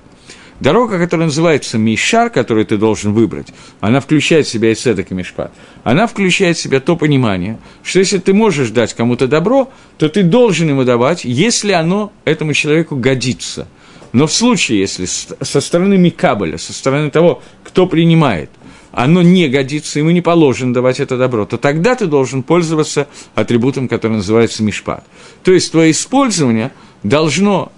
Дорога, 0.61 0.97
которая 0.97 1.27
называется 1.27 1.77
Мишар, 1.77 2.29
которую 2.29 2.65
ты 2.65 2.77
должен 2.77 3.11
выбрать, 3.11 3.47
она 3.81 3.99
включает 3.99 4.47
в 4.47 4.49
себя 4.49 4.71
и 4.71 4.75
цедок, 4.75 5.11
и 5.11 5.13
мишпат. 5.13 5.51
Она 5.83 6.07
включает 6.07 6.57
в 6.57 6.61
себя 6.61 6.79
то 6.79 6.95
понимание, 6.95 7.59
что 7.83 7.99
если 7.99 8.19
ты 8.19 8.33
можешь 8.33 8.69
дать 8.69 8.93
кому-то 8.93 9.27
добро, 9.27 9.69
то 9.97 10.07
ты 10.07 10.23
должен 10.23 10.69
ему 10.69 10.85
давать, 10.85 11.25
если 11.25 11.73
оно 11.73 12.13
этому 12.23 12.53
человеку 12.53 12.95
годится. 12.95 13.67
Но 14.13 14.25
в 14.27 14.33
случае, 14.33 14.79
если 14.79 15.05
со 15.05 15.61
стороны 15.61 15.97
Микабеля, 15.97 16.57
со 16.57 16.73
стороны 16.73 17.11
того, 17.11 17.43
кто 17.63 17.85
принимает, 17.85 18.49
оно 18.97 19.21
не 19.21 19.47
годится, 19.47 19.99
ему 19.99 20.09
не 20.09 20.21
положено 20.21 20.73
давать 20.73 20.99
это 20.99 21.17
добро, 21.17 21.45
то 21.45 21.59
тогда 21.59 21.93
ты 21.93 22.07
должен 22.07 22.41
пользоваться 22.41 23.07
атрибутом, 23.35 23.87
который 23.87 24.13
называется 24.13 24.63
мишпат. 24.63 25.05
То 25.43 25.51
есть 25.51 25.71
твое 25.71 25.91
использование 25.91 26.71
должно 27.03 27.71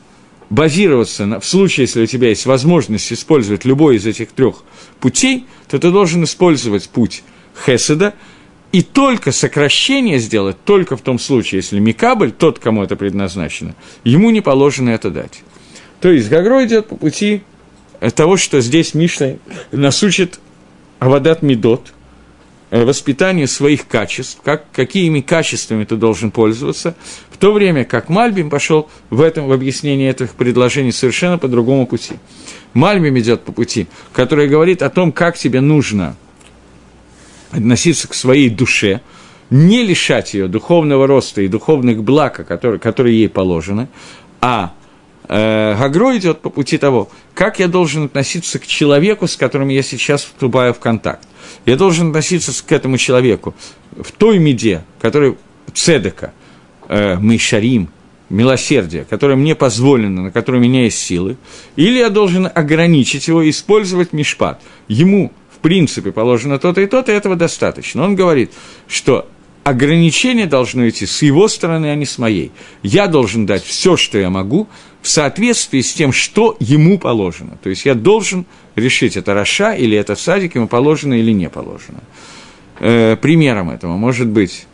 базироваться 0.50 1.26
на, 1.26 1.42
в 1.42 1.46
случае, 1.46 1.88
если 1.88 2.04
у 2.04 2.06
тебя 2.06 2.30
есть 2.30 2.46
возможность 2.46 3.12
использовать 3.12 3.66
любой 3.66 3.98
из 3.98 4.06
этих 4.06 4.32
трех 4.32 4.64
путей, 5.02 5.46
то 5.68 5.78
ты 5.78 5.92
должен 5.92 6.24
использовать 6.24 6.88
путь 6.88 7.24
Хеседа, 7.66 8.14
и 8.72 8.82
только 8.82 9.34
сокращение 9.34 10.20
сделать, 10.20 10.56
только 10.64 10.96
в 10.96 11.02
том 11.02 11.20
случае, 11.20 11.60
если 11.60 11.80
Микабль, 11.80 12.32
тот, 12.32 12.60
кому 12.60 12.82
это 12.82 12.96
предназначено, 12.96 13.76
ему 14.06 14.30
не 14.30 14.40
положено 14.40 14.92
это 14.92 15.12
дать. 15.12 15.42
То 16.00 16.10
есть 16.14 16.30
Гагро 16.30 16.66
идет 16.66 16.88
по 16.88 16.96
пути 16.96 17.42
того, 18.16 18.38
что 18.38 18.62
здесь 18.62 18.94
Мишна 18.94 19.34
нас 19.74 20.02
учит 20.02 20.40
Авадат 21.00 21.42
Медот– 21.42 21.94
Э, 22.72 22.86
воспитание 22.86 23.48
своих 23.48 23.88
качеств, 23.88 24.40
как, 24.44 24.66
какими 24.72 25.22
качествами 25.22 25.86
ты 25.86 25.96
должен 25.96 26.30
пользоваться, 26.30 26.96
в 27.32 27.38
то 27.38 27.52
время 27.52 27.84
как 27.84 28.10
Мальбим 28.10 28.52
пошел 28.52 28.90
в 29.10 29.22
этом, 29.22 29.48
в 29.48 29.52
объяснении 29.52 30.08
этих 30.08 30.36
предложений 30.36 30.92
совершенно 30.92 31.40
по 31.40 31.48
другому 31.48 31.88
пути. 31.88 32.18
Мальбим 32.76 33.18
идет 33.18 33.42
по 33.42 33.52
пути, 33.52 33.88
который 34.14 34.48
говорит 34.48 34.84
о 34.84 34.92
том, 34.92 35.12
как 35.12 35.36
тебе 35.36 35.62
нужно 35.62 36.16
относиться 37.50 38.08
к 38.08 38.14
своей 38.14 38.52
душе, 38.52 39.02
не 39.50 39.82
лишать 39.82 40.36
ее 40.36 40.48
духовного 40.48 41.08
роста 41.08 41.42
и 41.42 41.48
духовных 41.48 42.04
благ, 42.04 42.46
которые, 42.48 42.80
которые 42.80 43.18
ей 43.18 43.30
положены, 43.30 43.88
а 44.42 44.74
Гагро 45.30 46.18
идет 46.18 46.42
по 46.42 46.50
пути 46.50 46.80
того, 46.80 47.10
как 47.36 47.60
я 47.60 47.68
должен 47.68 48.06
относиться 48.06 48.58
к 48.58 48.66
человеку, 48.66 49.28
с 49.28 49.38
которым 49.38 49.70
я 49.70 49.84
сейчас 49.84 50.24
вступаю 50.24 50.74
в 50.74 50.80
контакт. 50.80 51.28
Я 51.66 51.76
должен 51.76 52.08
относиться 52.10 52.52
к 52.66 52.72
этому 52.72 52.98
человеку 52.98 53.54
в 53.92 54.12
той 54.12 54.40
меде, 54.40 54.84
который 55.00 55.38
цедека, 55.74 56.34
э, 56.88 57.16
мышарим, 57.18 57.90
милосердие, 58.30 59.06
которое 59.10 59.36
мне 59.36 59.56
позволено, 59.56 60.24
на 60.24 60.32
которое 60.32 60.60
у 60.60 60.62
меня 60.62 60.84
есть 60.84 61.00
силы, 61.00 61.38
или 61.76 62.00
я 62.00 62.10
должен 62.10 62.50
ограничить 62.54 63.28
его 63.28 63.42
и 63.42 63.50
использовать 63.50 64.14
мишпат. 64.14 64.62
Ему, 64.88 65.32
в 65.52 65.60
принципе, 65.60 66.12
положено 66.12 66.60
то-то 66.60 66.82
и 66.82 66.88
то-то, 66.88 67.12
и 67.12 67.16
этого 67.16 67.36
достаточно. 67.36 68.04
Он 68.04 68.16
говорит, 68.16 68.52
что 68.88 69.28
ограничение 69.64 70.46
должно 70.46 70.88
идти 70.88 71.06
с 71.06 71.22
его 71.22 71.48
стороны, 71.48 71.88
а 71.88 71.96
не 71.96 72.06
с 72.06 72.18
моей. 72.18 72.52
Я 72.84 73.08
должен 73.08 73.46
дать 73.46 73.64
все, 73.64 73.98
что 73.98 74.18
я 74.18 74.30
могу, 74.30 74.68
в 75.02 75.08
соответствии 75.08 75.82
с 75.82 75.94
тем, 75.94 76.12
что 76.12 76.58
ему 76.60 77.00
положено. 77.00 77.58
То 77.64 77.70
есть 77.70 77.86
я 77.86 77.96
должен 77.96 78.46
решить, 78.76 79.18
это 79.18 79.34
Раша 79.34 79.74
или 79.74 79.98
это 79.98 80.16
садик, 80.16 80.56
ему 80.56 80.68
положено 80.68 81.14
или 81.14 81.32
не 81.32 81.50
положено. 81.50 82.00
Э, 82.80 83.16
примером 83.16 83.70
этого 83.70 83.98
может 83.98 84.28
быть 84.28 84.66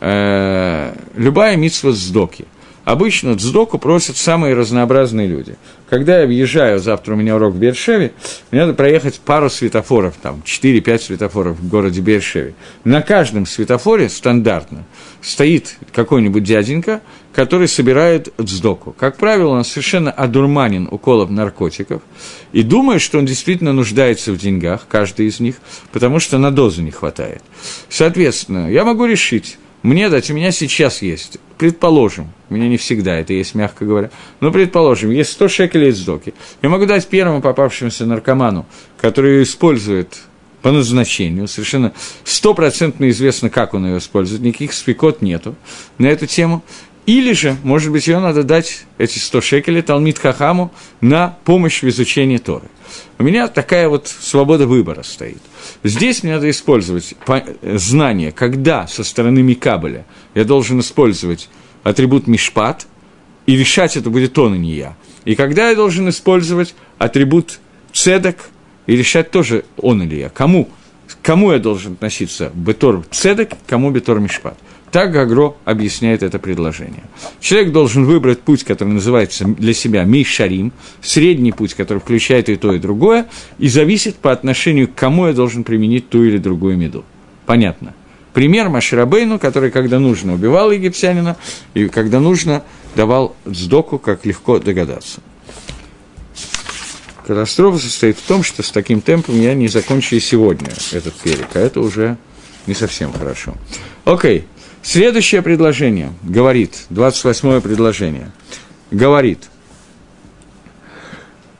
э, 0.00 0.94
любая 1.16 1.56
митсва 1.56 1.92
с 1.92 2.08
доки. 2.10 2.46
Обычно 2.84 3.34
дздоку 3.34 3.78
просят 3.78 4.18
самые 4.18 4.54
разнообразные 4.54 5.26
люди. 5.26 5.56
Когда 5.88 6.20
я 6.20 6.26
въезжаю, 6.26 6.78
завтра 6.78 7.14
у 7.14 7.16
меня 7.16 7.36
урок 7.36 7.54
в 7.54 7.58
Бершеве, 7.58 8.12
мне 8.50 8.60
надо 8.60 8.74
проехать 8.74 9.20
пару 9.20 9.48
светофоров, 9.48 10.14
там 10.20 10.42
4-5 10.44 10.98
светофоров 10.98 11.58
в 11.58 11.68
городе 11.68 12.02
Бершеве. 12.02 12.54
На 12.84 13.00
каждом 13.00 13.46
светофоре 13.46 14.10
стандартно 14.10 14.84
стоит 15.22 15.76
какой-нибудь 15.94 16.44
дяденька, 16.44 17.00
который 17.34 17.66
собирает 17.66 18.32
дздоку. 18.40 18.94
Как 18.98 19.16
правило, 19.16 19.50
он 19.50 19.64
совершенно 19.64 20.10
одурманен 20.10 20.88
уколом 20.90 21.34
наркотиков 21.34 22.00
и 22.52 22.62
думает, 22.62 23.02
что 23.02 23.18
он 23.18 23.26
действительно 23.26 23.72
нуждается 23.72 24.32
в 24.32 24.38
деньгах, 24.38 24.86
каждый 24.88 25.26
из 25.26 25.40
них, 25.40 25.56
потому 25.92 26.20
что 26.20 26.38
на 26.38 26.50
дозу 26.52 26.82
не 26.82 26.92
хватает. 26.92 27.42
Соответственно, 27.88 28.70
я 28.70 28.84
могу 28.84 29.04
решить, 29.04 29.58
мне 29.82 30.08
дать, 30.08 30.30
у 30.30 30.34
меня 30.34 30.52
сейчас 30.52 31.02
есть, 31.02 31.38
предположим, 31.58 32.32
у 32.50 32.54
меня 32.54 32.68
не 32.68 32.76
всегда 32.76 33.16
это 33.16 33.32
есть, 33.32 33.54
мягко 33.54 33.84
говоря, 33.84 34.10
но 34.40 34.52
предположим, 34.52 35.10
есть 35.10 35.32
100 35.32 35.48
шекелей 35.48 35.88
из 35.88 36.04
доки. 36.04 36.34
Я 36.62 36.68
могу 36.68 36.86
дать 36.86 37.06
первому 37.08 37.42
попавшемуся 37.42 38.06
наркоману, 38.06 38.64
который 38.96 39.42
использует 39.42 40.18
по 40.62 40.72
назначению, 40.72 41.46
совершенно 41.46 41.92
стопроцентно 42.24 43.10
известно, 43.10 43.50
как 43.50 43.74
он 43.74 43.86
ее 43.86 43.98
использует, 43.98 44.40
никаких 44.40 44.72
спекот 44.72 45.20
нету 45.20 45.56
на 45.98 46.06
эту 46.06 46.26
тему. 46.26 46.62
Или 47.06 47.32
же, 47.34 47.56
может 47.62 47.92
быть, 47.92 48.06
ее 48.06 48.18
надо 48.18 48.44
дать, 48.44 48.86
эти 48.96 49.18
100 49.18 49.40
шекелей, 49.42 49.82
Талмит 49.82 50.18
Хахаму, 50.18 50.72
на 51.02 51.36
помощь 51.44 51.82
в 51.82 51.88
изучении 51.88 52.38
Торы. 52.38 52.68
У 53.18 53.22
меня 53.22 53.48
такая 53.48 53.88
вот 53.88 54.08
свобода 54.08 54.66
выбора 54.66 55.02
стоит. 55.02 55.42
Здесь 55.82 56.22
мне 56.22 56.34
надо 56.34 56.48
использовать 56.48 57.14
знание, 57.62 58.32
когда 58.32 58.86
со 58.86 59.04
стороны 59.04 59.42
Микабеля 59.42 60.06
я 60.34 60.44
должен 60.44 60.80
использовать 60.80 61.50
атрибут 61.82 62.26
Мишпат, 62.26 62.86
и 63.46 63.56
решать 63.56 63.96
это 63.98 64.08
будет 64.08 64.38
он, 64.38 64.54
и 64.54 64.58
не 64.58 64.72
я. 64.72 64.96
И 65.26 65.34
когда 65.34 65.68
я 65.68 65.76
должен 65.76 66.08
использовать 66.08 66.74
атрибут 66.98 67.58
Цедек, 67.92 68.48
и 68.86 68.96
решать 68.96 69.30
тоже 69.30 69.64
он 69.76 70.02
или 70.02 70.16
я. 70.16 70.28
Кому? 70.28 70.68
Кому 71.22 71.52
я 71.52 71.58
должен 71.58 71.94
относиться? 71.94 72.50
Бетор 72.54 73.04
Цедек, 73.10 73.52
кому 73.66 73.90
Бетор 73.90 74.20
Мишпат. 74.20 74.58
Так 74.94 75.10
Гагро 75.10 75.56
объясняет 75.64 76.22
это 76.22 76.38
предложение. 76.38 77.02
Человек 77.40 77.72
должен 77.72 78.04
выбрать 78.04 78.42
путь, 78.42 78.62
который 78.62 78.90
называется 78.90 79.44
для 79.44 79.74
себя 79.74 80.04
Мишарим, 80.04 80.72
средний 81.02 81.50
путь, 81.50 81.74
который 81.74 81.98
включает 81.98 82.48
и 82.48 82.54
то, 82.54 82.72
и 82.72 82.78
другое, 82.78 83.26
и 83.58 83.66
зависит 83.66 84.14
по 84.14 84.30
отношению 84.30 84.86
к 84.86 84.94
кому 84.94 85.26
я 85.26 85.32
должен 85.32 85.64
применить 85.64 86.10
ту 86.10 86.22
или 86.22 86.38
другую 86.38 86.76
меду. 86.76 87.04
Понятно? 87.44 87.92
Пример 88.34 88.68
Маширабейну, 88.68 89.40
который, 89.40 89.72
когда 89.72 89.98
нужно, 89.98 90.34
убивал 90.34 90.70
египтянина, 90.70 91.36
и 91.74 91.88
когда 91.88 92.20
нужно, 92.20 92.62
давал 92.94 93.34
сдоку, 93.46 93.98
как 93.98 94.24
легко 94.24 94.60
догадаться. 94.60 95.20
Катастрофа 97.26 97.78
состоит 97.78 98.16
в 98.16 98.22
том, 98.22 98.44
что 98.44 98.62
с 98.62 98.70
таким 98.70 99.00
темпом 99.00 99.40
я 99.40 99.54
не 99.54 99.66
закончу 99.66 100.14
и 100.14 100.20
сегодня 100.20 100.70
этот 100.92 101.14
перек, 101.14 101.48
а 101.54 101.58
это 101.58 101.80
уже 101.80 102.16
не 102.68 102.74
совсем 102.74 103.12
хорошо. 103.12 103.54
Окей. 104.04 104.44
Следующее 104.84 105.40
предложение 105.40 106.12
говорит, 106.22 106.84
28 106.90 107.62
предложение, 107.62 108.30
говорит, 108.90 109.48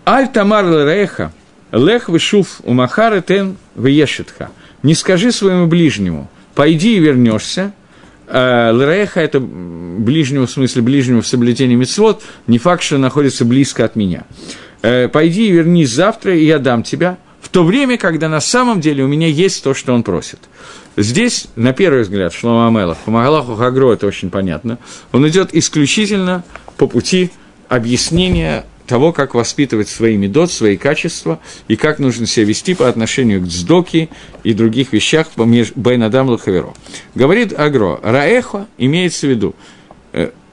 Аль 0.06 0.30
тамар 0.30 0.66
лереха, 0.66 1.32
лех 1.72 2.10
вышув 2.10 2.60
умахары 2.64 3.22
тен 3.26 3.56
вешетха. 3.76 4.50
Не 4.82 4.94
скажи 4.94 5.32
своему 5.32 5.66
ближнему, 5.66 6.30
пойди 6.54 6.98
и 6.98 7.00
вернешься, 7.00 7.72
э, 8.26 8.70
Лреха– 8.70 9.20
это 9.22 9.40
ближнего, 9.40 10.46
в 10.46 10.50
смысле 10.50 10.82
ближнего 10.82 11.22
в 11.22 11.26
соблюдении 11.26 11.76
мецвод, 11.76 12.22
не 12.46 12.58
факт, 12.58 12.82
что 12.82 12.98
находится 12.98 13.46
близко 13.46 13.86
от 13.86 13.96
меня. 13.96 14.24
Э, 14.82 15.08
«Пойди 15.08 15.48
и 15.48 15.50
вернись 15.52 15.88
завтра, 15.88 16.36
и 16.36 16.44
я 16.44 16.58
дам 16.58 16.82
тебя», 16.82 17.16
в 17.44 17.48
то 17.48 17.62
время, 17.62 17.98
когда 17.98 18.28
на 18.28 18.40
самом 18.40 18.80
деле 18.80 19.04
у 19.04 19.06
меня 19.06 19.28
есть 19.28 19.62
то, 19.62 19.74
что 19.74 19.94
он 19.94 20.02
просит. 20.02 20.40
Здесь, 20.96 21.46
на 21.56 21.72
первый 21.72 22.02
взгляд, 22.02 22.32
Шлома 22.32 22.68
Амелах, 22.68 22.98
по 22.98 23.10
Магалаху 23.10 23.56
Хагро 23.56 23.92
это 23.92 24.06
очень 24.06 24.30
понятно, 24.30 24.78
он 25.12 25.26
идет 25.28 25.50
исключительно 25.52 26.44
по 26.76 26.86
пути 26.86 27.30
объяснения 27.68 28.64
того, 28.86 29.12
как 29.12 29.34
воспитывать 29.34 29.88
свои 29.88 30.16
медот, 30.16 30.50
свои 30.52 30.76
качества, 30.76 31.40
и 31.68 31.76
как 31.76 31.98
нужно 31.98 32.26
себя 32.26 32.46
вести 32.46 32.74
по 32.74 32.88
отношению 32.88 33.40
к 33.40 33.44
дздоке 33.44 34.08
и 34.42 34.52
других 34.52 34.92
вещах 34.92 35.28
Байнадам 35.36 36.28
Лахаверо. 36.28 36.74
Говорит 37.14 37.58
Агро, 37.58 37.98
Раэхо 38.02 38.66
имеется 38.78 39.26
в 39.26 39.30
виду, 39.30 39.54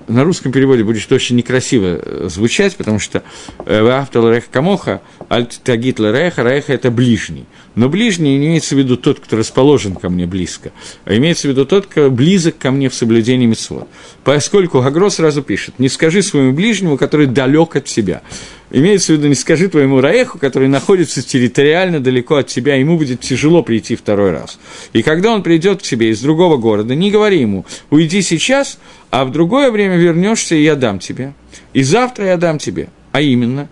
на 0.07 0.23
русском 0.23 0.51
переводе 0.51 0.83
будет 0.83 1.11
очень 1.11 1.35
некрасиво 1.35 1.99
э, 2.01 2.27
звучать, 2.29 2.75
потому 2.75 2.99
что 2.99 3.23
э, 3.65 3.81
«Ваавтал 3.81 4.29
рех 4.31 4.49
камоха», 4.49 5.01
«Альт 5.29 5.59
тагит 5.63 5.99
реха», 5.99 6.43
«Реха»– 6.43 6.73
это 6.73 6.91
ближний. 6.91 7.45
Но 7.75 7.89
ближний 7.89 8.37
имеется 8.37 8.75
в 8.75 8.77
виду 8.77 8.97
тот, 8.97 9.19
кто 9.19 9.37
расположен 9.37 9.95
ко 9.95 10.09
мне 10.09 10.25
близко, 10.25 10.71
а 11.05 11.15
имеется 11.15 11.47
в 11.47 11.51
виду 11.51 11.65
тот, 11.65 11.85
кто 11.85 12.09
близок 12.11 12.57
ко 12.57 12.71
мне 12.71 12.89
в 12.89 12.95
соблюдении 12.95 13.45
митцвот. 13.45 13.87
Поскольку 14.23 14.81
Гагро 14.81 15.09
сразу 15.09 15.41
пишет 15.41 15.79
«Не 15.79 15.89
скажи 15.89 16.21
своему 16.21 16.53
ближнему, 16.53 16.97
который 16.97 17.27
далек 17.27 17.75
от 17.75 17.85
тебя». 17.85 18.21
Имеется 18.73 19.13
в 19.13 19.17
виду, 19.17 19.27
не 19.27 19.35
скажи 19.35 19.67
твоему 19.67 19.99
Раеху, 19.99 20.39
который 20.39 20.69
находится 20.69 21.21
территориально 21.21 21.99
далеко 21.99 22.37
от 22.37 22.47
тебя, 22.47 22.75
ему 22.75 22.97
будет 22.97 23.19
тяжело 23.19 23.63
прийти 23.63 23.95
второй 23.95 24.31
раз. 24.31 24.59
И 24.93 25.01
когда 25.01 25.33
он 25.33 25.43
придет 25.43 25.79
к 25.79 25.81
тебе 25.81 26.09
из 26.09 26.21
другого 26.21 26.57
города, 26.57 26.95
не 26.95 27.11
говори 27.11 27.41
ему, 27.41 27.65
уйди 27.89 28.21
сейчас, 28.21 28.79
а 29.09 29.25
в 29.25 29.31
другое 29.31 29.71
время 29.71 29.97
вернешься, 29.97 30.55
и 30.55 30.63
я 30.63 30.75
дам 30.75 30.99
тебе. 30.99 31.33
И 31.73 31.83
завтра 31.83 32.27
я 32.27 32.37
дам 32.37 32.59
тебе. 32.59 32.87
А 33.11 33.19
именно, 33.19 33.67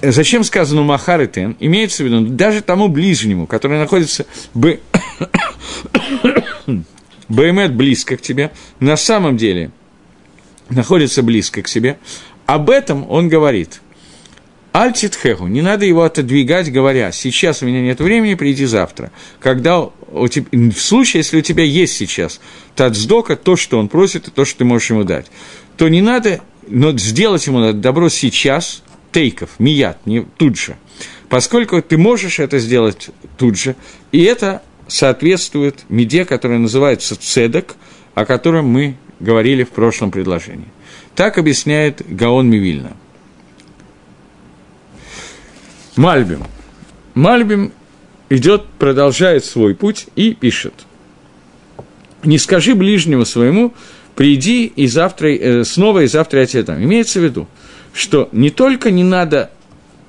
зачем 0.00 0.42
сказано 0.42 0.82
Махар 0.82 1.20
и 1.20 1.26
Тен? 1.26 1.56
Имеется 1.60 2.02
в 2.02 2.06
виду, 2.06 2.26
даже 2.26 2.62
тому 2.62 2.88
ближнему, 2.88 3.46
который 3.46 3.78
находится 3.78 4.24
бы 4.54 4.80
Баймет 7.28 7.74
близко 7.74 8.16
к 8.16 8.22
тебе, 8.22 8.50
на 8.80 8.96
самом 8.96 9.36
деле 9.36 9.72
находится 10.68 11.22
близко 11.22 11.62
к 11.62 11.68
себе, 11.68 11.98
об 12.46 12.70
этом 12.70 13.08
он 13.10 13.28
говорит. 13.28 13.80
Альтитхеху, 14.72 15.46
не 15.46 15.62
надо 15.62 15.86
его 15.86 16.02
отодвигать, 16.02 16.70
говоря, 16.70 17.10
сейчас 17.10 17.62
у 17.62 17.66
меня 17.66 17.80
нет 17.80 17.98
времени, 17.98 18.34
приди 18.34 18.66
завтра. 18.66 19.10
Когда 19.40 19.80
у 19.80 20.28
тебя, 20.28 20.46
в 20.52 20.78
случае, 20.78 21.20
если 21.20 21.38
у 21.38 21.40
тебя 21.40 21.64
есть 21.64 21.96
сейчас 21.96 22.40
тацдока, 22.74 23.36
то, 23.36 23.56
что 23.56 23.78
он 23.78 23.88
просит, 23.88 24.28
и 24.28 24.30
то, 24.30 24.44
что 24.44 24.58
ты 24.58 24.64
можешь 24.66 24.90
ему 24.90 25.04
дать, 25.04 25.26
то 25.78 25.88
не 25.88 26.02
надо, 26.02 26.42
но 26.68 26.96
сделать 26.98 27.46
ему 27.46 27.58
надо 27.58 27.78
добро 27.78 28.10
сейчас, 28.10 28.82
тейков, 29.12 29.48
мият, 29.58 30.04
не 30.04 30.26
тут 30.36 30.58
же. 30.58 30.76
Поскольку 31.30 31.80
ты 31.80 31.96
можешь 31.96 32.38
это 32.38 32.58
сделать 32.58 33.08
тут 33.38 33.56
же, 33.56 33.76
и 34.12 34.22
это 34.24 34.62
соответствует 34.88 35.84
меде, 35.88 36.26
которая 36.26 36.58
называется 36.58 37.16
цедок, 37.18 37.76
о 38.14 38.26
котором 38.26 38.66
мы 38.66 38.96
говорили 39.20 39.64
в 39.64 39.70
прошлом 39.70 40.10
предложении. 40.10 40.68
Так 41.16 41.38
объясняет 41.38 42.02
Гаон 42.06 42.48
Мивильна. 42.48 42.92
Мальбим. 45.96 46.44
Мальбим 47.14 47.72
идет, 48.28 48.66
продолжает 48.78 49.46
свой 49.46 49.74
путь 49.74 50.08
и 50.14 50.34
пишет. 50.34 50.74
«Не 52.22 52.38
скажи 52.38 52.74
ближнему 52.74 53.24
своему, 53.24 53.72
приди 54.14 54.66
и 54.66 54.86
завтра, 54.86 55.28
э, 55.28 55.64
снова 55.64 56.00
и 56.00 56.06
завтра 56.06 56.40
я 56.40 56.46
тебе 56.46 56.64
дам». 56.64 56.82
Имеется 56.82 57.20
в 57.20 57.24
виду, 57.24 57.48
что 57.94 58.28
не 58.32 58.50
только 58.50 58.90
не 58.90 59.04
надо 59.04 59.50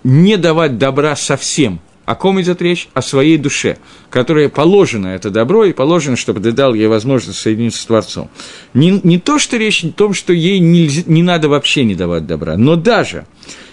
не 0.03 0.35
давать 0.35 0.77
добра 0.77 1.15
совсем, 1.15 1.79
о 2.07 2.15
ком 2.15 2.39
идет 2.39 2.61
речь? 2.61 2.87
О 2.93 3.01
своей 3.01 3.37
душе, 3.37 3.77
которая 4.09 4.47
положена 4.47 5.07
это 5.07 5.29
добро, 5.29 5.65
и 5.65 5.73
положено, 5.73 6.15
чтобы 6.15 6.39
ты 6.39 6.53
дал 6.53 6.73
ей 6.73 6.87
возможность 6.87 7.37
соединиться 7.37 7.81
с 7.81 7.85
Творцом. 7.85 8.29
Не, 8.73 9.01
не 9.03 9.19
то, 9.19 9.37
что 9.37 9.57
речь 9.57 9.83
о 9.83 9.91
том, 9.91 10.13
что 10.13 10.31
ей 10.31 10.59
нельзя, 10.59 11.03
не 11.05 11.21
надо 11.21 11.49
вообще 11.49 11.83
не 11.83 11.95
давать 11.95 12.25
добра, 12.25 12.55
но 12.55 12.77
даже 12.77 13.25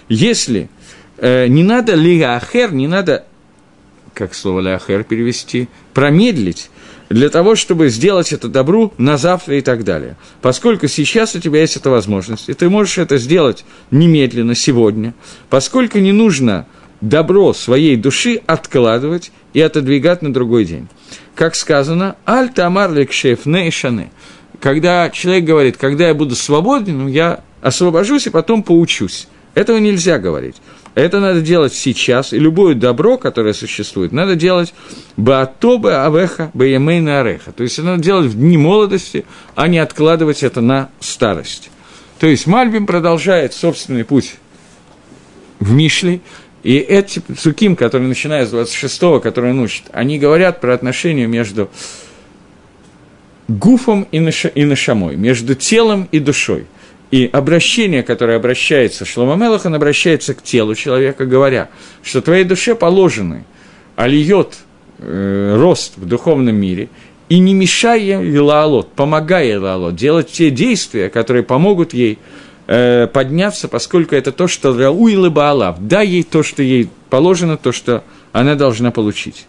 если 0.09 0.69
э, 1.17 1.47
не 1.47 1.63
надо 1.63 1.95
лиахер, 1.95 2.73
не 2.73 2.89
надо, 2.89 3.25
как 4.13 4.35
слово 4.35 4.59
лиахер 4.59 5.05
перевести, 5.05 5.69
промедлить, 5.93 6.69
для 7.09 7.29
того, 7.29 7.55
чтобы 7.55 7.87
сделать 7.87 8.33
это 8.33 8.49
добру 8.49 8.93
на 8.97 9.15
завтра 9.15 9.57
и 9.57 9.61
так 9.61 9.85
далее. 9.85 10.17
Поскольку 10.41 10.89
сейчас 10.89 11.35
у 11.35 11.39
тебя 11.39 11.61
есть 11.61 11.77
эта 11.77 11.89
возможность, 11.89 12.49
и 12.49 12.53
ты 12.53 12.69
можешь 12.69 12.97
это 12.97 13.17
сделать 13.17 13.63
немедленно, 13.91 14.55
сегодня, 14.55 15.13
поскольку 15.49 15.99
не 15.99 16.11
нужно 16.11 16.65
добро 17.09 17.53
своей 17.53 17.95
души 17.95 18.41
откладывать 18.45 19.31
и 19.53 19.61
отодвигать 19.61 20.21
на 20.21 20.33
другой 20.33 20.65
день. 20.65 20.87
Как 21.35 21.55
сказано, 21.55 22.15
«Аль 22.27 22.49
тамар 22.49 22.91
лекшеф 22.91 23.45
нейшане». 23.45 24.11
Когда 24.59 25.09
человек 25.09 25.43
говорит, 25.43 25.77
когда 25.77 26.07
я 26.07 26.13
буду 26.13 26.35
свободен, 26.35 27.07
я 27.07 27.41
освобожусь 27.61 28.27
и 28.27 28.29
потом 28.29 28.63
поучусь. 28.63 29.27
Этого 29.53 29.77
нельзя 29.77 30.17
говорить. 30.17 30.55
Это 30.95 31.19
надо 31.19 31.41
делать 31.41 31.73
сейчас, 31.73 32.31
и 32.31 32.39
любое 32.39 32.73
добро, 32.73 33.17
которое 33.17 33.53
существует, 33.53 34.13
надо 34.13 34.35
делать 34.35 34.73
баатобе 35.17 35.89
авеха 35.89 36.51
баемейна 36.53 37.19
ареха. 37.19 37.51
То 37.51 37.63
есть 37.63 37.77
надо 37.83 38.01
делать 38.01 38.27
в 38.27 38.37
дни 38.37 38.57
молодости, 38.57 39.25
а 39.55 39.67
не 39.67 39.77
откладывать 39.77 40.41
это 40.41 40.61
на 40.61 40.89
старость. 41.01 41.69
То 42.19 42.27
есть 42.27 42.47
Мальбим 42.47 42.85
продолжает 42.85 43.53
собственный 43.53 44.05
путь 44.05 44.35
в 45.59 45.73
Мишле, 45.73 46.21
и 46.65 46.79
эти 46.79 47.21
суким, 47.37 47.75
которые 47.75 48.07
начинают 48.07 48.49
с 48.49 48.53
26-го, 48.53 49.19
которые 49.19 49.53
он 49.53 49.59
учит, 49.59 49.83
они 49.93 50.17
говорят 50.17 50.61
про 50.61 50.73
отношения 50.73 51.27
между 51.27 51.69
гуфом 53.47 54.07
и, 54.11 54.19
наша, 54.19 54.47
и 54.47 54.65
нашамой, 54.65 55.15
между 55.15 55.53
телом 55.53 56.09
и 56.11 56.17
душой. 56.17 56.65
И 57.11 57.29
обращение, 57.31 58.01
которое 58.01 58.37
обращается, 58.37 59.05
Шломамелах, 59.05 59.63
он 59.65 59.75
обращается 59.75 60.33
к 60.33 60.41
телу 60.41 60.73
человека, 60.73 61.27
говоря, 61.27 61.69
что 62.01 62.19
твоей 62.23 62.45
душе 62.45 62.73
положены 62.73 63.45
альет, 63.95 64.57
э, 64.97 65.55
рост 65.59 65.97
в 65.97 66.07
духовном 66.07 66.55
мире, 66.55 66.89
и 67.29 67.37
не 67.37 67.53
мешай 67.53 68.01
ей 68.01 68.39
лаалот, 68.39 68.91
помогай 68.93 69.49
ей 69.49 69.57
лаалот, 69.57 69.95
делать 69.95 70.31
те 70.31 70.49
действия, 70.49 71.09
которые 71.09 71.43
помогут 71.43 71.93
ей 71.93 72.17
э, 72.67 73.07
подняться, 73.07 73.67
поскольку 73.67 74.15
это 74.15 74.31
то, 74.31 74.47
что 74.47 74.77
Рауила 74.77 75.29
Баалав, 75.29 75.77
дай 75.79 76.07
ей 76.07 76.23
то, 76.23 76.43
что 76.43 76.63
ей 76.63 76.89
положено, 77.09 77.57
то, 77.57 77.71
что 77.71 78.03
она 78.31 78.55
должна 78.55 78.91
получить. 78.91 79.47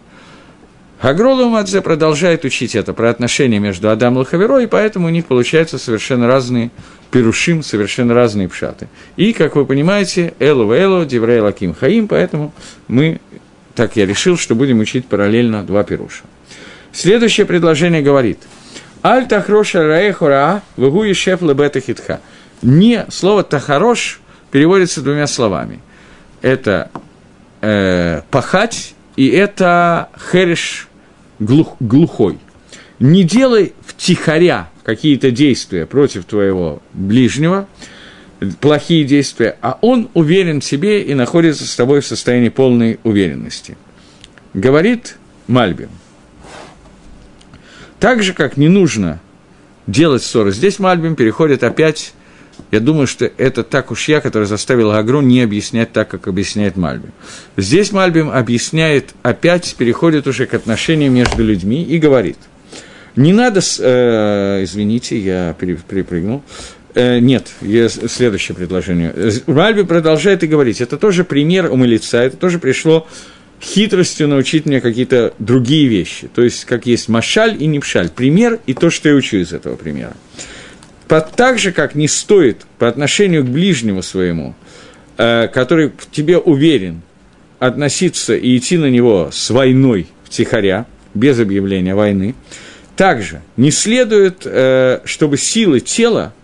Хагролу 1.01 1.51
Мадзе 1.51 1.83
продолжает 1.83 2.45
учить 2.45 2.75
это 2.75 2.95
про 2.95 3.11
отношения 3.11 3.59
между 3.59 3.91
Адамом 3.91 4.23
и 4.23 4.25
Хаверо, 4.25 4.61
и 4.61 4.67
поэтому 4.67 5.09
у 5.09 5.11
них 5.11 5.27
получаются 5.27 5.79
совершенно 5.79 6.27
разные 6.27 6.71
пирушим, 7.11 7.63
совершенно 7.63 8.15
разные 8.15 8.49
пшаты. 8.49 8.89
И, 9.17 9.33
как 9.33 9.57
вы 9.57 9.67
понимаете, 9.67 10.33
Элу 10.39 10.73
Элу, 10.73 11.05
Диврей 11.05 11.41
Лаким 11.41 11.75
Хаим, 11.75 12.09
поэтому 12.09 12.53
мы, 12.89 13.21
так 13.75 13.97
я 13.97 14.07
решил, 14.07 14.39
что 14.39 14.55
будем 14.55 14.81
учить 14.81 15.07
параллельно 15.07 15.63
два 15.65 15.85
пируша. 15.85 16.23
Следующее 16.93 17.47
предложение 17.47 18.03
говорит– 18.03 18.39
Аль 19.05 19.29
тахроша 19.29 19.85
раэхура 19.85 20.63
вегу 20.77 21.05
и 21.05 21.13
шеф 21.13 21.41
лебета 21.41 21.81
хитха– 21.81 22.21
не 22.63 23.07
слово 23.11 23.43
«тахарош» 23.43 24.21
переводится 24.51 25.03
двумя 25.03 25.27
словами. 25.27 25.81
Это 26.43 26.91
э, 27.61 28.23
«пахать» 28.31 28.95
и 29.17 29.29
это 29.29 30.09
«хереш» 30.31 30.89
глух, 31.39 31.77
глухой. 31.81 32.39
Не 32.99 33.25
делай 33.25 33.75
втихаря 33.87 34.71
какие-то 34.85 35.31
действия 35.31 35.87
против 35.87 36.25
твоего 36.25 36.83
ближнего, 36.93 37.69
плохие 38.61 39.05
действия, 39.05 39.57
а 39.61 39.79
он 39.81 40.09
уверен 40.15 40.61
в 40.61 40.65
себе 40.65 41.03
и 41.03 41.15
находится 41.15 41.67
с 41.67 41.75
тобой 41.75 42.01
в 42.01 42.07
состоянии 42.07 42.49
полной 42.49 43.01
уверенности. 43.03 43.77
Говорит 44.55 45.17
Мальбим. 45.47 45.91
Так 47.99 48.23
же, 48.23 48.33
как 48.33 48.57
не 48.57 48.69
нужно 48.69 49.21
делать 49.87 50.23
ссоры, 50.23 50.53
здесь 50.53 50.79
Мальбим 50.79 51.17
переходит 51.17 51.63
опять 51.63 52.15
я 52.77 52.81
думаю, 52.81 53.07
что 53.07 53.31
это 53.39 53.63
так 53.63 53.91
уж 53.91 54.07
я, 54.09 54.21
который 54.21 54.45
заставил 54.45 54.93
Агро 54.93 55.23
не 55.23 55.41
объяснять 55.41 55.93
так, 55.93 56.09
как 56.09 56.29
объясняет 56.29 56.77
Мальбим. 56.77 57.13
Здесь 57.57 57.91
Мальбим 57.91 58.31
объясняет, 58.31 59.15
опять 59.23 59.75
переходит 59.79 60.27
уже 60.27 60.45
к 60.45 60.53
отношениям 60.53 61.15
между 61.15 61.43
людьми 61.43 61.83
и 61.83 61.97
говорит, 61.99 62.37
не 63.17 63.33
надо, 63.33 63.61
э, 63.61 64.61
извините, 64.63 65.19
я 65.19 65.57
перепрыгнул, 65.59 66.43
э, 66.95 67.19
нет, 67.19 67.49
следующее 67.63 68.55
предложение. 68.55 69.15
Мальби 69.47 69.83
продолжает 69.83 70.45
и 70.45 70.47
говорить, 70.47 70.83
это 70.83 70.99
тоже 70.99 71.25
пример 71.25 71.73
у 71.73 71.83
это 71.83 72.37
тоже 72.37 72.59
пришло 72.59 73.09
хитростью 73.59 74.29
научить 74.29 74.67
меня 74.67 74.83
какие-то 74.83 75.33
другие 75.39 75.89
вещи. 75.89 76.29
То 76.29 76.43
есть, 76.43 76.67
как 76.67 76.85
есть 76.85 77.09
машаль 77.09 77.57
и 77.59 77.67
непшаль, 77.67 78.11
пример 78.11 78.61
и 78.67 78.75
то, 78.75 78.91
что 78.91 79.09
я 79.09 79.15
учу 79.15 79.39
из 79.39 79.55
этого 79.55 79.77
примера. 79.77 80.15
Так 81.09 81.59
же, 81.59 81.73
как 81.73 81.95
не 81.95 82.09
стоит 82.09 82.67
по 82.79 82.89
отношению 82.89 83.45
к 83.45 83.49
ближнему 83.49 84.03
своему, 84.03 84.55
э, 85.19 85.49
который 85.49 85.93
в 85.97 86.11
тебе 86.11 86.39
уверен, 86.39 87.03
относиться 87.59 88.35
и 88.35 88.57
идти 88.57 88.77
на 88.77 88.91
него 88.91 89.31
с 89.33 89.51
войной 89.51 90.09
втихаря, 90.25 90.87
без 91.15 91.39
объявления 91.39 91.95
войны, 91.95 92.35
также 92.97 93.43
не 93.57 93.71
следует, 93.71 94.43
э, 94.45 95.01
чтобы 95.05 95.39
силы 95.39 95.81
тела, 95.81 96.35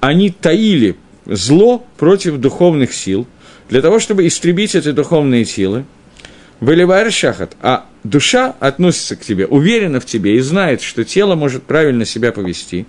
они 0.00 0.30
таили 0.30 0.96
зло 1.26 1.84
против 1.98 2.38
духовных 2.38 2.94
сил, 2.94 3.26
для 3.68 3.82
того, 3.82 3.98
чтобы 3.98 4.26
истребить 4.26 4.74
эти 4.74 4.92
духовные 4.92 5.44
силы, 5.44 5.84
выливая 6.60 7.10
шахат, 7.10 7.56
а 7.62 7.86
душа 8.04 8.54
относится 8.60 9.16
к 9.16 9.20
тебе, 9.20 9.46
уверена 9.46 10.00
в 10.00 10.06
тебе 10.06 10.36
и 10.36 10.40
знает, 10.40 10.82
что 10.82 11.04
тело 11.04 11.34
может 11.34 11.62
правильно 11.64 12.04
себя 12.04 12.32
повести, 12.32 12.86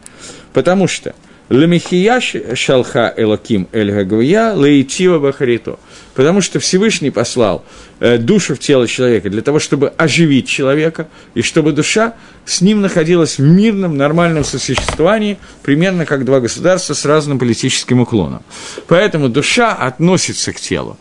потому 0.54 0.88
что 0.88 1.14
Ламихия 1.50 2.22
шалха 2.54 3.12
элаким 3.18 3.68
эль 3.72 3.92
гагуя 3.92 4.54
лаитива 4.54 5.18
бахарито. 5.18 5.80
Потому 6.14 6.42
что 6.42 6.60
Всевышний 6.60 7.10
послал 7.10 7.66
э, 8.00 8.18
душу 8.18 8.56
в 8.56 8.60
тело 8.60 8.88
человека 8.88 9.32
для 9.32 9.42
того, 9.42 9.58
чтобы 9.58 9.90
оживить 9.98 10.48
человека, 10.48 11.08
и 11.34 11.42
чтобы 11.42 11.72
душа 11.72 12.14
с 12.46 12.62
ним 12.62 12.82
находилась 12.82 13.40
в 13.40 13.42
мирном, 13.42 13.98
нормальном 13.98 14.44
сосуществовании, 14.44 15.40
примерно 15.64 16.06
как 16.06 16.24
два 16.24 16.40
государства 16.40 16.94
с 16.94 17.04
разным 17.06 17.40
политическим 17.40 18.02
уклоном. 18.02 18.44
Поэтому 18.88 19.28
душа 19.28 19.74
относится 19.74 20.54
к 20.54 20.60
телу 20.60 20.98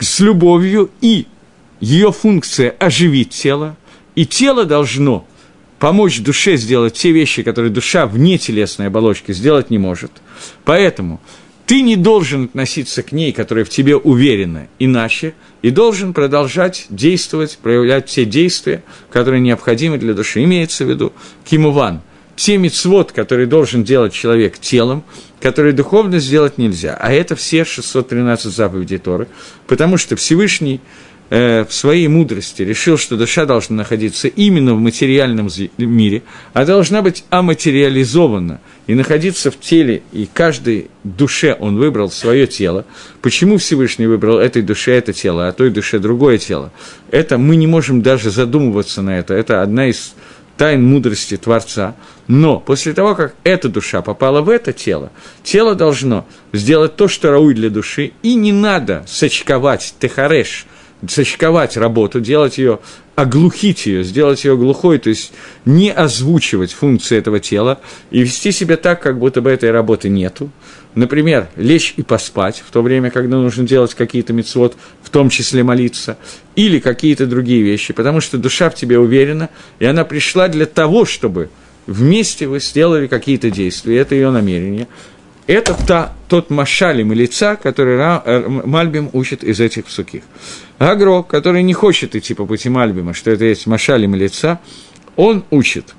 с 0.00 0.18
любовью, 0.18 0.90
и 1.00 1.26
ее 1.82 2.12
функция– 2.12 2.70
оживить 2.78 3.30
тело, 3.30 3.76
и 4.14 4.24
тело 4.24 4.64
должно 4.64 5.26
помочь 5.80 6.20
душе 6.20 6.56
сделать 6.56 6.94
те 6.94 7.10
вещи, 7.10 7.42
которые 7.42 7.72
душа 7.72 8.06
вне 8.06 8.38
телесной 8.38 8.86
оболочки 8.86 9.32
сделать 9.32 9.68
не 9.68 9.78
может. 9.78 10.12
Поэтому 10.64 11.20
ты 11.66 11.82
не 11.82 11.96
должен 11.96 12.44
относиться 12.44 13.02
к 13.02 13.10
ней, 13.10 13.32
которая 13.32 13.64
в 13.64 13.68
тебе 13.68 13.96
уверена, 13.96 14.68
иначе, 14.78 15.34
и 15.60 15.70
должен 15.70 16.14
продолжать 16.14 16.86
действовать, 16.88 17.58
проявлять 17.60 18.08
все 18.08 18.24
действия, 18.24 18.84
которые 19.10 19.40
необходимы 19.40 19.98
для 19.98 20.14
души. 20.14 20.44
Имеется 20.44 20.84
в 20.84 20.88
виду 20.88 21.12
кимуван, 21.44 22.00
те 22.36 22.58
мицвод, 22.58 23.10
которые 23.10 23.46
должен 23.46 23.82
делать 23.82 24.12
человек 24.12 24.56
телом, 24.56 25.02
которые 25.40 25.72
духовно 25.72 26.20
сделать 26.20 26.58
нельзя. 26.58 26.96
А 27.00 27.12
это 27.12 27.34
все 27.34 27.64
613 27.64 28.54
заповедей 28.54 28.98
Торы, 28.98 29.26
потому 29.66 29.96
что 29.96 30.14
Всевышний 30.14 30.80
Э, 31.34 31.64
в 31.66 31.72
своей 31.72 32.08
мудрости 32.08 32.60
решил, 32.60 32.98
что 32.98 33.16
душа 33.16 33.46
должна 33.46 33.74
находиться 33.74 34.28
именно 34.28 34.74
в 34.74 34.80
материальном 34.80 35.48
мире, 35.78 36.24
а 36.52 36.66
должна 36.66 37.00
быть 37.00 37.24
аматериализована 37.30 38.60
и 38.86 38.94
находиться 38.94 39.50
в 39.50 39.58
теле, 39.58 40.02
и 40.12 40.28
каждой 40.30 40.90
душе 41.04 41.56
он 41.58 41.78
выбрал 41.78 42.10
свое 42.10 42.46
тело. 42.46 42.84
Почему 43.22 43.56
Всевышний 43.56 44.06
выбрал 44.06 44.40
этой 44.40 44.60
душе 44.60 44.92
это 44.92 45.14
тело, 45.14 45.48
а 45.48 45.52
той 45.52 45.70
душе 45.70 45.98
другое 45.98 46.36
тело? 46.36 46.70
Это 47.10 47.38
мы 47.38 47.56
не 47.56 47.66
можем 47.66 48.02
даже 48.02 48.30
задумываться 48.30 49.00
на 49.00 49.18
это. 49.18 49.32
Это 49.32 49.62
одна 49.62 49.86
из 49.86 50.12
тайн 50.58 50.84
мудрости 50.84 51.38
Творца. 51.38 51.96
Но 52.26 52.60
после 52.60 52.92
того, 52.92 53.14
как 53.14 53.34
эта 53.42 53.70
душа 53.70 54.02
попала 54.02 54.42
в 54.42 54.50
это 54.50 54.74
тело, 54.74 55.10
тело 55.42 55.74
должно 55.74 56.26
сделать 56.52 56.96
то, 56.96 57.08
что 57.08 57.30
рауй 57.30 57.54
для 57.54 57.70
души, 57.70 58.12
и 58.22 58.34
не 58.34 58.52
надо 58.52 59.02
сочковать 59.06 59.94
техареш– 59.98 60.66
сочковать 61.08 61.76
работу, 61.76 62.20
делать 62.20 62.58
ее, 62.58 62.78
оглухить 63.16 63.86
ее, 63.86 64.04
сделать 64.04 64.44
ее 64.44 64.56
глухой, 64.56 64.98
то 64.98 65.08
есть 65.08 65.32
не 65.64 65.90
озвучивать 65.90 66.72
функции 66.72 67.18
этого 67.18 67.40
тела 67.40 67.80
и 68.10 68.20
вести 68.20 68.52
себя 68.52 68.76
так, 68.76 69.02
как 69.02 69.18
будто 69.18 69.40
бы 69.40 69.50
этой 69.50 69.70
работы 69.70 70.08
нету. 70.08 70.50
Например, 70.94 71.48
лечь 71.56 71.94
и 71.96 72.02
поспать 72.02 72.62
в 72.66 72.70
то 72.70 72.82
время, 72.82 73.10
когда 73.10 73.36
нужно 73.36 73.66
делать 73.66 73.94
какие-то 73.94 74.32
мецвод, 74.32 74.76
в 75.02 75.10
том 75.10 75.30
числе 75.30 75.62
молиться, 75.62 76.18
или 76.54 76.78
какие-то 76.78 77.26
другие 77.26 77.62
вещи, 77.62 77.92
потому 77.92 78.20
что 78.20 78.38
душа 78.38 78.68
в 78.70 78.74
тебе 78.74 78.98
уверена, 78.98 79.48
и 79.78 79.86
она 79.86 80.04
пришла 80.04 80.48
для 80.48 80.66
того, 80.66 81.04
чтобы 81.04 81.48
вместе 81.86 82.46
вы 82.46 82.60
сделали 82.60 83.06
какие-то 83.06 83.50
действия, 83.50 83.98
это 83.98 84.14
ее 84.14 84.30
намерение. 84.30 84.86
Это 85.46 85.74
та, 85.86 86.12
тот 86.28 86.50
машалим 86.50 87.12
лица, 87.12 87.56
который 87.56 87.98
э, 87.98 88.48
Мальбим 88.48 89.10
учит 89.12 89.42
из 89.42 89.60
этих 89.60 89.86
псуких. 89.86 90.22
Агро, 90.78 91.22
который 91.22 91.62
не 91.62 91.74
хочет 91.74 92.14
идти 92.14 92.34
по 92.34 92.46
пути 92.46 92.68
Мальбима, 92.68 93.12
что 93.12 93.30
это 93.30 93.44
есть 93.44 93.66
машалим 93.66 94.14
лица, 94.14 94.60
он 95.16 95.44
учит 95.50 95.94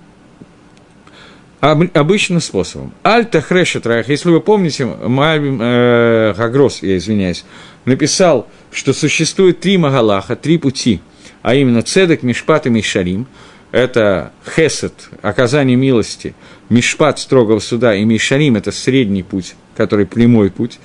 обычным 1.60 2.42
способом. 2.42 2.94
Альта 3.04 3.40
хрешет 3.40 3.86
Если 3.86 4.30
вы 4.30 4.42
помните, 4.42 4.86
Мальбим 4.86 5.60
э, 5.62 6.34
Хагрос, 6.36 6.82
я 6.82 6.98
извиняюсь, 6.98 7.46
написал, 7.86 8.48
что 8.72 8.94
существует 8.94 9.60
три 9.60 9.78
Магалаха, 9.78 10.36
три 10.36 10.58
пути, 10.58 11.02
а 11.42 11.56
именно 11.56 11.82
Цедек, 11.82 12.24
Мишпат 12.24 12.66
и 12.66 12.70
Мишарим– 12.70 13.28
это 13.74 14.32
хесед, 14.56 14.94
оказание 15.24 15.76
милости, 15.76 16.36
мишпат 16.70 17.18
строгого 17.18 17.58
суда 17.60 17.96
и 17.96 18.06
мишарим– 18.06 18.56
это 18.58 18.72
средний 18.72 19.24
путь, 19.24 19.56
который 19.76 20.06
прямой 20.06 20.52
путь, 20.52 20.80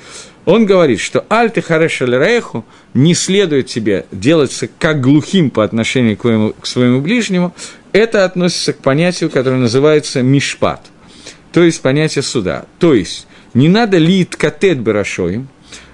он 0.47 0.65
говорит, 0.65 0.99
что 0.99 1.27
альты 1.29 1.61
харешаль 1.61 2.17
рейху 2.17 2.65
не 2.95 3.13
следует 3.13 3.67
тебе 3.67 4.07
делаться 4.11 4.71
как 4.79 5.03
глухим 5.03 5.51
по 5.51 5.65
отношению 5.65 6.17
к 6.17 6.23
своему, 6.23 6.55
к 6.59 6.67
своему 6.67 7.03
ближнему, 7.03 7.55
это 7.93 8.25
относится 8.25 8.73
к 8.73 8.79
понятию, 8.79 9.29
которое 9.29 9.59
называется 9.59 10.23
мишпат, 10.23 10.87
то 11.53 11.63
есть 11.63 11.83
понятие 11.83 12.23
суда. 12.23 12.65
То 12.79 12.95
есть 12.95 13.27
не 13.53 13.69
надо 13.69 13.99
лит 13.99 14.35
катет 14.35 14.81
барашоим, 14.81 15.49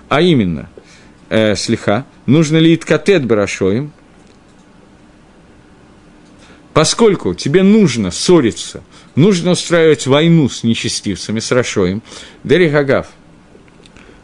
а 0.09 0.21
именно, 0.21 0.71
э, 1.29 1.57
слегка, 1.57 2.07
нужно 2.27 2.59
лит 2.59 2.85
катет 2.85 3.25
барашоим– 3.25 3.91
Поскольку 6.75 7.35
тебе 7.35 7.63
нужно 7.63 8.11
ссориться, 8.11 8.83
нужно 9.15 9.53
устраивать 9.53 10.09
войну 10.09 10.49
с 10.49 10.65
нечестивцами, 10.65 11.39
с 11.39 11.53
Рашоем, 11.53 12.03
Дерихагав, 12.43 13.07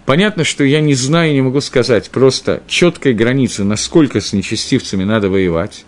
понятно, 0.05 0.43
что 0.43 0.65
я 0.65 0.81
не 0.81 0.95
знаю 0.95 1.31
и 1.31 1.35
не 1.35 1.43
могу 1.43 1.61
сказать 1.61 2.11
просто 2.11 2.65
четкой 2.67 3.15
границы, 3.15 3.63
насколько 3.63 4.21
с 4.21 4.33
нечестивцами 4.33 5.05
надо 5.05 5.31
воевать. 5.31 5.85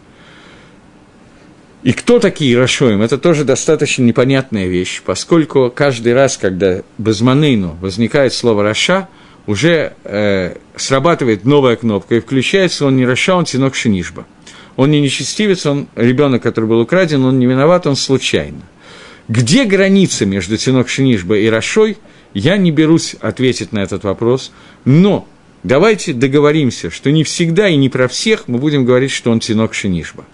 И 1.82 1.92
кто 1.92 2.20
такие 2.20 2.56
Рашоим, 2.56 3.02
это 3.02 3.18
тоже 3.18 3.44
достаточно 3.44 4.04
непонятная 4.04 4.68
вещь, 4.68 5.02
поскольку 5.04 5.68
каждый 5.68 6.14
раз, 6.14 6.36
когда 6.36 6.82
Безманейну 6.96 7.76
возникает 7.80 8.32
слово 8.32 8.62
«Раша», 8.62 9.08
уже 9.48 9.94
э, 10.04 10.56
срабатывает 10.76 11.44
новая 11.44 11.74
кнопка, 11.74 12.14
и 12.14 12.20
включается 12.20 12.86
он 12.86 12.96
не 12.96 13.04
Раша, 13.04 13.34
он 13.34 13.46
Тинок 13.46 13.74
Шинишба– 13.74 14.26
он 14.76 14.90
не 14.90 15.00
нечестивец, 15.00 15.66
он 15.66 15.88
ребенок, 15.96 16.42
который 16.42 16.66
был 16.66 16.80
украден, 16.80 17.24
он 17.24 17.38
не 17.38 17.46
виноват, 17.46 17.86
он 17.86 17.96
случайно. 17.96 18.62
Где 19.28 19.64
граница 19.64 20.26
между 20.26 20.56
Тинок 20.56 20.88
Шинишба 20.88 21.38
и 21.38 21.46
Рашой, 21.48 21.98
я 22.34 22.56
не 22.56 22.70
берусь 22.70 23.14
ответить 23.20 23.72
на 23.72 23.80
этот 23.80 24.04
вопрос, 24.04 24.52
но 24.84 25.28
давайте 25.62 26.12
договоримся, 26.12 26.90
что 26.90 27.10
не 27.10 27.24
всегда 27.24 27.68
и 27.68 27.76
не 27.76 27.88
про 27.88 28.08
всех 28.08 28.48
мы 28.48 28.58
будем 28.58 28.84
говорить, 28.84 29.10
что 29.10 29.30
он 29.30 29.40
Тинок 29.40 29.74
Шинишба. 29.74 30.24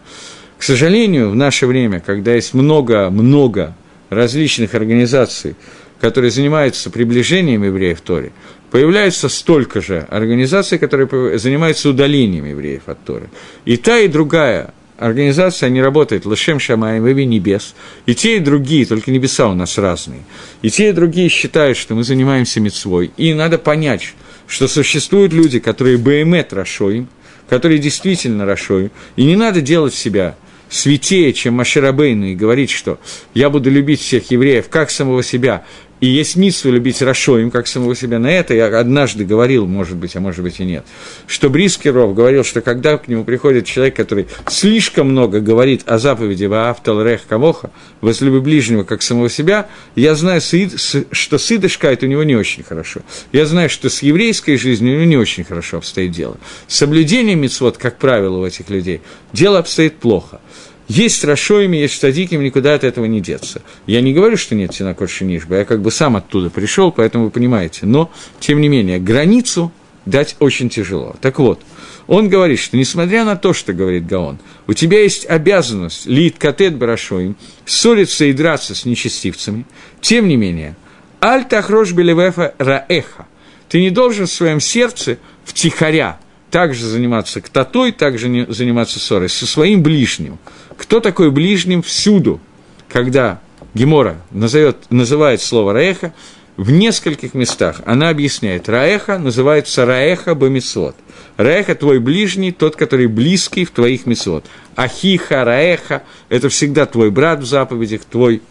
К 0.57 0.63
сожалению, 0.63 1.31
в 1.31 1.37
наше 1.37 1.67
время, 1.67 2.01
когда 2.01 2.35
есть 2.35 2.55
много-много 2.55 3.77
различных 4.11 4.75
организаций, 4.75 5.55
которые 6.01 6.31
занимаются 6.31 6.91
приближением 6.91 7.65
евреев 7.65 8.01
Торе, 8.01 8.33
появляется 8.71 9.29
столько 9.29 9.81
же 9.81 10.07
организаций, 10.11 10.79
которые 10.79 11.39
занимаются 11.39 11.89
удалением 11.89 12.45
евреев 12.45 12.83
от 12.87 13.03
Торы. 13.05 13.31
И 13.65 13.77
та, 13.77 13.99
и 13.99 14.09
другая 14.09 14.73
организация, 14.99 15.69
они 15.69 15.81
работают 15.81 16.27
Лашем 16.27 16.59
Шамаем, 16.61 17.09
Иви 17.09 17.25
Небес. 17.25 17.75
И 18.07 18.15
те, 18.15 18.37
и 18.37 18.41
другие, 18.41 18.85
только 18.85 19.11
небеса 19.11 19.49
у 19.49 19.55
нас 19.55 19.79
разные. 19.79 20.23
И 20.63 20.71
те, 20.71 20.91
и 20.91 20.93
другие 20.93 21.29
считают, 21.29 21.79
что 21.79 21.95
мы 21.95 22.05
занимаемся 22.05 22.61
мецвой. 22.61 23.13
И 23.17 23.33
надо 23.33 23.59
понять, 23.59 24.15
что 24.47 24.67
существуют 24.67 25.33
люди, 25.33 25.61
которые 25.61 25.99
БМЭТ 25.99 26.53
Рашоим, 26.53 27.09
которые 27.49 27.79
действительно 27.79 28.45
Рашоим. 28.45 28.91
И 29.17 29.25
не 29.25 29.37
надо 29.37 29.61
делать 29.61 29.95
себя 29.95 30.37
святее, 30.69 31.33
чем 31.33 31.55
Маширабейну, 31.55 32.27
и 32.27 32.35
говорить, 32.35 32.71
что 32.71 32.99
я 33.35 33.51
буду 33.51 33.71
любить 33.71 34.01
всех 34.01 34.31
евреев, 34.31 34.69
как 34.69 34.91
самого 34.91 35.23
себя, 35.23 35.65
и 36.01 36.07
есть 36.07 36.37
миссу 36.37 36.71
любить 36.71 37.03
Рашоим, 37.03 37.51
как 37.51 37.67
самого 37.67 37.95
себя. 37.97 38.19
На 38.19 38.31
это 38.31 38.55
я 38.55 38.67
однажды 38.79 39.25
говорил, 39.25 39.67
может 39.67 39.97
быть, 39.97 40.15
а 40.17 40.21
может 40.21 40.43
быть 40.43 40.61
и 40.61 40.65
нет, 40.65 40.85
что 41.27 41.51
Брискеров 41.51 42.15
говорил, 42.15 42.45
что 42.45 42.61
когда 42.61 42.99
к 42.99 43.09
нему 43.09 43.25
приходит 43.25 43.67
человек, 43.67 43.97
который 43.97 44.29
слишком 44.49 45.11
много 45.11 45.41
говорит 45.41 45.83
о 45.87 45.99
заповеди 45.99 46.45
Ваафтал 46.45 47.03
Рех 47.03 47.23
Камоха, 47.29 47.71
возлюби 48.01 48.39
ближнего, 48.41 48.85
как 48.85 49.03
самого 49.03 49.29
себя, 49.29 49.69
я 49.95 50.15
знаю, 50.15 50.41
что 50.41 51.39
с 51.39 51.53
Идышкает 51.53 52.03
у 52.03 52.07
него 52.07 52.23
не 52.23 52.37
очень 52.37 52.63
хорошо. 52.63 53.01
Я 53.33 53.47
знаю, 53.47 53.71
что 53.71 53.89
с 53.89 54.03
еврейской 54.03 54.57
жизнью 54.57 54.93
у 54.93 54.97
него 54.97 55.09
не 55.09 55.17
очень 55.17 55.45
хорошо 55.45 55.79
обстоит 55.79 56.13
дело. 56.13 56.37
Соблюдение 56.67 57.35
мецвод, 57.35 57.79
как 57.79 57.99
правило, 57.99 58.39
у 58.39 58.47
этих 58.47 58.71
людей, 58.71 59.01
дело 59.33 59.59
обстоит 59.59 59.97
плохо. 59.97 60.41
Есть 60.89 61.23
Рашоими, 61.23 61.77
есть 61.77 61.95
Штадиким, 61.95 62.43
никуда 62.43 62.75
от 62.75 62.83
этого 62.83 63.05
не 63.05 63.21
деться. 63.21 63.61
Я 63.87 64.01
не 64.01 64.15
говорю, 64.15 64.39
что 64.39 64.55
нет 64.55 64.75
Синакот 64.75 65.11
Шинишба, 65.11 65.57
я 65.57 65.65
как 65.67 65.83
бы 65.83 65.91
сам 65.91 66.17
оттуда 66.17 66.49
пришел, 66.49 66.91
поэтому 66.91 67.25
вы 67.25 67.31
понимаете. 67.31 67.85
Но, 67.85 68.11
тем 68.41 68.61
не 68.63 68.69
менее, 68.69 68.99
границу 68.99 69.71
дать 70.07 70.37
очень 70.39 70.71
тяжело. 70.71 71.15
Так 71.21 71.39
вот, 71.39 71.61
он 72.07 72.31
говорит, 72.31 72.59
что 72.59 72.79
несмотря 72.79 73.27
на 73.27 73.37
то, 73.37 73.53
что 73.53 73.75
говорит 73.75 74.07
Гаон, 74.07 74.39
у 74.67 74.73
тебя 74.73 75.03
есть 75.03 75.27
обязанность, 75.29 76.07
лид 76.07 76.39
катет 76.39 76.75
барашоим, 76.77 77.37
ссориться 77.67 78.25
и 78.25 78.33
драться 78.33 78.75
с 78.75 78.87
нечестивцами, 78.87 79.67
тем 80.01 80.27
не 80.27 80.37
менее, 80.37 80.75
аль 81.23 81.45
тахрош 81.45 81.93
белевефа 81.93 82.55
раэха, 82.57 83.27
ты 83.69 83.81
не 83.81 83.91
должен 83.91 84.27
в 84.27 84.33
своем 84.33 84.61
сердце 84.61 85.19
втихаря 85.45 86.19
также 86.51 86.87
заниматься 86.87 87.43
ктатой, 87.43 87.93
также 87.93 88.47
заниматься 88.49 88.99
ссорой 88.99 89.29
со 89.29 89.47
своим 89.47 89.83
ближним. 89.83 90.39
Кто 90.79 91.01
такой 91.01 91.31
ближним 91.31 91.83
всюду, 91.83 92.41
когда 92.89 93.41
Гемора 93.75 94.17
назовет, 94.31 94.77
называет 94.91 95.43
слово 95.43 95.73
Раеха, 95.75 96.15
в 96.57 96.71
нескольких 96.71 97.35
местах 97.35 97.83
она 97.85 98.09
объясняет, 98.09 98.69
Раеха 98.69 99.19
называется 99.19 99.85
Раеха 99.85 100.35
Бамисот. 100.35 100.97
Раеха– 101.37 101.75
твой 101.77 101.99
ближний, 101.99 102.53
тот, 102.53 102.75
который 102.77 103.07
близкий 103.07 103.65
в 103.65 103.71
твоих 103.71 104.07
мисот. 104.07 104.47
Ахиха, 104.75 105.45
Раеха– 105.45 106.03
это 106.29 106.49
всегда 106.49 106.87
твой 106.87 107.11
брат 107.11 107.41
в 107.41 107.45
заповедях, 107.45 108.05
твой 108.05 108.43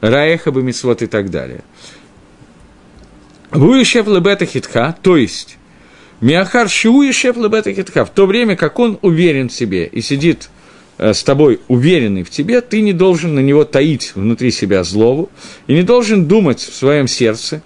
Раеха 0.00 0.50
Бамисот 0.50 1.02
и 1.02 1.06
так 1.06 1.30
далее. 1.30 1.62
Вуешев 3.50 4.06
лебета 4.08 4.46
хитха, 4.46 4.96
то 5.02 5.16
есть 5.16 5.58
Миахар 6.20 6.68
Шиуешев 6.68 7.36
лебета 7.36 7.72
хитха, 7.72 8.04
в 8.04 8.10
то 8.10 8.26
время 8.26 8.56
как 8.56 8.78
он 8.78 8.98
уверен 9.02 9.48
в 9.48 9.52
себе 9.52 9.86
и 9.86 10.00
сидит 10.00 10.48
с 10.98 11.22
тобой 11.22 11.60
уверенный 11.68 12.22
в 12.22 12.30
тебе, 12.30 12.60
ты 12.60 12.80
не 12.80 12.92
должен 12.92 13.34
на 13.34 13.40
него 13.40 13.64
таить 13.64 14.12
внутри 14.14 14.50
себя 14.50 14.82
злову 14.84 15.30
и 15.66 15.74
не 15.74 15.82
должен 15.82 16.26
думать 16.26 16.60
в 16.60 16.74
своем 16.74 17.06
сердце 17.06 17.62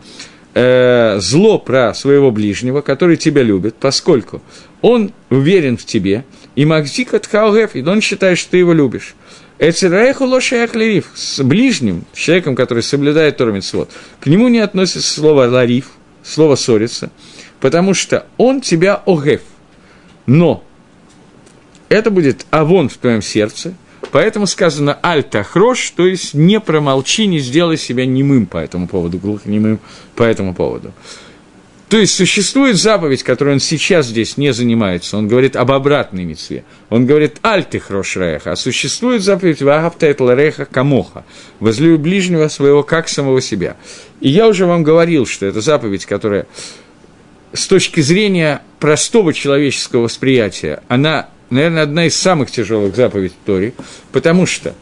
э, 0.54 1.18
зло 1.20 1.58
про 1.58 1.94
своего 1.94 2.30
ближнего, 2.30 2.80
который 2.80 3.16
тебя 3.16 3.42
любит, 3.42 3.76
поскольку 3.78 4.42
он 4.80 5.12
уверен 5.28 5.76
в 5.76 5.84
тебе, 5.84 6.24
и 6.56 6.64
Макзика 6.64 7.18
Тхаугеф, 7.18 7.76
и 7.76 7.82
он 7.82 8.00
считает, 8.00 8.38
что 8.38 8.52
ты 8.52 8.58
его 8.58 8.72
любишь. 8.72 9.14
Эцераеху 9.58 10.24
лошаях 10.24 10.74
лариф, 10.74 11.10
с 11.14 11.42
ближним, 11.42 12.04
с 12.14 12.18
человеком, 12.18 12.56
который 12.56 12.82
соблюдает 12.82 13.36
Тормитсвот, 13.36 13.90
к 14.18 14.26
нему 14.26 14.48
не 14.48 14.58
относится 14.58 15.02
слово 15.02 15.46
лариф, 15.46 15.90
слово 16.22 16.56
ссориться, 16.56 17.10
потому 17.60 17.92
что 17.92 18.26
он 18.38 18.62
тебя 18.62 19.02
огеф. 19.06 19.42
Но 20.26 20.64
это 21.90 22.10
будет 22.10 22.46
авон 22.50 22.88
в 22.88 22.96
твоем 22.96 23.20
сердце, 23.20 23.74
поэтому 24.12 24.46
сказано 24.46 24.98
альта 25.02 25.42
хрош, 25.42 25.90
то 25.90 26.06
есть 26.06 26.32
не 26.32 26.58
промолчи, 26.60 27.26
не 27.26 27.40
сделай 27.40 27.76
себя 27.76 28.06
немым 28.06 28.46
по 28.46 28.56
этому 28.56 28.88
поводу, 28.88 29.18
глухонемым 29.18 29.80
по 30.14 30.22
этому 30.22 30.54
поводу. 30.54 30.94
То 31.90 31.98
есть 31.98 32.14
существует 32.14 32.76
заповедь, 32.76 33.24
которой 33.24 33.54
он 33.54 33.58
сейчас 33.58 34.06
здесь 34.06 34.36
не 34.36 34.52
занимается. 34.52 35.18
Он 35.18 35.26
говорит 35.26 35.56
об 35.56 35.72
обратной 35.72 36.24
мецве. 36.24 36.62
Он 36.88 37.04
говорит 37.04 37.38
«Альты 37.42 37.80
хрош 37.80 38.14
реха», 38.14 38.52
а 38.52 38.56
существует 38.56 39.22
заповедь 39.22 39.60
«Вагавтайт 39.60 40.20
реха 40.20 40.66
камоха»– 40.66 41.24
«Возлюби 41.58 41.96
ближнего 41.96 42.46
своего, 42.46 42.84
как 42.84 43.08
самого 43.08 43.40
себя». 43.40 43.76
И 44.20 44.28
я 44.28 44.46
уже 44.46 44.66
вам 44.66 44.84
говорил, 44.84 45.26
что 45.26 45.46
это 45.46 45.60
заповедь, 45.60 46.06
которая 46.06 46.46
с 47.52 47.66
точки 47.66 48.00
зрения 48.00 48.62
простого 48.78 49.34
человеческого 49.34 50.02
восприятия, 50.02 50.84
она 50.86 51.28
наверное, 51.50 51.82
одна 51.82 52.06
из 52.06 52.16
самых 52.16 52.50
тяжелых 52.50 52.96
заповедей 52.96 53.34
Тори, 53.44 53.74
потому 54.12 54.46
что 54.46 54.74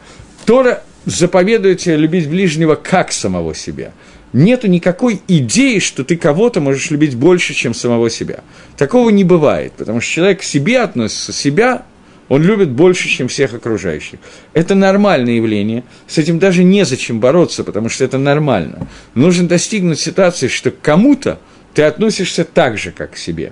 Тора 0.45 0.83
заповедует 1.05 1.79
тебе 1.79 1.97
любить 1.97 2.29
ближнего 2.29 2.75
как 2.75 3.11
самого 3.11 3.53
себя. 3.55 3.91
Нету 4.31 4.67
никакой 4.67 5.21
идеи, 5.27 5.79
что 5.79 6.03
ты 6.03 6.15
кого-то 6.15 6.61
можешь 6.61 6.91
любить 6.91 7.15
больше, 7.15 7.53
чем 7.53 7.73
самого 7.73 8.09
себя. 8.11 8.41
Такого 8.77 9.09
не 9.09 9.23
бывает, 9.23 9.73
потому 9.73 10.01
что 10.01 10.11
человек 10.11 10.41
к 10.41 10.43
себе 10.43 10.81
относится, 10.81 11.33
себя 11.33 11.83
он 12.27 12.43
любит 12.43 12.69
больше, 12.69 13.09
чем 13.09 13.27
всех 13.27 13.55
окружающих. 13.55 14.19
Это 14.53 14.75
нормальное 14.75 15.33
явление, 15.33 15.83
с 16.07 16.19
этим 16.19 16.37
даже 16.37 16.63
незачем 16.63 17.19
бороться, 17.19 17.63
потому 17.63 17.89
что 17.89 18.05
это 18.05 18.19
нормально. 18.19 18.87
Нужно 19.15 19.47
достигнуть 19.47 19.99
ситуации, 19.99 20.47
что 20.47 20.69
к 20.69 20.79
кому-то 20.79 21.39
ты 21.73 21.81
относишься 21.81 22.43
так 22.43 22.77
же, 22.77 22.91
как 22.91 23.13
к 23.13 23.17
себе. 23.17 23.51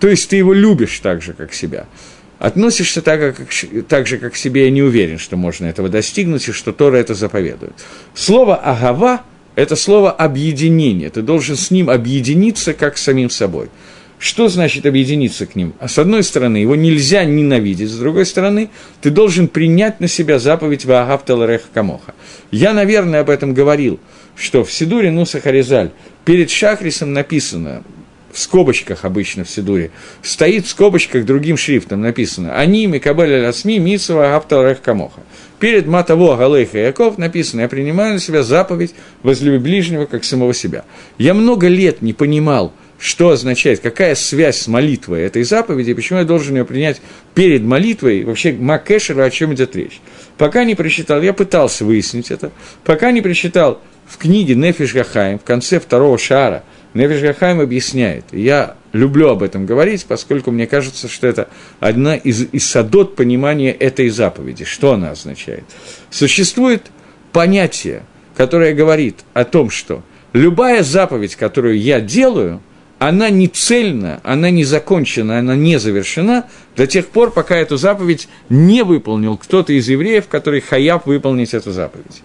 То 0.00 0.08
есть 0.08 0.28
ты 0.28 0.36
его 0.36 0.52
любишь 0.52 0.98
так 0.98 1.22
же, 1.22 1.34
как 1.34 1.54
себя 1.54 1.86
относишься 2.38 3.02
так, 3.02 3.36
как, 3.36 3.48
так 3.88 4.06
же, 4.06 4.18
как 4.18 4.34
к 4.34 4.36
себе, 4.36 4.64
я 4.64 4.70
не 4.70 4.82
уверен, 4.82 5.18
что 5.18 5.36
можно 5.36 5.66
этого 5.66 5.88
достигнуть, 5.88 6.48
и 6.48 6.52
что 6.52 6.72
Тора 6.72 6.96
это 6.96 7.14
заповедует. 7.14 7.74
Слово 8.14 8.56
«агава»– 8.56 9.22
это 9.54 9.76
слово 9.76 10.10
«объединение». 10.10 11.10
Ты 11.10 11.22
должен 11.22 11.56
с 11.56 11.70
ним 11.70 11.88
объединиться, 11.88 12.74
как 12.74 12.98
с 12.98 13.02
самим 13.02 13.30
собой. 13.30 13.68
Что 14.18 14.48
значит 14.48 14.86
объединиться 14.86 15.44
к 15.44 15.56
ним? 15.56 15.74
А 15.78 15.88
с 15.88 15.98
одной 15.98 16.22
стороны, 16.22 16.56
его 16.56 16.74
нельзя 16.74 17.24
ненавидеть, 17.24 17.90
с 17.90 17.98
другой 17.98 18.24
стороны, 18.24 18.70
ты 19.02 19.10
должен 19.10 19.46
принять 19.46 20.00
на 20.00 20.08
себя 20.08 20.38
заповедь 20.38 20.86
Ваагав 20.86 21.24
Таларех 21.24 21.62
Камоха. 21.74 22.14
Я, 22.50 22.72
наверное, 22.72 23.20
об 23.20 23.28
этом 23.28 23.52
говорил, 23.52 24.00
что 24.34 24.64
в 24.64 24.72
Сидуре 24.72 25.10
Нуса 25.10 25.40
Харизаль 25.40 25.90
перед 26.24 26.50
Шахрисом 26.50 27.12
написано 27.12 27.82
в 28.36 28.38
скобочках 28.38 29.06
обычно 29.06 29.44
в 29.44 29.50
Сидуре, 29.50 29.90
стоит 30.20 30.66
в 30.66 30.68
скобочках 30.68 31.24
другим 31.24 31.56
шрифтом 31.56 32.02
написано 32.02 32.54
«Они, 32.54 32.86
Микабель 32.86 33.46
Асми, 33.46 33.78
Митсова, 33.78 34.36
Апталрех 34.36 34.82
Камоха». 34.82 35.22
Перед 35.58 35.86
Матаво, 35.86 36.36
Галейха 36.36 36.76
и 36.76 36.82
Яков 36.82 37.16
написано 37.16 37.62
«Я 37.62 37.68
принимаю 37.68 38.12
на 38.12 38.20
себя 38.20 38.42
заповедь 38.42 38.94
возлюби 39.22 39.56
ближнего, 39.56 40.04
как 40.04 40.22
самого 40.22 40.52
себя». 40.52 40.84
Я 41.16 41.32
много 41.32 41.68
лет 41.68 42.02
не 42.02 42.12
понимал, 42.12 42.74
что 42.98 43.30
означает, 43.30 43.80
какая 43.80 44.14
связь 44.14 44.58
с 44.58 44.68
молитвой 44.68 45.22
этой 45.22 45.42
заповеди, 45.42 45.94
почему 45.94 46.18
я 46.18 46.26
должен 46.26 46.56
ее 46.56 46.66
принять 46.66 47.00
перед 47.34 47.62
молитвой, 47.62 48.22
вообще 48.24 48.52
Макешера, 48.52 49.24
о 49.24 49.30
чем 49.30 49.54
идет 49.54 49.74
речь. 49.74 50.02
Пока 50.36 50.64
не 50.64 50.74
прочитал, 50.74 51.22
я 51.22 51.32
пытался 51.32 51.86
выяснить 51.86 52.30
это, 52.30 52.52
пока 52.84 53.12
не 53.12 53.22
прочитал 53.22 53.80
в 54.06 54.18
книге 54.18 54.56
Нефиш 54.56 54.92
Гахаим, 54.92 55.38
в 55.38 55.44
конце 55.44 55.80
второго 55.80 56.18
шара– 56.18 56.64
Невиш 56.96 57.20
Гахайм 57.20 57.60
объясняет, 57.60 58.24
я 58.32 58.76
люблю 58.92 59.28
об 59.28 59.42
этом 59.42 59.66
говорить, 59.66 60.06
поскольку 60.06 60.50
мне 60.50 60.66
кажется, 60.66 61.08
что 61.08 61.26
это 61.26 61.48
одна 61.78 62.16
из, 62.16 62.48
из 62.52 62.66
садот 62.66 63.16
понимания 63.16 63.70
этой 63.70 64.08
заповеди. 64.08 64.64
Что 64.64 64.94
она 64.94 65.10
означает? 65.10 65.64
Существует 66.10 66.84
понятие, 67.32 68.02
которое 68.34 68.72
говорит 68.72 69.16
о 69.34 69.44
том, 69.44 69.68
что 69.68 70.02
любая 70.32 70.82
заповедь, 70.82 71.36
которую 71.36 71.78
я 71.78 72.00
делаю, 72.00 72.62
она 72.98 73.28
не 73.28 73.46
цельна, 73.48 74.20
она 74.24 74.48
не 74.48 74.64
закончена, 74.64 75.38
она 75.38 75.54
не 75.54 75.78
завершена 75.78 76.46
до 76.76 76.86
тех 76.86 77.08
пор, 77.08 77.30
пока 77.30 77.56
эту 77.56 77.76
заповедь 77.76 78.26
не 78.48 78.82
выполнил 78.82 79.36
кто-то 79.36 79.74
из 79.74 79.86
евреев, 79.88 80.28
который 80.28 80.62
хаяв 80.62 81.04
выполнить 81.04 81.52
эту 81.52 81.72
заповедь. 81.72 82.22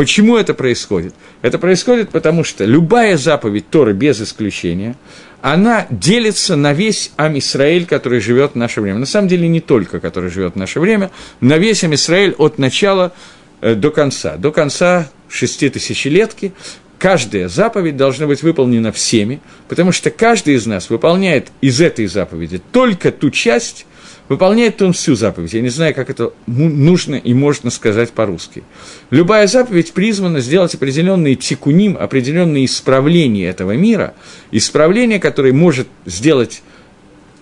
Почему 0.00 0.38
это 0.38 0.54
происходит? 0.54 1.12
Это 1.42 1.58
происходит 1.58 2.08
потому, 2.08 2.42
что 2.42 2.64
любая 2.64 3.18
заповедь 3.18 3.68
Торы 3.68 3.92
без 3.92 4.18
исключения, 4.22 4.96
она 5.42 5.86
делится 5.90 6.56
на 6.56 6.72
весь 6.72 7.12
Ам-Исраэль, 7.18 7.84
который 7.84 8.20
живет 8.20 8.52
в 8.52 8.54
наше 8.54 8.80
время. 8.80 9.00
На 9.00 9.04
самом 9.04 9.28
деле 9.28 9.46
не 9.46 9.60
только, 9.60 10.00
который 10.00 10.30
живет 10.30 10.54
в 10.54 10.56
наше 10.56 10.80
время, 10.80 11.10
на 11.42 11.58
весь 11.58 11.84
Ам-Исраэль 11.84 12.32
от 12.38 12.56
начала 12.56 13.12
э, 13.60 13.74
до 13.74 13.90
конца. 13.90 14.38
До 14.38 14.52
конца 14.52 15.10
шеститысячелетки 15.28 16.54
каждая 16.98 17.50
заповедь 17.50 17.98
должна 17.98 18.26
быть 18.26 18.42
выполнена 18.42 18.92
всеми, 18.92 19.42
потому 19.68 19.92
что 19.92 20.10
каждый 20.10 20.54
из 20.54 20.64
нас 20.64 20.88
выполняет 20.88 21.48
из 21.60 21.78
этой 21.78 22.06
заповеди 22.06 22.62
только 22.72 23.12
ту 23.12 23.28
часть, 23.28 23.84
Выполняет 24.30 24.80
он 24.80 24.92
всю 24.92 25.16
заповедь. 25.16 25.54
Я 25.54 25.60
не 25.60 25.70
знаю, 25.70 25.92
как 25.92 26.08
это 26.08 26.32
нужно 26.46 27.16
и 27.16 27.34
можно 27.34 27.68
сказать 27.68 28.12
по-русски. 28.12 28.62
Любая 29.10 29.48
заповедь 29.48 29.92
призвана 29.92 30.38
сделать 30.38 30.72
определенные 30.72 31.34
тикуним, 31.34 31.96
определенные 31.98 32.66
исправления 32.66 33.48
этого 33.48 33.72
мира, 33.72 34.14
исправления, 34.52 35.18
которые 35.18 35.52
может 35.52 35.88
сделать 36.06 36.62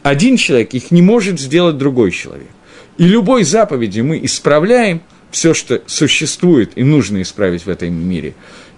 один 0.02 0.38
человек, 0.38 0.72
их 0.72 0.90
не 0.90 1.02
может 1.02 1.38
сделать 1.38 1.76
другой 1.76 2.10
человек. 2.10 2.48
И 2.96 3.04
любой 3.04 3.44
заповеди 3.44 4.00
мы 4.00 4.18
исправляем 4.24 5.02
все, 5.30 5.52
что 5.52 5.82
существует 5.84 6.72
и 6.74 6.84
нужно 6.84 7.20
исправить 7.20 7.66
в 7.66 7.68
этом 7.68 7.92
мире. 7.92 8.32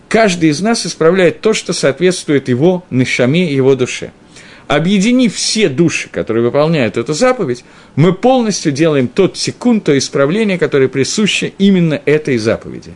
Каждый 0.09 0.49
из 0.49 0.61
нас 0.61 0.85
исправляет 0.85 1.43
то, 1.43 1.55
что 1.55 1.73
соответствует 1.73 2.49
его 2.49 2.85
нишаме, 2.91 3.55
его 3.55 3.77
душе. 3.77 4.11
Объединив 4.71 5.35
все 5.35 5.69
души, 5.69 6.09
которые 6.09 6.45
выполняют 6.45 6.97
эту 6.97 7.13
заповедь, 7.13 7.65
мы 7.97 8.13
полностью 8.13 8.71
делаем 8.71 9.09
тот 9.09 9.37
секунд, 9.37 9.83
то 9.83 9.99
исправление, 9.99 10.59
которое 10.59 10.87
присуще 10.87 11.53
именно 11.59 12.01
этой 12.05 12.39
заповеди. 12.39 12.93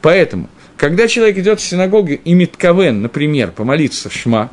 Поэтому, 0.00 0.48
когда 0.78 1.06
человек 1.06 1.36
идет 1.36 1.60
в 1.60 1.62
синагогу 1.62 2.12
и 2.12 2.32
Митковен, 2.32 3.02
например, 3.02 3.50
помолиться 3.50 4.08
Шма, 4.08 4.50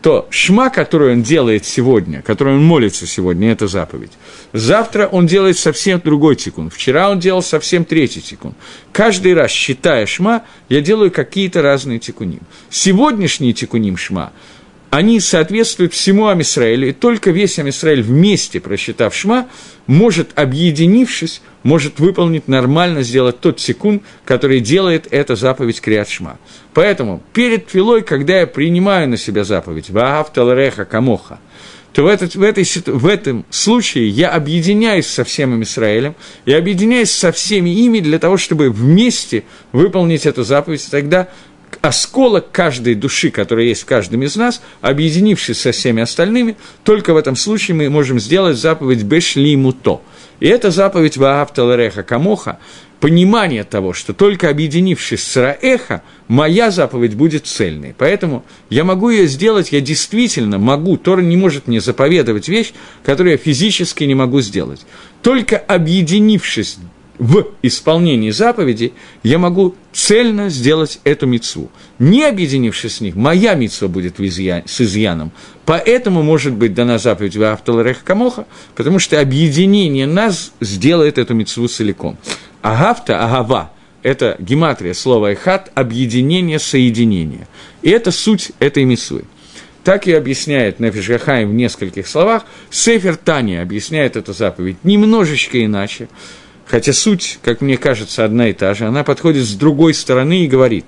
то 0.00 0.26
шма, 0.30 0.70
которую 0.70 1.12
он 1.14 1.22
делает 1.22 1.66
сегодня, 1.66 2.22
которую 2.22 2.58
он 2.58 2.64
молится 2.64 3.06
сегодня, 3.06 3.52
это 3.52 3.66
заповедь. 3.66 4.12
Завтра 4.52 5.08
он 5.08 5.26
делает 5.26 5.58
совсем 5.58 6.00
другой 6.02 6.36
тикун. 6.36 6.70
Вчера 6.70 7.10
он 7.10 7.18
делал 7.18 7.42
совсем 7.42 7.84
третий 7.84 8.22
тикун. 8.22 8.54
Каждый 8.92 9.34
раз, 9.34 9.50
считая 9.50 10.06
шма, 10.06 10.44
я 10.68 10.80
делаю 10.80 11.10
какие-то 11.10 11.60
разные 11.60 11.98
тикуним. 11.98 12.40
Сегодняшний 12.70 13.52
тикуним 13.52 13.96
шма 13.96 14.32
они 14.90 15.20
соответствуют 15.20 15.92
всему 15.92 16.28
Амисраилю, 16.28 16.88
и 16.88 16.92
только 16.92 17.30
весь 17.30 17.58
Амисраиль 17.58 18.02
вместе, 18.02 18.60
просчитав 18.60 19.14
Шма, 19.14 19.48
может, 19.86 20.30
объединившись, 20.38 21.42
может 21.62 21.98
выполнить 21.98 22.48
нормально, 22.48 23.02
сделать 23.02 23.40
тот 23.40 23.60
секунд, 23.60 24.02
который 24.24 24.60
делает 24.60 25.08
эта 25.10 25.36
заповедь 25.36 25.80
Криат 25.80 26.08
Шма. 26.08 26.38
Поэтому 26.72 27.22
перед 27.32 27.66
Твилой, 27.66 28.02
когда 28.02 28.40
я 28.40 28.46
принимаю 28.46 29.08
на 29.08 29.16
себя 29.16 29.44
заповедь 29.44 29.90
«Ваав 29.90 30.32
Талареха 30.32 30.84
Камоха», 30.84 31.40
то 31.92 32.02
в, 32.02 32.08
этот, 32.08 32.34
в, 32.34 32.42
этой, 32.42 32.64
в 32.84 33.06
этом 33.06 33.46
случае 33.48 34.10
я 34.10 34.28
объединяюсь 34.28 35.06
со 35.06 35.24
всем 35.24 35.62
Израилем, 35.62 36.14
и 36.44 36.52
объединяюсь 36.52 37.10
со 37.10 37.32
всеми 37.32 37.70
ими 37.70 38.00
для 38.00 38.18
того, 38.18 38.36
чтобы 38.36 38.70
вместе 38.70 39.44
выполнить 39.72 40.26
эту 40.26 40.44
заповедь, 40.44 40.86
тогда 40.90 41.28
осколок 41.82 42.50
каждой 42.50 42.94
души, 42.94 43.30
которая 43.30 43.66
есть 43.66 43.82
в 43.82 43.86
каждом 43.86 44.22
из 44.22 44.36
нас, 44.36 44.62
объединившись 44.80 45.60
со 45.60 45.72
всеми 45.72 46.02
остальными, 46.02 46.56
только 46.84 47.14
в 47.14 47.16
этом 47.16 47.36
случае 47.36 47.76
мы 47.76 47.90
можем 47.90 48.18
сделать 48.20 48.56
заповедь 48.56 49.02
«Бешли 49.02 49.56
муто». 49.56 50.00
И 50.40 50.46
это 50.46 50.70
заповедь 50.70 51.16
«Ваапталареха 51.16 52.02
камоха», 52.02 52.58
понимание 53.00 53.64
того, 53.64 53.92
что 53.92 54.14
только 54.14 54.48
объединившись 54.48 55.22
с 55.22 55.36
Раэха, 55.36 56.02
моя 56.28 56.70
заповедь 56.70 57.14
будет 57.14 57.46
цельной. 57.46 57.94
Поэтому 57.96 58.44
я 58.70 58.84
могу 58.84 59.10
ее 59.10 59.26
сделать, 59.26 59.72
я 59.72 59.80
действительно 59.80 60.58
могу. 60.58 60.96
Тора 60.96 61.20
не 61.20 61.36
может 61.36 61.66
мне 61.66 61.80
заповедовать 61.80 62.48
вещь, 62.48 62.72
которую 63.04 63.32
я 63.32 63.38
физически 63.38 64.04
не 64.04 64.14
могу 64.14 64.40
сделать. 64.40 64.86
Только 65.22 65.58
объединившись 65.58 66.78
в 67.18 67.46
исполнении 67.62 68.30
заповеди, 68.30 68.92
я 69.22 69.38
могу 69.38 69.74
цельно 69.92 70.48
сделать 70.48 71.00
эту 71.04 71.26
мецву. 71.26 71.70
Не 71.98 72.24
объединившись 72.24 72.96
с 72.96 73.00
них, 73.00 73.16
моя 73.16 73.54
мецва 73.54 73.88
будет 73.88 74.18
с 74.18 74.80
изъяном. 74.80 75.32
Поэтому 75.64 76.22
может 76.22 76.54
быть 76.54 76.74
дана 76.74 76.98
заповедь 76.98 77.36
Автоларех 77.36 78.04
Камоха, 78.04 78.46
потому 78.74 78.98
что 78.98 79.20
объединение 79.20 80.06
нас 80.06 80.52
сделает 80.60 81.18
эту 81.18 81.34
мецву 81.34 81.68
целиком. 81.68 82.16
Агавта, 82.62 83.24
агава– 83.24 83.72
это 84.02 84.36
гематрия 84.38 84.94
слова 84.94 85.32
эхат, 85.32 85.72
объединение, 85.74 86.58
соединение. 86.58 87.48
И 87.82 87.90
это 87.90 88.12
суть 88.12 88.52
этой 88.60 88.84
мецвы. 88.84 89.24
Так 89.82 90.08
и 90.08 90.12
объясняет 90.12 90.80
Нефиш 90.80 91.08
Гахаим 91.08 91.50
в 91.50 91.54
нескольких 91.54 92.08
словах. 92.08 92.44
Сефер 92.70 93.16
Таня 93.16 93.62
объясняет 93.62 94.16
эту 94.16 94.32
заповедь 94.32 94.78
немножечко 94.82 95.64
иначе. 95.64 96.08
Хотя 96.66 96.92
суть, 96.92 97.38
как 97.42 97.60
мне 97.60 97.76
кажется, 97.76 98.24
одна 98.24 98.48
и 98.48 98.52
та 98.52 98.74
же, 98.74 98.86
она 98.86 99.04
подходит 99.04 99.44
с 99.44 99.54
другой 99.54 99.94
стороны 99.94 100.44
и 100.44 100.48
говорит, 100.48 100.84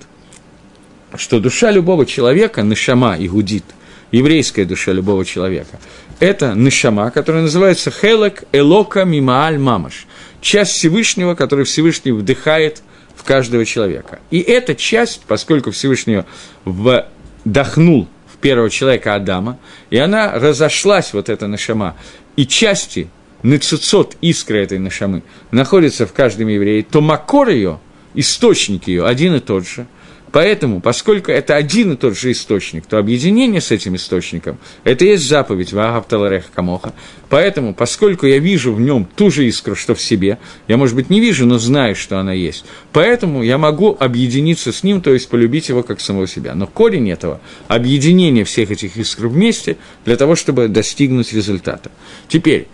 что 1.14 1.38
душа 1.38 1.70
любого 1.70 2.04
человека, 2.04 2.62
нишама 2.62 3.16
и 3.16 3.28
гудит, 3.28 3.64
еврейская 4.10 4.64
душа 4.64 4.92
любого 4.92 5.24
человека, 5.24 5.78
это 6.18 6.54
нишама, 6.54 7.10
которая 7.12 7.42
называется 7.42 7.92
хелек 7.92 8.44
элока 8.52 9.04
мимааль 9.04 9.58
мамаш, 9.58 10.06
часть 10.40 10.72
Всевышнего, 10.72 11.36
которую 11.36 11.64
Всевышний 11.64 12.10
вдыхает 12.10 12.82
в 13.14 13.22
каждого 13.22 13.64
человека. 13.64 14.18
И 14.30 14.40
эта 14.40 14.74
часть, 14.74 15.22
поскольку 15.28 15.70
Всевышний 15.70 16.24
вдохнул 16.64 18.08
в 18.32 18.36
первого 18.38 18.68
человека 18.68 19.14
Адама, 19.14 19.58
и 19.90 19.98
она 19.98 20.32
разошлась, 20.32 21.12
вот 21.12 21.28
эта 21.28 21.46
нашама, 21.46 21.96
и 22.34 22.46
части 22.46 23.08
нецуцот 23.42 24.16
искры 24.20 24.62
этой 24.62 24.78
нашамы 24.78 25.22
находится 25.50 26.06
в 26.06 26.12
каждом 26.12 26.48
еврее, 26.48 26.82
то 26.82 27.00
макор 27.00 27.48
ее, 27.48 27.80
источник 28.14 28.88
ее 28.88 29.06
один 29.06 29.34
и 29.34 29.40
тот 29.40 29.66
же. 29.66 29.86
Поэтому, 30.30 30.80
поскольку 30.80 31.30
это 31.30 31.56
один 31.56 31.92
и 31.92 31.96
тот 31.96 32.16
же 32.16 32.32
источник, 32.32 32.86
то 32.86 32.98
объединение 32.98 33.60
с 33.60 33.70
этим 33.70 33.96
источником– 33.96 34.58
это 34.84 35.04
есть 35.04 35.26
заповедь 35.26 35.72
Вагапталарех 35.72 36.50
Камоха. 36.54 36.92
Поэтому, 37.30 37.74
поскольку 37.74 38.26
я 38.26 38.38
вижу 38.38 38.74
в 38.74 38.80
нем 38.80 39.08
ту 39.16 39.30
же 39.30 39.46
искру, 39.46 39.74
что 39.74 39.94
в 39.94 40.02
себе, 40.02 40.38
я, 40.66 40.76
может 40.76 40.96
быть, 40.96 41.08
не 41.08 41.20
вижу, 41.20 41.46
но 41.46 41.58
знаю, 41.58 41.94
что 41.94 42.18
она 42.18 42.32
есть. 42.32 42.66
Поэтому 42.92 43.42
я 43.42 43.56
могу 43.56 43.96
объединиться 43.98 44.70
с 44.70 44.82
ним, 44.82 45.00
то 45.00 45.14
есть 45.14 45.28
полюбить 45.30 45.70
его 45.70 45.82
как 45.82 46.00
самого 46.00 46.26
себя. 46.26 46.54
Но 46.54 46.66
корень 46.66 47.10
этого– 47.10 47.40
объединение 47.68 48.44
всех 48.44 48.70
этих 48.70 48.98
искр 48.98 49.28
вместе 49.28 49.78
для 50.04 50.16
того, 50.16 50.36
чтобы 50.36 50.68
достигнуть 50.68 51.32
результата. 51.32 51.90
Теперь, 52.28 52.68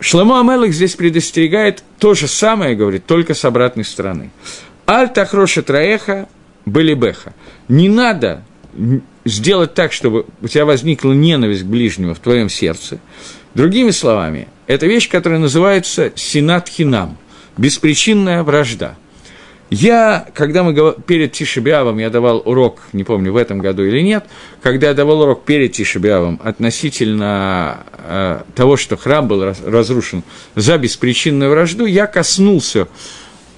Шламу 0.00 0.38
Амелых 0.38 0.72
здесь 0.72 0.94
предостерегает 0.94 1.82
то 1.98 2.14
же 2.14 2.28
самое, 2.28 2.76
говорит, 2.76 3.06
только 3.06 3.34
с 3.34 3.44
обратной 3.44 3.84
стороны. 3.84 4.30
Аль 4.86 5.12
тахроша 5.12 5.62
траеха 5.62 6.28
были 6.64 6.94
беха. 6.94 7.34
Не 7.68 7.88
надо 7.88 8.44
сделать 9.24 9.74
так, 9.74 9.92
чтобы 9.92 10.26
у 10.40 10.48
тебя 10.48 10.64
возникла 10.64 11.12
ненависть 11.12 11.62
к 11.62 11.66
ближнему 11.66 12.14
в 12.14 12.20
твоем 12.20 12.48
сердце. 12.48 13.00
Другими 13.54 13.90
словами, 13.90 14.48
это 14.66 14.86
вещь, 14.86 15.08
которая 15.08 15.40
называется 15.40 16.12
синат 16.14 16.68
хинам, 16.68 17.18
беспричинная 17.56 18.42
вражда– 18.42 18.96
я, 19.70 20.26
когда 20.34 20.62
мы 20.62 20.94
перед 21.06 21.32
Тишебиавом, 21.32 21.98
я 21.98 22.08
давал 22.08 22.42
урок, 22.44 22.80
не 22.94 23.04
помню, 23.04 23.32
в 23.32 23.36
этом 23.36 23.58
году 23.58 23.84
или 23.84 24.00
нет, 24.00 24.24
когда 24.62 24.88
я 24.88 24.94
давал 24.94 25.20
урок 25.20 25.44
перед 25.44 25.72
Тишебиавом 25.72 26.40
относительно 26.42 27.84
э, 27.98 28.40
того, 28.54 28.78
что 28.78 28.96
храм 28.96 29.28
был 29.28 29.54
разрушен 29.66 30.22
за 30.54 30.78
беспричинную 30.78 31.50
вражду, 31.50 31.84
я 31.84 32.06
коснулся 32.06 32.88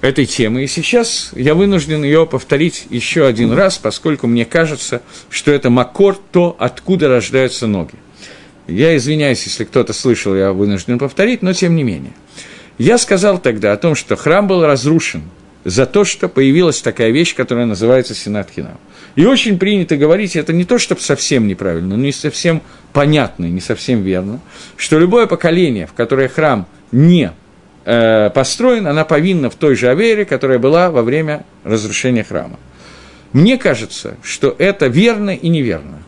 этой 0.01 0.25
темы. 0.25 0.63
И 0.63 0.67
сейчас 0.67 1.31
я 1.33 1.55
вынужден 1.55 2.03
ее 2.03 2.25
повторить 2.25 2.87
еще 2.89 3.25
один 3.25 3.53
раз, 3.53 3.77
поскольку 3.77 4.27
мне 4.27 4.43
кажется, 4.43 5.01
что 5.29 5.51
это 5.51 5.69
макор, 5.69 6.17
то, 6.31 6.57
откуда 6.59 7.07
рождаются 7.07 7.67
ноги. 7.67 7.93
Я 8.67 8.97
извиняюсь, 8.97 9.43
если 9.45 9.63
кто-то 9.63 9.93
слышал, 9.93 10.35
я 10.35 10.51
вынужден 10.51 10.99
повторить, 10.99 11.41
но 11.41 11.53
тем 11.53 11.75
не 11.75 11.83
менее. 11.83 12.13
Я 12.77 12.97
сказал 12.97 13.37
тогда 13.37 13.71
о 13.71 13.77
том, 13.77 13.95
что 13.95 14.17
храм 14.17 14.47
был 14.47 14.65
разрушен 14.65 15.23
за 15.63 15.85
то, 15.85 16.03
что 16.03 16.27
появилась 16.27 16.81
такая 16.81 17.11
вещь, 17.11 17.35
которая 17.35 17.65
называется 17.65 18.15
Сенат 18.15 18.49
Хинам. 18.53 18.77
И 19.15 19.25
очень 19.25 19.59
принято 19.59 19.97
говорить, 19.97 20.35
это 20.35 20.53
не 20.53 20.63
то, 20.63 20.77
чтобы 20.77 21.01
совсем 21.01 21.47
неправильно, 21.47 21.97
но 21.97 22.03
не 22.03 22.11
совсем 22.11 22.61
понятно, 22.93 23.45
не 23.45 23.61
совсем 23.61 24.01
верно, 24.01 24.39
что 24.77 24.97
любое 24.97 25.27
поколение, 25.27 25.85
в 25.85 25.93
которое 25.93 26.29
храм 26.29 26.67
не 26.91 27.31
э, 27.85 28.29
построен, 28.33 28.87
она 28.87 29.03
повинна 29.03 29.49
в 29.49 29.55
той 29.55 29.75
же 29.75 29.89
Авере, 29.89 30.25
которая 30.25 30.59
была 30.59 30.89
во 30.91 31.03
время 31.03 31.45
разрушения 31.63 32.23
храма. 32.23 32.57
Мне 33.33 33.57
кажется, 33.57 34.17
что 34.23 34.55
это 34.57 34.87
верно 34.87 35.31
и 35.31 35.47
неверно. 35.47 36.03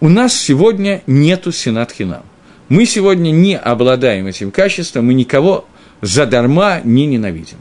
У 0.00 0.08
нас 0.08 0.34
сегодня 0.34 1.02
нету 1.06 1.52
Сенат 1.52 1.92
Хинам. 1.92 2.22
Мы 2.68 2.86
сегодня 2.86 3.30
не 3.30 3.58
обладаем 3.58 4.26
этим 4.26 4.50
качеством, 4.50 5.06
мы 5.06 5.14
никого 5.14 5.66
задарма 6.00 6.80
не 6.84 7.06
ненавидим. 7.06 7.58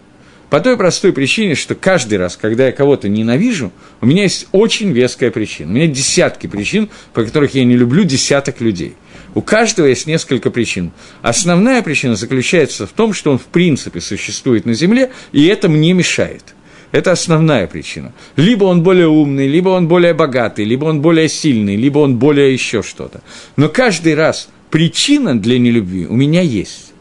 По 0.52 0.60
той 0.60 0.76
простой 0.76 1.14
причине, 1.14 1.56
что 1.56 1.76
каждый 1.76 2.18
раз, 2.18 2.36
когда 2.36 2.66
я 2.66 2.74
кого-то 2.74 3.08
ненавижу, 3.08 3.72
у 4.02 4.06
меня 4.06 4.24
есть 4.24 4.48
очень 4.52 4.92
веская 4.92 5.32
причина. 5.32 5.72
У 5.72 5.76
меня 5.76 5.88
десятки 5.88 6.48
причин, 6.48 6.90
по 7.14 7.24
которых 7.24 7.56
я 7.56 7.64
не 7.64 7.78
люблю 7.78 8.04
десяток 8.04 8.60
людей. 8.60 8.96
У 9.34 9.42
каждого 9.42 9.86
есть 9.86 10.08
несколько 10.08 10.52
причин. 10.52 10.92
Основная 11.22 11.82
причина 11.82 12.18
заключается 12.18 12.86
в 12.86 12.92
том, 12.92 13.14
что 13.14 13.32
он 13.32 13.38
в 13.38 13.46
принципе 13.46 14.02
существует 14.02 14.66
на 14.66 14.74
Земле, 14.74 15.12
и 15.32 15.46
это 15.46 15.70
мне 15.70 15.94
мешает. 15.94 16.54
Это 16.92 17.14
основная 17.14 17.66
причина. 17.66 18.12
Либо 18.36 18.66
он 18.66 18.84
более 18.84 19.08
умный, 19.08 19.48
либо 19.48 19.70
он 19.70 19.88
более 19.88 20.14
богатый, 20.14 20.66
либо 20.66 20.84
он 20.84 21.02
более 21.02 21.30
сильный, 21.30 21.78
либо 21.78 22.00
он 22.00 22.18
более 22.18 22.52
еще 22.52 22.84
что-то. 22.84 23.22
Но 23.56 23.70
каждый 23.70 24.16
раз 24.16 24.50
причина 24.70 25.40
для 25.40 25.58
нелюбви 25.58 26.08
у 26.08 26.16
меня 26.18 26.42
есть. 26.42 26.92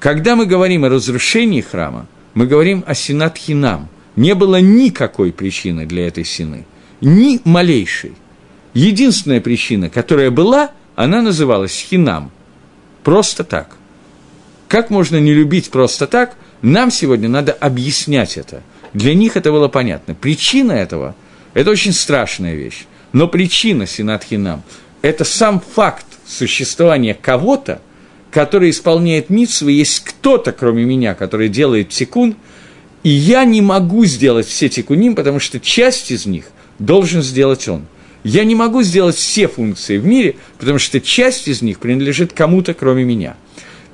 Когда 0.00 0.34
мы 0.34 0.46
говорим 0.46 0.84
о 0.84 0.88
разрушении 0.88 1.60
храма, 1.60 2.08
мы 2.36 2.46
говорим 2.46 2.84
о 2.86 2.94
синат 2.94 3.38
хинам. 3.38 3.88
Не 4.14 4.34
было 4.34 4.60
никакой 4.60 5.32
причины 5.32 5.86
для 5.86 6.06
этой 6.06 6.24
сины, 6.24 6.66
ни 7.00 7.40
малейшей. 7.44 8.12
Единственная 8.74 9.40
причина, 9.40 9.88
которая 9.88 10.30
была, 10.30 10.70
она 10.96 11.22
называлась 11.22 11.72
хинам. 11.72 12.30
Просто 13.02 13.42
так. 13.42 13.76
Как 14.68 14.90
можно 14.90 15.18
не 15.18 15.32
любить 15.32 15.70
просто 15.70 16.06
так? 16.06 16.36
Нам 16.60 16.90
сегодня 16.90 17.28
надо 17.28 17.52
объяснять 17.52 18.36
это. 18.36 18.62
Для 18.92 19.14
них 19.14 19.38
это 19.38 19.50
было 19.50 19.68
понятно. 19.68 20.14
Причина 20.14 20.72
этого 20.72 21.14
Это 21.54 21.70
очень 21.70 21.94
страшная 21.94 22.54
вещь. 22.54 22.84
Но 23.12 23.28
причина 23.28 23.86
Синатхинам– 23.86 24.62
это 25.00 25.24
сам 25.24 25.58
факт 25.60 26.04
существования 26.26 27.14
кого-то, 27.14 27.80
который 28.30 28.70
исполняет 28.70 29.30
митсвы, 29.30 29.72
есть 29.72 30.00
кто-то, 30.00 30.52
кроме 30.52 30.84
меня, 30.84 31.14
который 31.14 31.48
делает 31.48 31.90
тикун, 31.90 32.36
и 33.02 33.08
я 33.08 33.44
не 33.44 33.62
могу 33.62 34.04
сделать 34.04 34.46
все 34.46 34.68
тикуним, 34.68 35.14
потому 35.14 35.38
что 35.38 35.60
часть 35.60 36.10
из 36.10 36.26
них 36.26 36.46
должен 36.78 37.22
сделать 37.22 37.68
он. 37.68 37.86
Я 38.24 38.42
не 38.44 38.56
могу 38.56 38.82
сделать 38.82 39.14
все 39.14 39.46
функции 39.46 39.98
в 39.98 40.04
мире, 40.04 40.34
потому 40.58 40.80
что 40.80 41.00
часть 41.00 41.46
из 41.46 41.62
них 41.62 41.78
принадлежит 41.78 42.32
кому-то, 42.32 42.74
кроме 42.74 43.04
меня. 43.04 43.36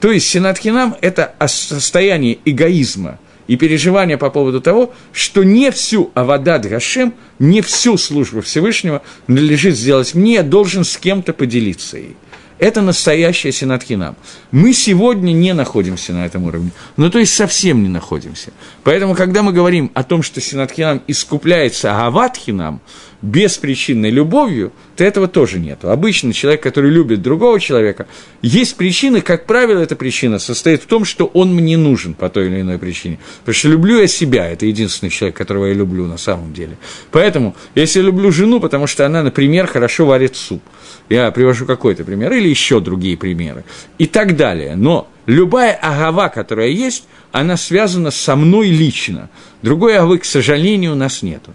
То 0.01 0.11
есть 0.11 0.27
Синатхинам– 0.27 0.97
это 1.03 1.35
состояние 1.47 2.39
эгоизма 2.45 3.19
и 3.47 3.57
переживания 3.57 4.17
по 4.17 4.31
поводу 4.31 4.61
того, 4.61 4.95
что 5.13 5.43
не 5.45 5.71
всю 5.71 6.11
Авадат 6.15 6.67
Гашем, 6.67 7.13
не 7.39 7.61
всю 7.61 7.99
службу 7.99 8.41
Всевышнего 8.41 9.03
надлежит 9.27 9.77
сделать 9.77 10.15
мне, 10.15 10.35
я 10.37 10.43
должен 10.43 10.85
с 10.85 10.97
кем-то 10.97 11.35
поделиться 11.35 11.99
ей. 11.99 12.17
Это 12.63 12.81
настоящая 12.81 13.51
синатхинам. 13.51 14.15
Мы 14.53 14.73
сегодня 14.73 15.33
не 15.33 15.53
находимся 15.53 16.13
на 16.13 16.25
этом 16.25 16.45
уровне. 16.45 16.71
Ну, 16.97 17.11
то 17.11 17.19
есть 17.19 17.35
совсем 17.35 17.83
не 17.83 17.89
находимся. 17.89 18.53
Поэтому, 18.85 19.17
когда 19.17 19.43
мы 19.43 19.53
говорим 19.53 19.91
о 19.95 20.05
том, 20.05 20.23
что 20.23 20.41
синатхинам 20.41 21.03
искупляется 21.09 21.91
агаватхинам, 21.91 22.81
беспричинной 23.23 24.11
любовью, 24.11 24.73
то 24.97 25.05
этого 25.05 25.29
тоже 25.29 25.59
нет. 25.59 25.85
Обычно 25.85 26.33
человек, 26.33 26.63
который 26.63 26.91
любит 26.91 27.23
другого 27.23 27.59
человека, 27.61 28.07
есть 28.43 28.77
причины, 28.77 29.21
как 29.21 29.47
правило, 29.47 29.81
эта 29.81 29.97
причина 29.97 30.39
состоит 30.39 30.83
в 30.83 30.87
том, 30.87 31.05
что 31.05 31.27
он 31.27 31.55
мне 31.55 31.77
нужен 31.77 32.15
по 32.15 32.29
той 32.29 32.49
или 32.49 32.61
иной 32.61 32.79
причине. 32.79 33.19
Потому 33.41 33.55
что 33.55 33.69
люблю 33.69 34.01
я 34.01 34.07
себя, 34.09 34.49
это 34.49 34.67
единственный 34.67 35.11
человек, 35.11 35.37
которого 35.37 35.67
я 35.67 35.75
люблю 35.75 36.07
на 36.07 36.19
самом 36.19 36.53
деле. 36.53 36.77
Поэтому, 37.11 37.55
если 37.75 38.01
я 38.01 38.07
люблю 38.07 38.33
жену, 38.33 38.61
потому 38.61 38.87
что 38.87 39.07
она, 39.07 39.23
например, 39.23 39.67
хорошо 39.67 40.07
варит 40.07 40.37
суп– 40.37 40.63
я 41.09 41.31
привожу 41.31 41.67
какой-то 41.67 42.05
пример, 42.05 42.33
или 42.33 42.49
еще 42.49 42.81
другие 42.81 43.17
примеры, 43.17 43.65
и 43.99 44.07
так 44.07 44.37
далее. 44.37 44.77
Но 44.77 45.09
любая 45.27 45.75
агава, 45.75 46.29
которая 46.29 46.69
есть, 46.69 47.05
она 47.33 47.57
связана 47.57 48.11
со 48.11 48.37
мной 48.37 48.69
лично. 48.69 49.29
Другой 49.63 49.97
агавы, 49.97 50.19
к 50.19 50.25
сожалению, 50.25 50.93
у 50.93 50.97
нас 50.97 51.23
нету. 51.23 51.53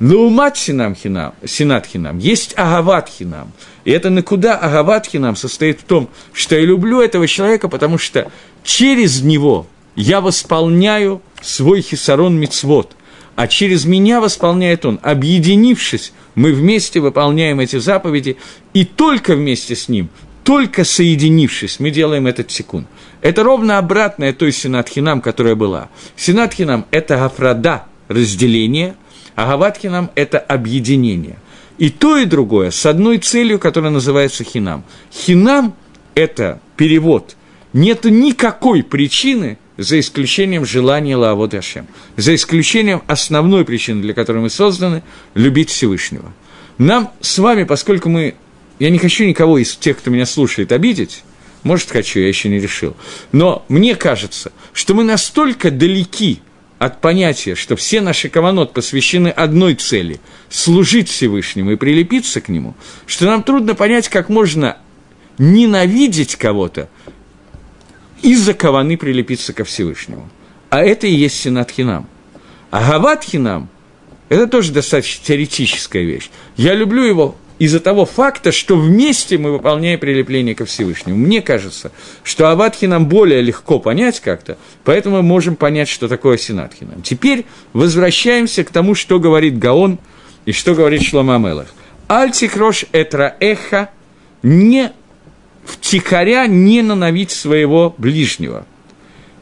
Мать 0.00 0.56
синам 0.56 0.94
хинам, 0.94 1.34
синат 1.44 1.86
хинам, 1.86 2.18
есть 2.18 2.52
агават 2.56 3.08
хинам. 3.08 3.52
И 3.84 3.90
это 3.92 4.10
накуда 4.10 4.56
агават 4.56 5.06
хинам 5.06 5.36
состоит 5.36 5.80
в 5.80 5.84
том, 5.84 6.08
что 6.32 6.56
я 6.56 6.62
люблю 6.62 7.00
этого 7.00 7.28
человека, 7.28 7.68
потому 7.68 7.98
что 7.98 8.30
через 8.64 9.22
него 9.22 9.66
я 9.94 10.20
восполняю 10.20 11.22
свой 11.40 11.80
хисарон 11.80 12.38
мицвод, 12.38 12.96
а 13.36 13.46
через 13.46 13.84
меня 13.84 14.20
восполняет 14.20 14.84
он, 14.84 14.98
объединившись 15.02 16.12
мы 16.34 16.52
вместе 16.52 17.00
выполняем 17.00 17.60
эти 17.60 17.78
заповеди, 17.78 18.36
и 18.72 18.84
только 18.84 19.34
вместе 19.34 19.76
с 19.76 19.88
ним, 19.88 20.08
только 20.42 20.84
соединившись, 20.84 21.80
мы 21.80 21.90
делаем 21.90 22.26
этот 22.26 22.50
секунд. 22.50 22.86
Это 23.20 23.42
ровно 23.42 23.78
обратное 23.78 24.32
той 24.32 24.52
синатхинам, 24.52 25.20
которая 25.20 25.54
была. 25.54 25.88
Синатхинам– 26.16 26.86
это 26.90 27.16
гафрада, 27.16 27.84
разделение, 28.08 28.96
а 29.34 29.46
гаватхинам– 29.46 30.10
это 30.14 30.38
объединение. 30.38 31.38
И 31.78 31.90
то, 31.90 32.16
и 32.16 32.24
другое 32.24 32.70
с 32.70 32.86
одной 32.86 33.18
целью, 33.18 33.58
которая 33.58 33.90
называется 33.90 34.44
хинам. 34.44 34.84
Хинам– 35.12 35.74
это 36.14 36.60
перевод. 36.76 37.36
Нет 37.72 38.04
никакой 38.04 38.82
причины, 38.84 39.58
за 39.76 39.98
исключением 39.98 40.64
желания 40.64 41.16
Лаавод 41.16 41.54
Ашем, 41.54 41.86
за 42.16 42.34
исключением 42.34 43.02
основной 43.06 43.64
причины, 43.64 44.02
для 44.02 44.14
которой 44.14 44.38
мы 44.38 44.50
созданы– 44.50 45.02
любить 45.34 45.70
Всевышнего. 45.70 46.32
Нам 46.78 47.10
с 47.20 47.38
вами, 47.38 47.64
поскольку 47.64 48.08
мы… 48.08 48.34
Я 48.78 48.90
не 48.90 48.98
хочу 48.98 49.24
никого 49.24 49.58
из 49.58 49.76
тех, 49.76 49.98
кто 49.98 50.10
меня 50.10 50.26
слушает, 50.26 50.72
обидеть, 50.72 51.22
может, 51.62 51.90
хочу, 51.90 52.20
я 52.20 52.28
еще 52.28 52.48
не 52.48 52.60
решил. 52.60 52.94
Но 53.32 53.64
мне 53.68 53.94
кажется, 53.94 54.52
что 54.72 54.94
мы 54.94 55.02
настолько 55.02 55.70
далеки 55.70 56.40
от 56.84 57.00
понятия, 57.00 57.54
что 57.54 57.76
все 57.76 58.02
наши 58.02 58.28
каванот 58.28 58.74
посвящены 58.74 59.28
одной 59.28 59.74
цели– 59.74 60.20
служить 60.50 61.08
Всевышнему 61.08 61.72
и 61.72 61.76
прилепиться 61.76 62.42
к 62.42 62.50
Нему, 62.50 62.74
что 63.06 63.24
нам 63.24 63.42
трудно 63.42 63.74
понять, 63.74 64.10
как 64.10 64.28
можно 64.28 64.76
ненавидеть 65.38 66.36
кого-то 66.36 66.90
из-за 68.20 68.52
каваны 68.52 68.98
прилепиться 68.98 69.54
ко 69.54 69.64
Всевышнему. 69.64 70.28
А 70.68 70.82
это 70.82 71.06
и 71.06 71.14
есть 71.14 71.40
Синат 71.40 71.70
Хинам. 71.70 72.06
А 72.70 72.86
Гават 72.86 73.24
Хинам– 73.24 73.70
это 74.28 74.46
тоже 74.46 74.72
достаточно 74.72 75.24
теоретическая 75.24 76.02
вещь. 76.02 76.30
Я 76.56 76.74
люблю 76.74 77.02
его 77.02 77.34
из-за 77.58 77.80
того 77.80 78.04
факта, 78.04 78.50
что 78.52 78.76
вместе 78.76 79.38
мы 79.38 79.52
выполняем 79.52 79.98
прилепление 80.00 80.54
ко 80.54 80.64
Всевышнему. 80.64 81.16
Мне 81.16 81.40
кажется, 81.40 81.92
что 82.22 82.50
Аватхи 82.50 82.86
нам 82.86 83.06
более 83.06 83.40
легко 83.42 83.78
понять 83.78 84.20
как-то, 84.20 84.58
поэтому 84.82 85.16
мы 85.16 85.22
можем 85.22 85.56
понять, 85.56 85.88
что 85.88 86.08
такое 86.08 86.36
Синатхи 86.36 86.84
нам. 86.84 87.02
Теперь 87.02 87.46
возвращаемся 87.72 88.64
к 88.64 88.70
тому, 88.70 88.94
что 88.94 89.20
говорит 89.20 89.58
Гаон 89.58 89.98
и 90.44 90.52
что 90.52 90.74
говорит 90.74 91.02
Шлома 91.02 91.38
Мелах. 91.38 91.68
Альтикрош 92.08 92.86
этра 92.92 93.36
эха 93.40 93.90
не 94.42 94.92
втихаря 95.64 96.46
не 96.46 96.82
ненавидь 96.82 97.30
своего 97.30 97.94
ближнего. 97.96 98.66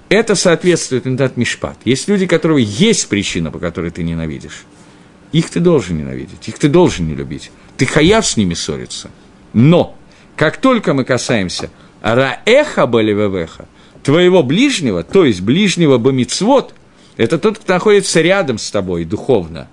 Это 0.09 0.35
соответствует 0.35 1.07
Индат 1.07 1.39
Мишпат. 1.39 1.79
Есть 1.87 2.07
люди, 2.07 2.27
которые 2.27 2.67
есть 2.67 3.09
причина, 3.09 3.51
по 3.51 3.59
которой 3.59 3.91
ты 3.91 4.03
ненавидишь. 4.03 4.65
Их 5.33 5.49
ты 5.49 5.59
должен 5.61 5.97
ненавидеть, 5.97 6.47
их 6.47 6.59
ты 6.59 6.69
должен 6.69 7.09
не 7.09 7.15
любить. 7.15 7.51
Ты 7.83 7.87
хаяв 7.87 8.25
с 8.25 8.37
ними 8.37 8.55
ссориться. 8.55 9.11
Но, 9.53 9.97
как 10.37 10.59
только 10.59 10.95
мы 10.95 11.03
касаемся 11.05 11.69
раэха 12.01 12.87
балевевеха, 12.87 13.67
твоего 14.05 14.45
ближнего, 14.45 15.03
то 15.03 15.25
есть 15.25 15.41
ближнего 15.41 15.99
бамицвод, 15.99 16.77
это 17.17 17.39
тот, 17.39 17.59
кто 17.59 17.73
находится 17.73 18.21
рядом 18.21 18.59
с 18.59 18.71
тобой 18.71 19.05
духовно. 19.05 19.67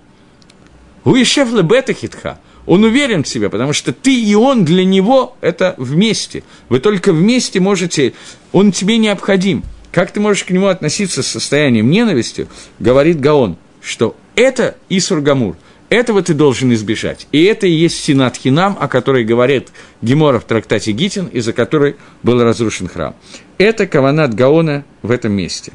Уишев 1.04 1.52
лебета 1.52 1.92
хитха– 1.92 2.40
он 2.66 2.82
уверен 2.82 3.22
в 3.22 3.28
себе, 3.28 3.48
потому 3.48 3.72
что 3.72 3.92
ты 3.92 4.20
и 4.20 4.34
он 4.34 4.64
для 4.64 4.84
него– 4.84 5.36
это 5.40 5.76
вместе. 5.78 6.42
Вы 6.68 6.80
только 6.80 7.12
вместе 7.12 7.60
можете, 7.60 8.14
он 8.50 8.72
тебе 8.72 8.98
необходим. 8.98 9.62
Как 9.92 10.10
ты 10.10 10.18
можешь 10.18 10.42
к 10.42 10.50
нему 10.50 10.66
относиться 10.66 11.22
с 11.22 11.28
состоянием 11.28 11.88
ненависти, 11.88 12.48
говорит 12.80 13.20
Гаон, 13.20 13.56
что 13.80 14.16
это 14.34 14.76
Исургамур, 14.88 15.56
этого 15.90 16.22
ты 16.22 16.32
должен 16.32 16.72
избежать. 16.72 17.26
И 17.32 17.44
это 17.44 17.66
и 17.66 17.72
есть 17.72 18.02
Синат 18.02 18.36
Хинам, 18.36 18.76
о 18.80 18.88
которой 18.88 19.24
говорит 19.24 19.68
Гемора 20.00 20.38
в 20.40 20.44
трактате 20.44 20.92
Гитин, 20.92 21.26
из-за 21.26 21.52
которой 21.52 21.96
был 22.22 22.42
разрушен 22.42 22.88
храм. 22.88 23.14
Это 23.58 23.86
Каванат 23.86 24.34
Гаона 24.34 24.84
в 25.02 25.10
этом 25.10 25.32
месте. 25.32 25.72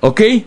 Окей? 0.00 0.46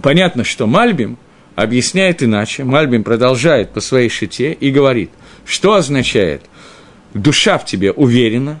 Понятно, 0.00 0.44
что 0.44 0.66
Мальбим– 0.66 1.18
объясняет 1.62 2.22
иначе. 2.22 2.62
Мальбим 2.62 3.02
продолжает 3.02 3.70
по 3.70 3.80
своей 3.80 4.08
шите 4.08 4.52
и 4.52 4.70
говорит, 4.70 5.10
что 5.44 5.74
означает 5.74 6.42
«душа 7.14 7.58
в 7.58 7.64
тебе 7.64 7.90
уверена», 7.90 8.60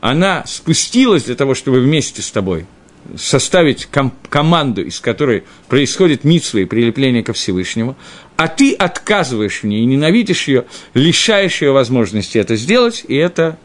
она 0.00 0.42
спустилась 0.46 1.22
для 1.24 1.36
того, 1.36 1.54
чтобы 1.54 1.80
вместе 1.80 2.20
с 2.20 2.32
тобой 2.32 2.66
составить 3.16 3.86
ком- 3.86 4.12
команду, 4.28 4.84
из 4.84 5.00
которой 5.00 5.44
происходит 5.68 6.24
митсва 6.24 6.60
и 6.60 6.64
прилепление 6.64 7.22
ко 7.22 7.32
Всевышнему, 7.32 7.96
а 8.36 8.48
ты 8.48 8.74
отказываешь 8.74 9.62
в 9.62 9.66
ней 9.66 9.84
ненавидишь 9.84 10.48
ее, 10.48 10.64
лишаешь 10.94 11.62
ее 11.62 11.72
возможности 11.72 12.38
это 12.38 12.56
сделать, 12.56 13.04
и 13.06 13.14
это 13.14 13.58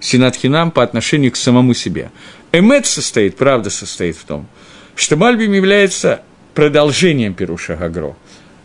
синатхинам 0.00 0.70
по 0.70 0.82
отношению 0.82 1.32
к 1.32 1.36
самому 1.36 1.74
себе. 1.74 2.10
Эмет 2.52 2.86
состоит, 2.86 3.36
правда 3.36 3.70
состоит 3.70 4.16
в 4.16 4.24
том, 4.24 4.46
что 4.94 5.16
Мальбим 5.16 5.52
является 5.52 6.22
продолжением 6.54 7.34
Перуша 7.34 7.74
Гагро. 7.76 8.16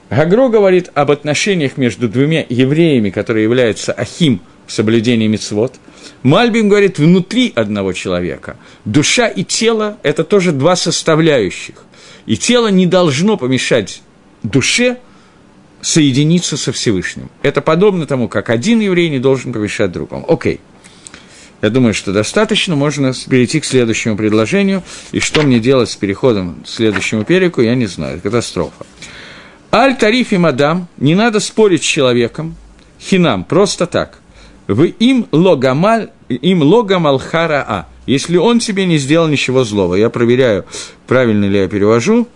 Гагро 0.09 0.49
говорит 0.49 0.89
об 0.93 1.11
отношениях 1.11 1.77
между 1.77 2.07
двумя 2.07 2.45
евреями, 2.47 3.09
которые 3.09 3.43
являются 3.43 3.93
ахим 3.93 4.41
в 4.67 4.71
соблюдении 4.71 5.27
мицвод. 5.27 5.75
Мальбим 6.23 6.69
говорит 6.69 6.99
внутри 6.99 7.51
одного 7.55 7.93
человека. 7.93 8.57
Душа 8.85 9.27
и 9.27 9.43
тело– 9.43 9.97
это 10.03 10.23
тоже 10.23 10.51
два 10.51 10.75
составляющих. 10.75 11.75
И 12.25 12.35
тело 12.35 12.67
не 12.67 12.85
должно 12.85 13.37
помешать 13.37 14.01
душе 14.43 14.97
соединиться 15.81 16.57
со 16.57 16.71
Всевышним. 16.71 17.29
Это 17.41 17.61
подобно 17.61 18.05
тому, 18.05 18.27
как 18.27 18.49
один 18.49 18.81
еврей 18.81 19.09
не 19.09 19.19
должен 19.19 19.53
помешать 19.53 19.91
другому. 19.91 20.25
Окей. 20.29 20.59
Я 21.61 21.69
думаю, 21.69 21.93
что 21.93 22.13
достаточно, 22.13 22.75
можно 22.75 23.13
перейти 23.29 23.59
к 23.59 23.65
следующему 23.65 24.15
предложению. 24.15 24.83
И 25.11 25.19
что 25.19 25.41
мне 25.41 25.59
делать 25.59 25.89
с 25.89 25.95
переходом 25.95 26.63
к 26.63 26.67
следующему 26.67 27.23
перику, 27.23 27.61
я 27.61 27.75
не 27.75 27.85
знаю, 27.85 28.21
катастрофа. 28.21 28.85
Аль-Тариф 29.71 30.33
и 30.33 30.37
Мадам, 30.37 30.87
не 30.97 31.15
надо 31.15 31.39
спорить 31.39 31.83
с 31.83 31.85
человеком, 31.85 32.55
хинам, 32.99 33.43
просто 33.43 33.85
так. 33.85 34.19
Вы 34.69 34.89
им 34.99 35.27
логамаль, 35.31 36.11
им 36.29 36.61
логамалхара 36.61 37.65
а. 37.67 37.87
Если 38.05 38.37
он 38.37 38.59
тебе 38.59 38.85
не 38.85 38.99
сделал 38.99 39.27
ничего 39.27 39.63
злого, 39.63 39.95
я 39.95 40.11
проверяю, 40.11 40.63
правильно 41.07 41.45
ли 41.45 41.57
я 41.59 41.67
перевожу. 41.67 42.27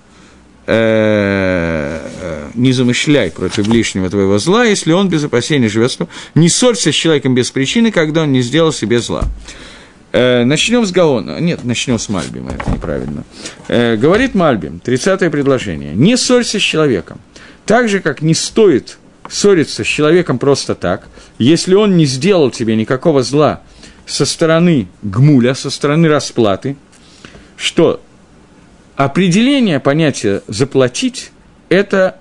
Э, 0.66 2.00
э, 2.22 2.50
не 2.56 2.72
замышляй 2.72 3.30
против 3.30 3.68
ближнего 3.68 4.10
твоего 4.10 4.40
зла, 4.40 4.66
если 4.66 4.94
он 4.94 5.10
без 5.10 5.24
опасения 5.24 5.70
живет. 5.70 5.96
Не 6.34 6.50
ссорься 6.50 6.92
с 6.92 6.96
человеком 6.96 7.36
без 7.36 7.52
причины, 7.52 7.92
когда 7.92 8.24
он 8.24 8.32
не 8.32 8.42
сделал 8.42 8.72
себе 8.72 9.00
зла. 9.00 9.26
Э, 10.12 10.44
начнем 10.44 10.88
с 10.88 10.92
Гаона. 10.92 11.40
Нет, 11.40 11.64
начнем 11.64 12.00
с 12.00 12.10
Мальбима, 12.10 12.54
это 12.54 12.72
неправильно. 12.72 13.26
Говорит 13.68 14.34
Мальбим, 14.34 14.80
30 14.80 15.30
предложение. 15.32 15.94
Не 15.94 16.18
ссорься 16.18 16.60
с 16.60 16.64
человеком. 16.64 17.20
Так 17.68 17.90
же, 17.90 18.00
как 18.00 18.24
не 18.24 18.34
стоит 18.34 18.98
ссориться 19.30 19.84
с 19.84 19.88
человеком 19.88 20.40
просто 20.40 20.76
так, 20.76 21.08
если 21.38 21.76
он 21.76 21.98
не 21.98 22.06
сделал 22.06 22.52
тебе 22.52 22.76
никакого 22.76 23.24
зла 23.24 23.62
со 24.06 24.26
стороны 24.26 24.88
гмуля, 25.02 25.54
со 25.56 25.70
стороны 25.70 26.08
расплаты, 26.08 26.76
что 27.56 28.02
определение 28.96 29.80
понятия 29.80 30.44
«заплатить»– 30.48 31.32
это 31.70 32.20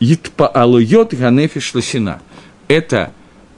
«итпаалуйот 0.00 1.14
ганефиш 1.14 1.74
лосина». 1.74 2.20
Это 2.68 3.12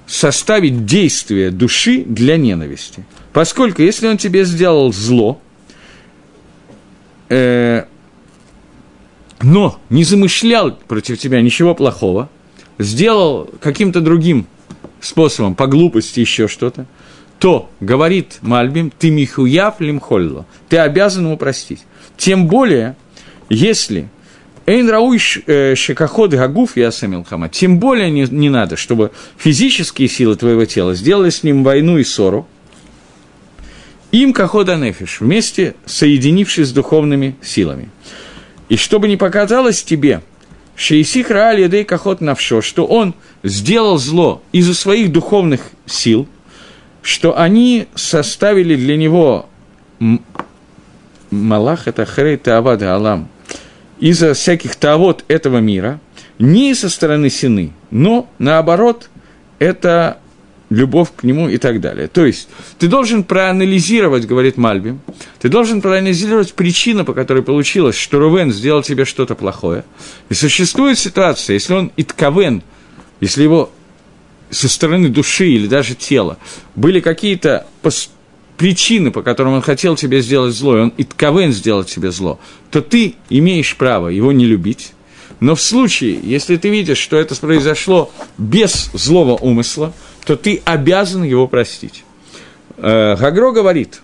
составить 0.07 0.85
действие 0.85 1.51
души 1.51 2.03
для 2.05 2.37
ненависти– 2.37 3.05
Поскольку, 3.37 3.83
если 3.83 4.07
он 4.07 4.17
тебе 4.17 4.47
сделал 4.47 4.95
зло, 4.95 5.39
э, 7.29 7.85
но 9.43 9.79
не 9.91 10.05
замышлял 10.05 10.75
против 10.75 11.19
тебя 11.19 11.43
ничего 11.43 11.75
плохого, 11.75 12.31
сделал 12.79 13.51
каким-то 13.61 14.01
другим 14.01 14.47
способом, 15.01 15.55
по 15.55 15.67
глупости 15.67 16.21
еще 16.21 16.49
что-то, 16.49 16.87
то, 17.39 17.71
говорит 17.81 18.39
Мальбим, 18.41 18.91
ты 18.97 19.11
михуяв 19.11 19.81
лимхолло, 19.81 20.47
ты 20.69 20.79
обязан 20.79 21.27
ему 21.27 21.37
простить. 21.37 21.85
Тем 22.17 22.47
более, 22.47 22.97
если 23.49 24.09
Эйн 24.67 24.89
рауй 24.89 25.21
э, 25.47 25.75
шекаходы 25.77 26.37
гагуф 26.39 26.77
я 26.77 26.91
хама, 27.29 27.49
тем 27.49 27.79
более 27.79 28.11
не, 28.11 28.23
не 28.23 28.51
надо, 28.51 28.77
чтобы 28.77 29.13
физические 29.37 30.09
силы 30.09 30.35
твоего 30.35 30.65
тела 30.65 30.95
сделали 30.95 31.31
с 31.31 31.43
ним 31.45 31.63
войну 31.63 31.99
и 31.99 32.05
ссору, 32.05 32.49
им 34.11 34.33
кахода 34.33 34.77
нефиш, 34.77 35.21
вместе 35.21 35.75
соединившись 35.85 36.69
с 36.69 36.73
духовными 36.73 37.37
силами. 37.43 37.91
И 38.69 38.77
чтобы 38.77 39.09
не 39.09 39.17
показалось 39.17 39.85
тебе, 39.85 40.23
Шейсих 40.77 41.31
Рааль 41.31 41.61
Ядей 41.61 41.85
Кахот 41.85 42.21
Навшо, 42.21 42.61
что 42.61 42.85
он 42.85 43.15
сделал 43.43 43.97
зло 43.99 44.43
из-за 44.53 44.75
своих 44.75 45.11
духовных 45.11 45.63
сил, 45.87 46.29
что 47.03 47.39
они 47.39 47.87
составили 47.95 48.77
для 48.77 48.97
него 48.97 49.49
Малах, 51.31 51.89
это 51.89 52.05
Хрей 52.05 52.37
Таавада 52.37 52.95
Алам, 52.95 53.29
из-за 53.99 54.35
всяких 54.35 54.77
тавод 54.77 55.25
этого 55.29 55.59
мира, 55.59 55.99
не 56.39 56.75
со 56.75 56.91
стороны 56.91 57.31
Сины, 57.31 57.73
но 57.91 58.29
наоборот, 58.39 59.09
это 59.59 60.19
любовь 60.71 61.09
к 61.17 61.23
нему 61.23 61.49
и 61.49 61.59
так 61.59 61.81
далее. 61.81 62.09
То 62.09 62.25
есть 62.25 62.49
ты 62.79 62.89
должен 62.89 63.25
проанализировать, 63.25 64.27
говорит 64.27 64.57
Мальбим, 64.57 65.01
ты 65.41 65.49
должен 65.49 65.81
проанализировать 65.81 66.55
причину, 66.55 67.05
по 67.05 67.15
которой 67.15 67.43
получилось, 67.43 67.97
что 67.97 68.19
Рувен 68.19 68.53
сделал 68.53 68.83
тебе 68.83 69.05
что-то 69.05 69.35
плохое. 69.35 69.85
И 70.29 70.35
существует 70.35 70.99
ситуация, 70.99 71.55
если 71.55 71.75
он 71.75 71.93
итковен, 71.97 72.63
если 73.21 73.43
его 73.43 73.71
со 74.51 74.69
стороны 74.69 75.09
души 75.09 75.49
или 75.49 75.67
даже 75.67 75.95
тела 75.95 76.39
были 76.75 77.01
какие-то 77.01 77.67
причины, 78.57 79.11
по 79.11 79.23
которым 79.23 79.55
он 79.55 79.63
хотел 79.63 79.97
тебе 79.97 80.21
сделать 80.21 80.55
зло, 80.55 80.77
и 80.77 80.81
он 80.81 80.93
итковен 80.97 81.53
сделать 81.53 81.89
тебе 81.89 82.11
зло, 82.11 82.41
то 82.71 82.81
ты 82.81 83.15
имеешь 83.29 83.77
право 83.77 84.09
его 84.09 84.33
не 84.33 84.47
любить, 84.47 84.93
но 85.41 85.55
в 85.55 85.61
случае, 85.61 86.19
если 86.23 86.57
ты 86.57 86.71
видишь, 86.71 86.99
что 86.99 87.17
это 87.17 87.35
произошло 87.35 88.11
без 88.39 88.91
злого 88.95 89.37
умысла, 89.37 89.93
то 90.27 90.37
ты 90.37 90.61
обязан 90.65 91.23
его 91.23 91.47
простить. 91.47 92.05
Э, 92.77 93.17
Гагро 93.17 93.53
говорит, 93.53 94.03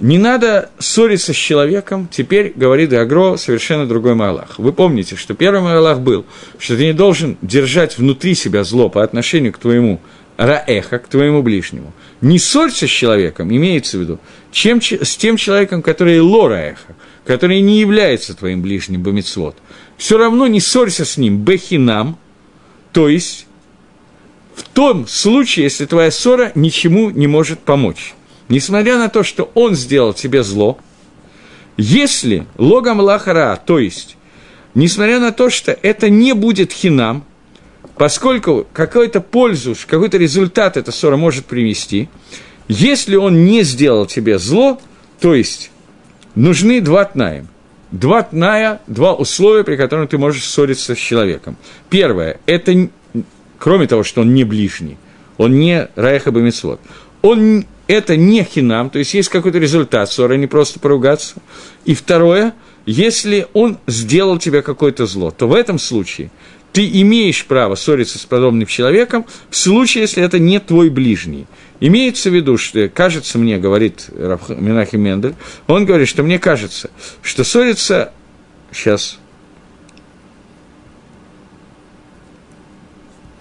не 0.00 0.18
надо 0.18 0.70
ссориться 0.78 1.32
с 1.32 1.36
человеком, 1.36 2.08
теперь, 2.10 2.52
говорит 2.54 2.90
Гагро, 2.90 3.36
совершенно 3.36 3.86
другой 3.86 4.14
Малах. 4.14 4.58
Вы 4.58 4.72
помните, 4.72 5.16
что 5.16 5.34
первый 5.34 5.62
Малах 5.62 6.00
был, 6.00 6.26
что 6.58 6.76
ты 6.76 6.84
не 6.84 6.92
должен 6.92 7.38
держать 7.40 7.96
внутри 7.96 8.34
себя 8.34 8.64
зло 8.64 8.90
по 8.90 9.02
отношению 9.02 9.54
к 9.54 9.58
твоему 9.58 10.00
раэха, 10.36 10.98
к 10.98 11.08
твоему 11.08 11.42
ближнему. 11.42 11.94
Не 12.20 12.38
ссорься 12.38 12.86
с 12.86 12.90
человеком, 12.90 13.50
имеется 13.50 13.96
в 13.96 14.02
виду, 14.02 14.18
чем, 14.50 14.82
с 14.82 15.16
тем 15.16 15.38
человеком, 15.38 15.80
который 15.80 16.20
лораэха, 16.20 16.96
который 17.24 17.62
не 17.62 17.80
является 17.80 18.36
твоим 18.36 18.60
ближним 18.60 19.02
бомицвод. 19.02 19.56
Все 19.96 20.18
равно 20.18 20.46
не 20.48 20.60
ссорься 20.60 21.06
с 21.06 21.16
ним 21.16 21.38
бехинам, 21.38 22.18
то 22.92 23.08
есть 23.08 23.46
в 24.54 24.62
том 24.62 25.06
случае, 25.06 25.64
если 25.64 25.86
твоя 25.86 26.10
ссора 26.10 26.52
ничему 26.54 27.10
не 27.10 27.26
может 27.26 27.60
помочь. 27.60 28.14
Несмотря 28.48 28.98
на 28.98 29.08
то, 29.08 29.22
что 29.22 29.50
он 29.54 29.74
сделал 29.74 30.12
тебе 30.12 30.42
зло, 30.42 30.78
если 31.76 32.46
логом 32.58 33.00
лахара, 33.00 33.60
то 33.64 33.78
есть, 33.78 34.16
несмотря 34.74 35.20
на 35.20 35.32
то, 35.32 35.48
что 35.48 35.72
это 35.72 36.10
не 36.10 36.34
будет 36.34 36.72
хинам, 36.72 37.24
поскольку 37.96 38.66
какую-то 38.72 39.20
пользу, 39.20 39.74
какой-то 39.86 40.18
результат 40.18 40.76
эта 40.76 40.92
ссора 40.92 41.16
может 41.16 41.46
привести, 41.46 42.08
если 42.68 43.16
он 43.16 43.44
не 43.44 43.62
сделал 43.62 44.06
тебе 44.06 44.38
зло, 44.38 44.80
то 45.20 45.34
есть 45.34 45.70
нужны 46.34 46.80
два 46.80 47.04
тнаем. 47.04 47.48
Два 47.90 48.22
тная, 48.22 48.80
два 48.86 49.12
условия, 49.14 49.64
при 49.64 49.76
которых 49.76 50.08
ты 50.08 50.16
можешь 50.16 50.44
ссориться 50.44 50.94
с 50.94 50.98
человеком. 50.98 51.58
Первое– 51.90 52.40
это 52.46 52.88
кроме 53.62 53.86
того, 53.86 54.02
что 54.02 54.22
он 54.22 54.34
не 54.34 54.42
ближний, 54.42 54.98
он 55.38 55.60
не 55.60 55.88
Райха 55.94 56.32
Бамицвод, 56.32 56.80
он 57.22 57.64
это 57.86 58.16
не 58.16 58.42
хинам, 58.42 58.90
то 58.90 58.98
есть 58.98 59.14
есть 59.14 59.28
какой-то 59.28 59.58
результат 59.58 60.10
ссоры, 60.10 60.36
не 60.36 60.48
просто 60.48 60.80
поругаться. 60.80 61.36
И 61.84 61.94
второе, 61.94 62.54
если 62.86 63.46
он 63.52 63.78
сделал 63.86 64.38
тебе 64.38 64.62
какое-то 64.62 65.06
зло, 65.06 65.30
то 65.30 65.46
в 65.46 65.54
этом 65.54 65.78
случае 65.78 66.32
ты 66.72 66.88
имеешь 67.02 67.44
право 67.44 67.76
ссориться 67.76 68.18
с 68.18 68.22
подобным 68.22 68.66
человеком 68.66 69.26
в 69.48 69.56
случае, 69.56 70.02
если 70.02 70.24
это 70.24 70.40
не 70.40 70.58
твой 70.58 70.90
ближний. 70.90 71.46
Имеется 71.78 72.30
в 72.30 72.34
виду, 72.34 72.58
что, 72.58 72.88
кажется 72.88 73.38
мне, 73.38 73.58
говорит 73.58 74.08
Минахи 74.48 74.96
Мендель, 74.96 75.36
он 75.68 75.84
говорит, 75.86 76.08
что 76.08 76.24
мне 76.24 76.40
кажется, 76.40 76.90
что 77.22 77.44
ссориться, 77.44 78.12
сейчас, 78.72 79.20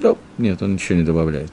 Да, 0.02 0.16
нет, 0.38 0.62
он 0.62 0.74
ничего 0.74 0.98
не 0.98 1.04
добавляет. 1.04 1.52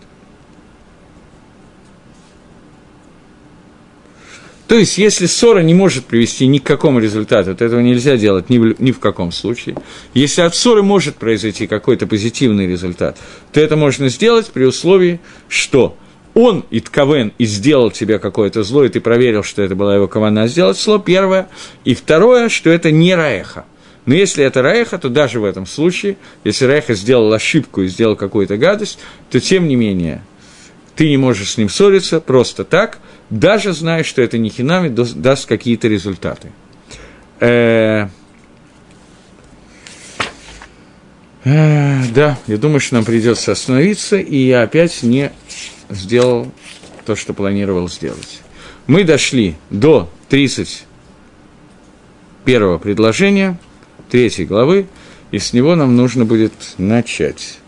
То 4.68 4.74
есть, 4.74 4.99
если 4.99 5.24
ссора 5.24 5.61
не 5.61 5.72
может 5.72 6.05
привести 6.05 6.46
ни 6.46 6.59
к 6.59 6.64
какому 6.64 6.99
результату, 6.99 7.55
то 7.55 7.64
этого 7.64 7.80
нельзя 7.80 8.18
делать 8.18 8.51
ни 8.51 8.59
в, 8.59 8.80
ни 8.80 8.92
в 8.92 9.01
каком 9.01 9.32
случае. 9.32 9.76
Если 10.12 10.42
от 10.42 10.55
ссоры 10.55 10.82
может 10.82 11.16
произойти 11.16 11.66
какой-то 11.66 12.07
позитивный 12.07 12.66
результат, 12.66 13.16
то 13.53 13.61
это 13.61 13.76
можно 13.76 14.11
сделать 14.11 14.49
при 14.49 14.64
условии, 14.64 15.20
что 15.49 15.96
он, 16.34 16.66
Итковен, 16.70 17.32
и 17.38 17.46
сделал 17.46 17.90
тебе 17.90 18.18
какое-то 18.18 18.62
зло, 18.62 18.84
и 18.84 18.90
ты 18.90 19.01
проверил, 19.01 19.42
что 19.42 19.62
это 19.62 19.74
была 19.74 19.94
его 19.94 20.07
кавана 20.07 20.46
сделать 20.49 20.78
зло, 20.78 20.99
первое. 20.99 21.49
И 21.84 21.94
второе, 21.94 22.51
что 22.51 22.68
это 22.68 22.90
не 22.90 23.14
раеха. 23.14 23.64
Но 24.09 24.14
если 24.14 24.42
это 24.42 24.62
Райха, 24.62 24.96
то 24.96 25.11
даже 25.11 25.38
в 25.38 25.44
этом 25.44 25.66
случае, 25.66 26.16
если 26.42 26.64
Райха 26.64 26.94
сделал 26.94 27.30
ошибку 27.30 27.82
и 27.82 27.88
сделал 27.88 28.16
какую-то 28.16 28.56
гадость, 28.56 28.98
то 29.28 29.38
тем 29.38 29.68
не 29.68 29.76
менее 29.76 30.22
ты 30.96 31.11
не 31.11 31.18
можешь 31.18 31.50
с 31.50 31.59
ним 31.59 31.68
ссориться 31.68 32.18
просто 32.18 32.64
так, 32.64 33.00
даже 33.28 33.74
зная, 33.74 34.04
что 34.04 34.22
это 34.22 34.38
не 34.38 34.48
хинами, 34.48 34.88
даст 34.88 35.46
какие-то 35.46 35.88
результаты. 35.88 36.52
Э, 37.40 38.09
э, 41.44 42.02
да, 42.14 42.38
я 42.46 42.56
думаю, 42.56 42.80
что 42.80 42.94
нам 42.94 43.04
придется 43.04 43.52
остановиться, 43.52 44.16
и 44.16 44.38
я 44.38 44.62
опять 44.62 45.02
не 45.02 45.32
сделал 45.90 46.50
то, 47.04 47.14
что 47.14 47.34
планировал 47.34 47.90
сделать. 47.90 48.40
Мы 48.86 49.04
дошли 49.04 49.56
до 49.68 50.09
31 50.30 52.78
предложения– 52.78 53.59
третьей 54.11 54.44
главы, 54.44 54.86
и 55.30 55.38
с 55.38 55.52
него 55.52 55.74
нам 55.74 55.96
нужно 55.96 56.24
будет 56.24 56.52
начать. 56.78 57.59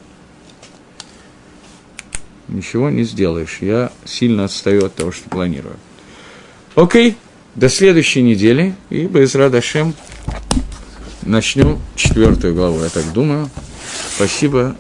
Ничего 2.49 2.91
не 2.91 3.05
сделаешь, 3.05 3.59
я 3.61 3.93
сильно 4.05 4.45
отстаю 4.45 4.87
от 4.87 4.95
того, 4.95 5.13
что 5.13 5.29
планирую. 5.29 5.77
Окей, 6.75 7.17
до 7.55 7.69
следующей 7.69 8.23
недели, 8.23 8.75
и 8.91 9.07
без 9.07 9.35
Радашем 9.35 9.95
начнем 11.23 11.79
четвертую 11.95 12.55
главу, 12.55 12.83
я 12.83 12.89
так 12.89 13.13
думаю. 13.13 13.51
Спасибо 14.17 14.77